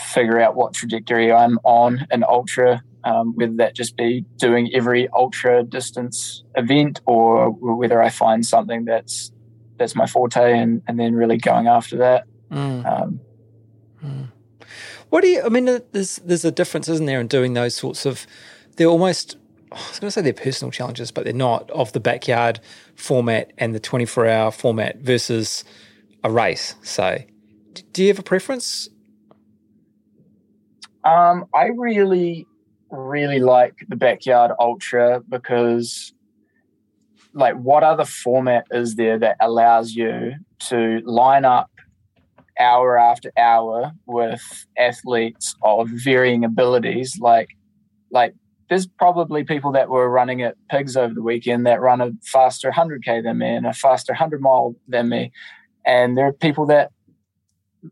figure 0.00 0.40
out 0.40 0.56
what 0.56 0.74
trajectory 0.74 1.32
I'm 1.32 1.58
on 1.64 2.06
in 2.10 2.24
ultra. 2.24 2.82
Um, 3.04 3.34
whether 3.34 3.54
that 3.54 3.74
just 3.74 3.96
be 3.96 4.24
doing 4.36 4.70
every 4.72 5.08
ultra 5.08 5.64
distance 5.64 6.44
event, 6.56 7.00
or 7.04 7.50
whether 7.50 8.00
I 8.00 8.10
find 8.10 8.46
something 8.46 8.84
that's 8.84 9.32
that's 9.76 9.94
my 9.94 10.06
forte, 10.06 10.58
and 10.58 10.82
and 10.88 10.98
then 10.98 11.14
really 11.14 11.36
going 11.36 11.66
after 11.66 11.98
that. 11.98 12.24
Mm. 12.50 12.86
Um, 12.86 13.20
mm. 14.04 14.31
What 15.12 15.20
do 15.20 15.28
you? 15.28 15.42
I 15.42 15.50
mean, 15.50 15.66
there's 15.92 16.16
there's 16.24 16.46
a 16.46 16.50
difference, 16.50 16.88
isn't 16.88 17.04
there, 17.04 17.20
in 17.20 17.26
doing 17.26 17.52
those 17.52 17.74
sorts 17.74 18.06
of? 18.06 18.26
They're 18.76 18.86
almost. 18.86 19.36
I 19.70 19.74
was 19.74 20.00
going 20.00 20.06
to 20.06 20.10
say 20.10 20.22
they're 20.22 20.32
personal 20.32 20.72
challenges, 20.72 21.10
but 21.10 21.24
they're 21.24 21.34
not 21.34 21.70
of 21.70 21.92
the 21.92 22.00
backyard 22.00 22.60
format 22.94 23.52
and 23.58 23.74
the 23.74 23.80
24 23.80 24.26
hour 24.26 24.50
format 24.50 25.00
versus 25.00 25.64
a 26.24 26.30
race. 26.30 26.76
So, 26.82 27.18
do 27.92 28.02
you 28.02 28.08
have 28.08 28.20
a 28.20 28.22
preference? 28.22 28.88
Um, 31.04 31.44
I 31.54 31.66
really, 31.76 32.46
really 32.90 33.40
like 33.40 33.84
the 33.90 33.96
backyard 33.96 34.52
ultra 34.58 35.20
because, 35.28 36.14
like, 37.34 37.56
what 37.56 37.82
other 37.82 38.06
format 38.06 38.64
is 38.70 38.94
there 38.94 39.18
that 39.18 39.36
allows 39.40 39.92
you 39.92 40.36
to 40.70 41.02
line 41.04 41.44
up 41.44 41.70
hour 42.62 42.98
after 42.98 43.32
hour 43.36 43.92
with 44.06 44.66
athletes 44.78 45.54
of 45.62 45.88
varying 45.92 46.44
abilities. 46.44 47.18
Like, 47.20 47.50
like 48.10 48.34
there's 48.68 48.86
probably 48.86 49.44
people 49.44 49.72
that 49.72 49.90
were 49.90 50.08
running 50.08 50.42
at 50.42 50.56
Pigs 50.70 50.96
over 50.96 51.12
the 51.12 51.22
weekend 51.22 51.66
that 51.66 51.80
run 51.80 52.00
a 52.00 52.12
faster 52.24 52.70
100k 52.70 53.22
than 53.22 53.38
me 53.38 53.48
and 53.48 53.66
a 53.66 53.72
faster 53.72 54.12
100 54.12 54.40
mile 54.40 54.74
than 54.88 55.08
me, 55.08 55.32
and 55.84 56.16
there 56.16 56.26
are 56.26 56.32
people 56.32 56.66
that 56.66 56.90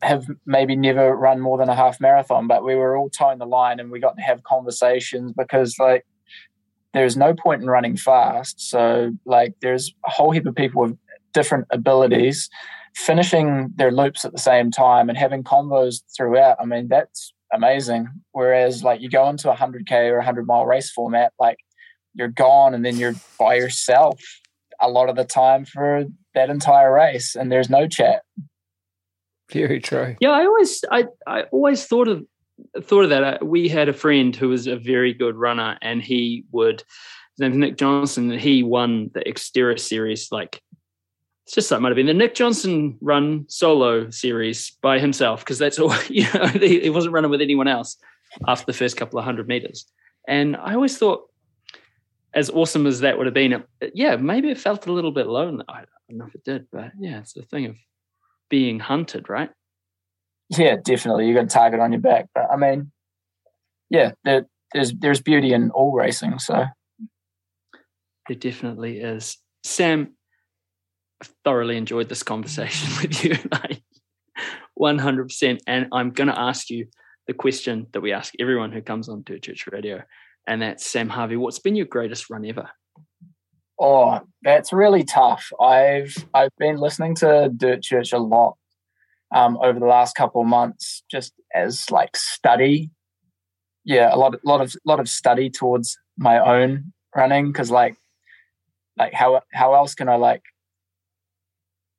have 0.02 0.26
maybe 0.46 0.76
never 0.76 1.16
run 1.16 1.40
more 1.40 1.58
than 1.58 1.68
a 1.68 1.74
half 1.74 2.00
marathon, 2.00 2.46
but 2.46 2.64
we 2.64 2.76
were 2.76 2.96
all 2.96 3.10
towing 3.10 3.38
the 3.38 3.46
line 3.46 3.80
and 3.80 3.90
we 3.90 3.98
got 3.98 4.16
to 4.16 4.22
have 4.22 4.44
conversations 4.44 5.32
because 5.32 5.76
like 5.80 6.06
there's 6.94 7.16
no 7.16 7.34
point 7.34 7.62
in 7.62 7.68
running 7.68 7.96
fast. 7.96 8.60
So 8.60 9.12
like 9.24 9.54
there's 9.60 9.92
a 10.06 10.10
whole 10.10 10.30
heap 10.30 10.46
of 10.46 10.54
people 10.54 10.82
with 10.82 10.96
different 11.32 11.66
abilities 11.70 12.48
finishing 12.94 13.70
their 13.76 13.90
loops 13.90 14.24
at 14.24 14.32
the 14.32 14.38
same 14.38 14.70
time 14.70 15.08
and 15.08 15.18
having 15.18 15.42
combos 15.42 16.02
throughout, 16.16 16.56
I 16.60 16.64
mean, 16.64 16.88
that's 16.88 17.32
amazing. 17.52 18.08
Whereas, 18.32 18.82
like, 18.82 19.00
you 19.00 19.08
go 19.08 19.28
into 19.28 19.50
a 19.50 19.56
100K 19.56 20.10
or 20.10 20.16
100 20.16 20.46
mile 20.46 20.66
race 20.66 20.90
format, 20.90 21.32
like, 21.38 21.58
you're 22.14 22.28
gone 22.28 22.74
and 22.74 22.84
then 22.84 22.96
you're 22.96 23.14
by 23.38 23.54
yourself 23.54 24.20
a 24.80 24.88
lot 24.88 25.08
of 25.08 25.16
the 25.16 25.24
time 25.24 25.64
for 25.64 26.04
that 26.34 26.50
entire 26.50 26.92
race 26.92 27.36
and 27.36 27.50
there's 27.50 27.70
no 27.70 27.86
chat. 27.86 28.22
Very 29.52 29.80
true. 29.80 30.16
Yeah, 30.20 30.30
I 30.30 30.44
always, 30.44 30.84
I, 30.90 31.06
I 31.26 31.42
always 31.52 31.84
thought 31.84 32.08
of, 32.08 32.24
thought 32.82 33.04
of 33.04 33.10
that. 33.10 33.46
We 33.46 33.68
had 33.68 33.88
a 33.88 33.92
friend 33.92 34.34
who 34.34 34.48
was 34.48 34.66
a 34.66 34.76
very 34.76 35.12
good 35.12 35.36
runner 35.36 35.76
and 35.82 36.02
he 36.02 36.44
would, 36.52 36.80
his 36.80 37.38
name's 37.38 37.56
Nick 37.56 37.76
Johnson, 37.76 38.30
and 38.30 38.40
he 38.40 38.62
won 38.62 39.10
the 39.14 39.20
Xterra 39.20 39.78
series 39.78 40.30
like 40.30 40.62
it's 40.69 40.69
just 41.54 41.70
that 41.70 41.80
might 41.80 41.88
have 41.88 41.96
been 41.96 42.06
the 42.06 42.14
Nick 42.14 42.34
Johnson 42.34 42.96
run 43.00 43.44
solo 43.48 44.10
series 44.10 44.76
by 44.82 44.98
himself 44.98 45.40
because 45.40 45.58
that's 45.58 45.78
all 45.78 45.94
you 46.08 46.26
know 46.32 46.46
he, 46.46 46.80
he, 46.80 46.90
wasn't 46.90 47.12
running 47.14 47.30
with 47.30 47.40
anyone 47.40 47.68
else 47.68 47.96
after 48.46 48.66
the 48.66 48.72
first 48.72 48.96
couple 48.96 49.18
of 49.18 49.24
hundred 49.24 49.48
meters. 49.48 49.86
And 50.28 50.56
I 50.56 50.74
always 50.74 50.96
thought 50.96 51.28
as 52.32 52.50
awesome 52.50 52.86
as 52.86 53.00
that 53.00 53.18
would 53.18 53.26
have 53.26 53.34
been 53.34 53.52
it, 53.80 53.92
yeah 53.94 54.14
maybe 54.16 54.50
it 54.50 54.58
felt 54.58 54.86
a 54.86 54.92
little 54.92 55.10
bit 55.10 55.26
lonely 55.26 55.64
I 55.68 55.84
don't 56.08 56.18
know 56.18 56.26
if 56.26 56.34
it 56.36 56.44
did 56.44 56.66
but 56.70 56.92
yeah 57.00 57.18
it's 57.18 57.32
the 57.32 57.42
thing 57.42 57.66
of 57.66 57.76
being 58.48 58.78
hunted 58.78 59.28
right? 59.28 59.50
Yeah 60.50 60.76
definitely. 60.76 61.26
You 61.26 61.34
got 61.34 61.44
a 61.44 61.48
target 61.48 61.80
on 61.80 61.92
your 61.92 62.00
back. 62.00 62.28
But 62.34 62.46
I 62.52 62.56
mean 62.56 62.92
yeah 63.88 64.12
there, 64.24 64.46
there's 64.72 64.92
there's 64.92 65.20
beauty 65.20 65.52
in 65.52 65.70
all 65.70 65.92
racing 65.92 66.38
so. 66.38 66.66
There 68.28 68.36
definitely 68.36 69.00
is. 69.00 69.38
Sam 69.64 70.14
thoroughly 71.44 71.76
enjoyed 71.76 72.08
this 72.08 72.22
conversation 72.22 72.90
with 73.02 73.24
you, 73.24 73.36
like 73.50 73.82
100%. 74.78 75.60
And 75.66 75.88
I'm 75.92 76.10
going 76.10 76.28
to 76.28 76.38
ask 76.38 76.70
you 76.70 76.86
the 77.26 77.34
question 77.34 77.86
that 77.92 78.00
we 78.00 78.12
ask 78.12 78.34
everyone 78.40 78.72
who 78.72 78.82
comes 78.82 79.08
on 79.08 79.24
to 79.24 79.38
Church 79.38 79.66
Radio, 79.70 80.02
and 80.46 80.62
that's 80.62 80.86
Sam 80.86 81.08
Harvey. 81.08 81.36
What's 81.36 81.58
been 81.58 81.76
your 81.76 81.86
greatest 81.86 82.30
run 82.30 82.44
ever? 82.44 82.70
Oh, 83.78 84.20
that's 84.42 84.72
really 84.72 85.04
tough. 85.04 85.50
I've 85.60 86.14
I've 86.34 86.54
been 86.58 86.76
listening 86.76 87.14
to 87.16 87.50
Dirt 87.56 87.82
Church 87.82 88.12
a 88.12 88.18
lot 88.18 88.56
um, 89.34 89.58
over 89.62 89.78
the 89.78 89.86
last 89.86 90.16
couple 90.16 90.40
of 90.40 90.48
months, 90.48 91.02
just 91.10 91.32
as 91.54 91.90
like 91.90 92.16
study. 92.16 92.90
Yeah, 93.84 94.14
a 94.14 94.16
lot, 94.16 94.34
lot 94.44 94.60
of, 94.60 94.74
lot 94.84 95.00
of 95.00 95.08
study 95.08 95.48
towards 95.48 95.96
my 96.18 96.38
own 96.38 96.92
running 97.16 97.46
because 97.46 97.70
like, 97.70 97.96
like 98.98 99.14
how 99.14 99.40
how 99.52 99.74
else 99.74 99.94
can 99.94 100.08
I 100.08 100.16
like 100.16 100.42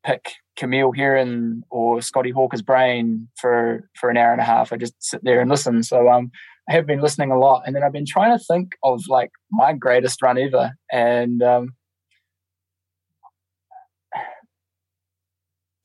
pick 0.03 0.33
Camille 0.57 0.91
Herron 0.91 1.63
or 1.69 2.01
Scotty 2.01 2.31
Hawker's 2.31 2.61
brain 2.61 3.27
for 3.39 3.89
for 3.99 4.09
an 4.09 4.17
hour 4.17 4.31
and 4.31 4.41
a 4.41 4.45
half. 4.45 4.73
I 4.73 4.77
just 4.77 4.93
sit 4.99 5.23
there 5.23 5.41
and 5.41 5.49
listen. 5.49 5.83
So 5.83 6.09
um, 6.09 6.31
I 6.69 6.73
have 6.73 6.85
been 6.85 7.01
listening 7.01 7.31
a 7.31 7.39
lot, 7.39 7.63
and 7.65 7.75
then 7.75 7.83
I've 7.83 7.93
been 7.93 8.05
trying 8.05 8.37
to 8.37 8.43
think 8.43 8.73
of 8.83 9.01
like 9.07 9.31
my 9.51 9.73
greatest 9.73 10.21
run 10.21 10.37
ever, 10.37 10.73
and 10.91 11.41
um, 11.41 11.69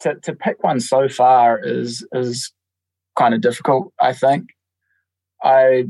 to 0.01 0.17
to 0.23 0.35
pick 0.35 0.63
one 0.63 0.81
so 0.81 1.09
far 1.09 1.61
is 1.63 2.07
is 2.13 2.53
kind 3.17 3.35
of 3.35 3.41
difficult. 3.41 3.93
I 4.01 4.13
think 4.13 4.51
I 5.43 5.87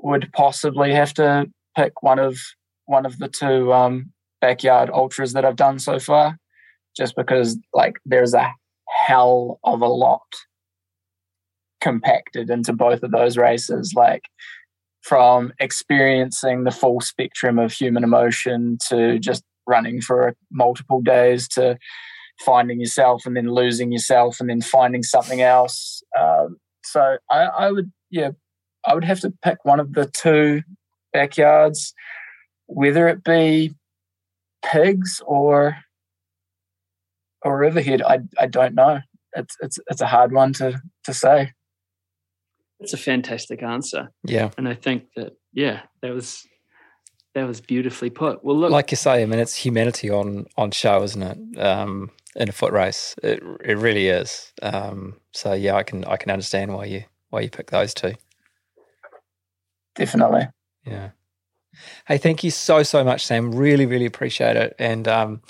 would 0.00 0.30
possibly 0.32 0.92
have 0.92 1.14
to 1.14 1.46
pick 1.76 2.02
one 2.02 2.18
of 2.18 2.38
one 2.86 3.04
of 3.04 3.18
the 3.18 3.28
two 3.28 3.72
um, 3.72 4.12
backyard 4.40 4.90
ultras 4.90 5.34
that 5.34 5.44
I've 5.44 5.56
done 5.56 5.78
so 5.78 5.98
far 5.98 6.38
just 6.96 7.14
because 7.16 7.58
like 7.72 7.96
there's 8.04 8.34
a 8.34 8.52
hell 9.06 9.60
of 9.64 9.80
a 9.80 9.88
lot 9.88 10.26
compacted 11.80 12.50
into 12.50 12.72
both 12.72 13.02
of 13.02 13.12
those 13.12 13.36
races 13.36 13.92
like 13.94 14.24
from 15.02 15.52
experiencing 15.60 16.64
the 16.64 16.70
full 16.70 17.00
spectrum 17.00 17.58
of 17.58 17.72
human 17.72 18.02
emotion 18.02 18.76
to 18.88 19.18
just 19.18 19.44
running 19.66 20.00
for 20.00 20.34
multiple 20.50 21.00
days 21.00 21.46
to 21.46 21.78
finding 22.40 22.80
yourself 22.80 23.24
and 23.26 23.36
then 23.36 23.48
losing 23.48 23.92
yourself 23.92 24.40
and 24.40 24.50
then 24.50 24.60
finding 24.60 25.02
something 25.02 25.40
else. 25.40 26.02
Um, 26.18 26.56
so 26.88 27.18
I, 27.30 27.42
I 27.42 27.70
would 27.70 27.92
yeah 28.10 28.30
i 28.86 28.94
would 28.94 29.04
have 29.04 29.20
to 29.20 29.32
pick 29.42 29.58
one 29.64 29.80
of 29.80 29.92
the 29.92 30.06
two 30.06 30.62
backyards 31.12 31.94
whether 32.66 33.08
it 33.08 33.24
be 33.24 33.74
pigs 34.64 35.20
or 35.26 35.76
or 37.42 37.58
Riverhead, 37.58 38.02
I 38.02 38.20
I 38.38 38.46
don't 38.46 38.74
know. 38.74 39.00
It's 39.36 39.56
it's 39.60 39.78
it's 39.90 40.00
a 40.00 40.06
hard 40.06 40.32
one 40.32 40.52
to 40.54 40.80
to 41.04 41.14
say. 41.14 41.52
It's 42.80 42.92
a 42.92 42.98
fantastic 42.98 43.62
answer. 43.62 44.10
Yeah, 44.24 44.50
and 44.56 44.68
I 44.68 44.74
think 44.74 45.04
that 45.16 45.32
yeah, 45.52 45.82
that 46.02 46.12
was 46.12 46.46
that 47.34 47.46
was 47.46 47.60
beautifully 47.60 48.10
put. 48.10 48.44
Well, 48.44 48.56
look, 48.56 48.70
like 48.70 48.90
you 48.90 48.96
say, 48.96 49.22
I 49.22 49.26
mean, 49.26 49.38
it's 49.38 49.54
humanity 49.54 50.10
on 50.10 50.46
on 50.56 50.70
show, 50.70 51.02
isn't 51.02 51.22
it? 51.22 51.58
Um, 51.58 52.10
in 52.36 52.48
a 52.48 52.52
foot 52.52 52.72
race, 52.72 53.14
it 53.22 53.42
it 53.64 53.78
really 53.78 54.08
is. 54.08 54.52
Um, 54.62 55.16
so 55.32 55.52
yeah, 55.52 55.74
I 55.74 55.82
can 55.82 56.04
I 56.04 56.16
can 56.16 56.30
understand 56.30 56.74
why 56.74 56.86
you 56.86 57.04
why 57.30 57.40
you 57.40 57.50
pick 57.50 57.70
those 57.70 57.94
two. 57.94 58.14
Definitely. 59.94 60.48
Yeah. 60.84 61.10
Hey, 62.06 62.18
thank 62.18 62.44
you 62.44 62.50
so 62.50 62.82
so 62.82 63.04
much, 63.04 63.26
Sam. 63.26 63.52
Really, 63.52 63.86
really 63.86 64.06
appreciate 64.06 64.56
it. 64.56 64.74
And 64.78 65.06
um, 65.08 65.42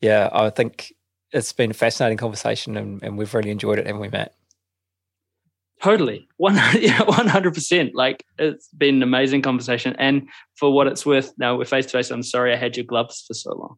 yeah, 0.00 0.28
I 0.32 0.50
think 0.50 0.92
it's 1.32 1.52
been 1.52 1.70
a 1.70 1.74
fascinating 1.74 2.18
conversation 2.18 2.76
and, 2.76 3.02
and 3.02 3.18
we've 3.18 3.32
really 3.34 3.50
enjoyed 3.50 3.78
it, 3.78 3.86
haven't 3.86 4.00
we, 4.00 4.08
Matt? 4.08 4.34
Totally, 5.80 6.28
one 6.38 6.54
yeah, 6.80 7.02
one 7.04 7.28
hundred 7.28 7.54
percent. 7.54 7.94
Like 7.94 8.24
it's 8.36 8.68
been 8.76 8.96
an 8.96 9.02
amazing 9.04 9.42
conversation, 9.42 9.94
and 9.98 10.28
for 10.56 10.72
what 10.72 10.88
it's 10.88 11.06
worth, 11.06 11.32
now 11.38 11.56
we're 11.56 11.66
face 11.66 11.86
to 11.86 11.92
face. 11.92 12.10
I'm 12.10 12.24
sorry 12.24 12.52
I 12.52 12.56
had 12.56 12.76
your 12.76 12.84
gloves 12.84 13.22
for 13.26 13.34
so 13.34 13.54
long. 13.54 13.76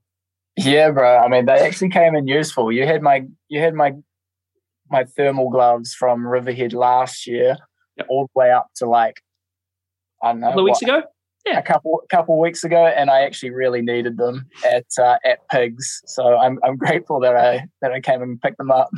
Yeah, 0.56 0.90
bro. 0.92 1.18
I 1.18 1.28
mean, 1.28 1.44
they 1.44 1.58
actually 1.58 1.90
came 1.90 2.14
in 2.16 2.26
useful. 2.26 2.72
You 2.72 2.86
had 2.86 3.02
my 3.02 3.24
you 3.48 3.60
had 3.60 3.74
my 3.74 3.92
my 4.90 5.04
thermal 5.04 5.50
gloves 5.50 5.94
from 5.94 6.26
Riverhead 6.26 6.72
last 6.72 7.26
year, 7.26 7.56
Yep. 7.98 8.06
all 8.08 8.30
the 8.34 8.38
way 8.38 8.50
up 8.50 8.68
to 8.76 8.86
like 8.86 9.20
I 10.22 10.32
don't 10.32 10.40
know, 10.40 10.46
A 10.46 10.50
couple 10.50 10.60
of 10.60 10.64
weeks 10.64 10.82
what, 10.82 11.12
ago, 11.46 11.58
a 11.58 11.62
couple 11.62 12.02
couple 12.10 12.38
weeks 12.38 12.64
ago, 12.64 12.86
and 12.86 13.10
I 13.10 13.22
actually 13.22 13.50
really 13.50 13.82
needed 13.82 14.16
them 14.16 14.46
at 14.70 14.86
uh, 14.98 15.16
at 15.24 15.46
Pigs. 15.50 16.02
So 16.06 16.36
I'm 16.38 16.58
I'm 16.64 16.76
grateful 16.76 17.20
that 17.20 17.36
I 17.36 17.66
that 17.82 17.92
I 17.92 18.00
came 18.00 18.22
and 18.22 18.40
picked 18.40 18.58
them 18.58 18.70
up. 18.70 18.90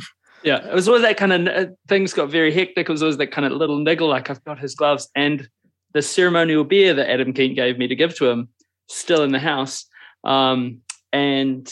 yeah, 0.43 0.65
it 0.67 0.73
was 0.73 0.87
always 0.87 1.03
that 1.03 1.17
kind 1.17 1.33
of 1.33 1.47
uh, 1.47 1.71
things 1.87 2.13
got 2.13 2.29
very 2.29 2.53
hectic. 2.53 2.89
It 2.89 2.91
was 2.91 3.01
always 3.01 3.17
that 3.17 3.31
kind 3.31 3.45
of 3.45 3.53
little 3.53 3.77
niggle, 3.77 4.09
like 4.09 4.29
I've 4.29 4.43
got 4.43 4.59
his 4.59 4.75
gloves 4.75 5.09
and 5.15 5.47
the 5.93 6.01
ceremonial 6.01 6.63
beer 6.63 6.93
that 6.93 7.09
Adam 7.09 7.33
Keane 7.33 7.55
gave 7.55 7.77
me 7.77 7.87
to 7.87 7.95
give 7.95 8.15
to 8.15 8.27
him, 8.27 8.49
still 8.87 9.23
in 9.23 9.31
the 9.31 9.39
house, 9.39 9.85
um, 10.23 10.81
and 11.11 11.71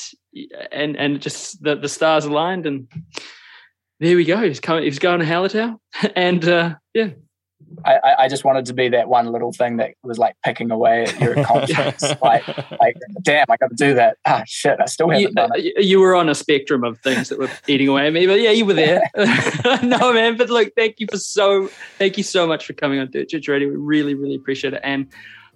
and 0.72 0.96
and 0.96 1.22
just 1.22 1.62
the 1.64 1.76
the 1.76 1.90
stars 1.90 2.26
aligned 2.26 2.66
and. 2.66 2.88
There 4.00 4.16
we 4.16 4.26
go. 4.26 4.42
He's 4.42 4.60
coming. 4.60 4.84
He's 4.84 4.98
going 4.98 5.20
to 5.20 5.28
Hallertau, 5.28 5.78
and 6.16 6.44
uh, 6.50 6.74
yeah, 6.96 7.10
I, 7.86 7.96
I- 7.98 8.16
I 8.24 8.28
just 8.28 8.44
wanted 8.46 8.66
to 8.68 8.74
be 8.74 8.90
that 8.90 9.08
one 9.10 9.32
little 9.32 9.52
thing 9.52 9.78
that 9.78 9.92
was 10.04 10.18
like 10.18 10.36
picking 10.44 10.72
away 10.72 11.04
at 11.06 11.20
your 11.20 11.44
conscience. 11.46 12.04
like, 12.22 12.48
like, 12.80 12.96
damn, 13.22 13.46
I 13.50 13.58
got 13.58 13.70
to 13.70 13.76
do 13.76 13.94
that. 13.96 14.18
Ah, 14.26 14.44
shit, 14.46 14.78
I 14.80 14.86
still 14.86 15.10
haven't 15.10 15.22
you, 15.30 15.34
done 15.34 15.52
it. 15.56 15.64
you- 15.64 15.74
you 15.78 16.00
were 16.00 16.16
on 16.16 16.30
a 16.30 16.36
spectrum 16.36 16.84
of 16.84 17.00
things 17.00 17.30
that 17.30 17.40
were 17.40 17.50
eating 17.68 17.88
away 17.88 18.08
at 18.08 18.14
me, 18.14 18.28
but 18.28 18.40
yeah, 18.40 18.52
you 18.52 18.66
were 18.66 18.74
there. 18.74 19.02
no, 19.84 20.14
man, 20.14 20.38
but 20.38 20.50
look, 20.50 20.72
thank 20.76 21.00
you 21.00 21.08
for 21.10 21.18
so, 21.18 21.70
thank 21.98 22.18
you 22.18 22.24
so 22.24 22.46
much 22.48 22.66
for 22.66 22.74
coming 22.74 23.00
on 23.00 23.10
Dirt 23.12 23.30
Church 23.30 23.48
Radio. 23.48 23.70
We 23.70 23.76
really, 23.76 24.14
really 24.16 24.36
appreciate 24.36 24.74
it. 24.74 24.82
And 24.84 25.08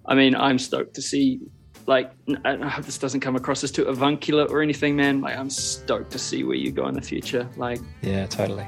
I 0.06 0.14
mean, 0.14 0.34
I'm 0.34 0.58
stoked 0.58 0.94
to 0.94 1.02
see, 1.02 1.40
like, 1.86 2.10
I 2.44 2.54
I 2.56 2.68
hope 2.68 2.84
this 2.84 2.98
doesn't 2.98 3.20
come 3.20 3.36
across 3.36 3.62
as 3.64 3.70
too 3.70 3.84
avuncular 3.84 4.44
or 4.46 4.62
anything, 4.62 4.96
man. 4.96 5.20
Like, 5.20 5.36
I'm 5.36 5.50
stoked 5.50 6.10
to 6.12 6.18
see 6.18 6.42
where 6.44 6.56
you 6.56 6.70
go 6.72 6.86
in 6.88 6.94
the 6.94 7.02
future. 7.02 7.48
Like, 7.56 7.80
Yeah, 8.02 8.26
totally. 8.26 8.66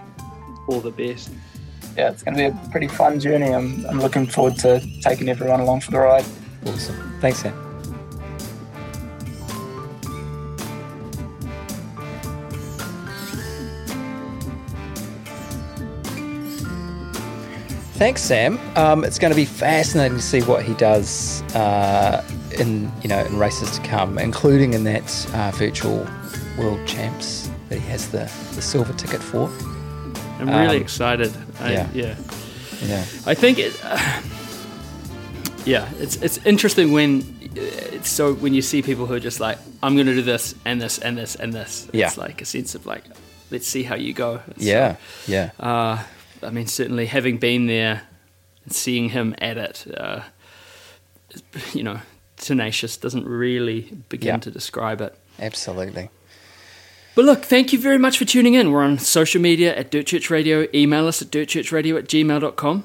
all 0.68 0.80
the 0.80 0.90
best. 0.90 1.30
Yeah, 1.99 2.11
it's 2.11 2.22
going 2.22 2.36
to 2.36 2.51
be 2.51 2.57
a 2.57 2.70
pretty 2.70 2.86
fun 2.86 3.18
journey. 3.18 3.53
I'm, 3.53 3.84
I'm 3.86 3.99
looking 3.99 4.24
forward 4.24 4.55
to 4.59 4.78
taking 5.01 5.28
everyone 5.28 5.59
along 5.59 5.80
for 5.80 5.90
the 5.90 5.99
ride. 5.99 6.24
Awesome. 6.64 7.18
Thanks, 7.20 7.40
Sam. 7.40 7.64
Thanks, 17.94 18.22
Sam. 18.22 18.61
Um, 18.76 19.03
it's 19.03 19.18
going 19.18 19.32
to 19.32 19.36
be 19.36 19.44
fascinating 19.44 20.18
to 20.18 20.22
see 20.22 20.42
what 20.42 20.62
he 20.62 20.74
does 20.74 21.42
uh, 21.57 22.24
in 22.61 22.92
you 23.03 23.09
know 23.09 23.24
in 23.24 23.36
races 23.36 23.76
to 23.76 23.82
come, 23.82 24.18
including 24.18 24.74
in 24.74 24.84
that 24.84 25.34
uh, 25.34 25.51
virtual 25.57 26.07
world 26.57 26.86
champs 26.86 27.51
that 27.68 27.80
he 27.80 27.88
has 27.88 28.09
the, 28.12 28.30
the 28.55 28.62
silver 28.62 28.92
ticket 28.92 29.20
for. 29.20 29.51
I'm 30.39 30.49
really 30.49 30.76
Um, 30.76 30.82
excited. 30.82 31.32
I, 31.61 31.72
yeah. 31.72 31.89
yeah. 31.95 32.14
Yeah, 32.86 33.01
I 33.26 33.34
think 33.34 33.59
it. 33.59 33.74
yeah, 35.66 35.89
it's 35.99 36.16
it's 36.22 36.39
interesting 36.47 36.93
when 36.93 37.24
it's 37.57 38.09
so 38.09 38.34
when 38.34 38.55
you 38.55 38.62
see 38.62 38.82
people 38.82 39.07
who 39.07 39.14
are 39.14 39.20
just 39.20 39.41
like, 39.41 39.59
I'm 39.82 39.95
going 39.97 40.07
to 40.07 40.14
do 40.14 40.22
this 40.22 40.55
and 40.64 40.80
this 40.80 40.99
and 40.99 41.18
this 41.18 41.34
and 41.34 41.53
this. 41.53 41.89
Yeah. 41.93 42.07
It's 42.07 42.16
like 42.16 42.41
a 42.41 42.45
sense 42.45 42.74
of 42.76 42.86
like, 42.86 43.05
let's 43.51 43.66
see 43.66 43.82
how 43.82 43.97
you 43.97 44.12
go. 44.12 44.41
It's, 44.49 44.64
yeah, 44.64 44.97
yeah. 45.26 45.51
Uh, 45.59 46.03
I 46.43 46.51
mean, 46.51 46.66
certainly 46.68 47.07
having 47.07 47.39
been 47.39 47.66
there 47.66 48.03
and 48.64 48.72
seeing 48.72 49.09
him 49.11 49.34
at 49.39 49.57
it, 49.59 49.86
uh, 49.97 50.20
you 51.74 51.82
know, 51.82 52.01
tenacious 52.36 52.97
doesn't 52.97 53.26
really 53.26 53.91
begin 54.09 54.34
Yeah. 54.34 54.39
to 54.39 54.51
describe 54.53 55.01
it. 55.01 55.14
Absolutely. 55.41 56.11
But 57.19 57.25
look, 57.25 57.45
thank 57.45 57.73
you 57.73 57.81
very 57.81 57.99
much 57.99 58.16
for 58.16 58.25
tuning 58.25 58.55
in. 58.55 58.71
We're 58.71 58.85
on 58.85 58.97
social 58.97 59.41
media 59.41 59.77
at 59.77 59.91
Dirt 59.91 60.07
Church 60.07 60.31
Radio. 60.31 60.69
Email 60.73 61.09
us 61.09 61.21
at 61.21 61.31
dirtchurchradio 61.33 61.99
at 61.99 62.05
gmail.com. 62.05 62.85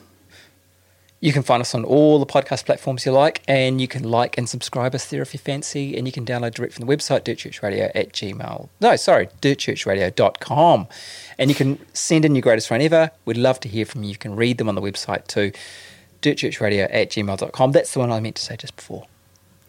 You 1.19 1.31
can 1.31 1.43
find 1.43 1.61
us 1.61 1.75
on 1.75 1.85
all 1.85 2.17
the 2.17 2.25
podcast 2.25 2.65
platforms 2.65 3.05
you 3.05 3.11
like, 3.11 3.43
and 3.47 3.79
you 3.79 3.87
can 3.87 4.01
like 4.01 4.35
and 4.35 4.49
subscribe 4.49 4.95
us 4.95 5.07
there 5.07 5.21
if 5.21 5.35
you 5.35 5.39
fancy, 5.39 5.95
and 5.95 6.07
you 6.07 6.11
can 6.11 6.25
download 6.25 6.55
direct 6.55 6.73
from 6.73 6.87
the 6.87 6.97
website, 6.97 7.25
dirtchurchradio 7.25 7.91
at 7.93 8.11
gmail. 8.13 8.69
No, 8.81 8.95
sorry, 8.95 9.27
dirtchurchradio.com. 9.43 10.87
And 11.37 11.51
you 11.51 11.55
can 11.55 11.77
send 11.93 12.25
in 12.25 12.33
your 12.33 12.41
greatest 12.41 12.71
run 12.71 12.81
ever. 12.81 13.11
We'd 13.25 13.37
love 13.37 13.59
to 13.59 13.69
hear 13.69 13.85
from 13.85 14.01
you. 14.01 14.09
You 14.09 14.17
can 14.17 14.35
read 14.35 14.57
them 14.57 14.67
on 14.67 14.73
the 14.73 14.81
website 14.81 15.27
too, 15.27 15.51
dirtchurchradio 16.23 16.87
at 16.89 17.11
gmail.com. 17.11 17.71
That's 17.71 17.93
the 17.93 17.99
one 17.99 18.11
I 18.11 18.19
meant 18.19 18.37
to 18.37 18.41
say 18.41 18.57
just 18.57 18.75
before. 18.75 19.05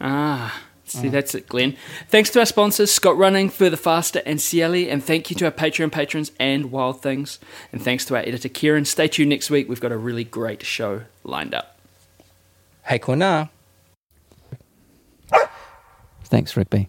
Ah, 0.01 0.59
see, 1.01 1.09
that's 1.09 1.34
it, 1.34 1.49
Glenn. 1.49 1.76
Thanks 2.09 2.30
to 2.30 2.40
our 2.40 2.47
sponsors, 2.47 2.90
Scott 2.90 3.16
Running, 3.16 3.49
Further 3.49 3.76
Faster, 3.76 4.22
and 4.24 4.38
Ciele. 4.38 4.90
And 4.90 5.03
thank 5.03 5.30
you 5.30 5.36
to 5.36 5.47
our 5.47 5.51
Patreon 5.51 5.92
patrons 5.92 6.32
and 6.38 6.70
Wild 6.70 7.03
Things. 7.03 7.38
And 7.72 7.82
thanks 7.82 8.05
to 8.07 8.16
our 8.16 8.22
editor, 8.22 8.49
Kieran. 8.49 8.84
Stay 8.84 9.09
tuned 9.09 9.30
next 9.30 9.51
week. 9.51 9.68
We've 9.68 9.80
got 9.80 9.92
a 9.92 9.99
really 9.99 10.24
great 10.24 10.64
show 10.64 11.03
lined 11.24 11.55
up. 11.55 11.78
Hey, 12.84 12.99
Kona. 12.99 13.51
Thanks, 16.24 16.57
Rigby. 16.57 16.88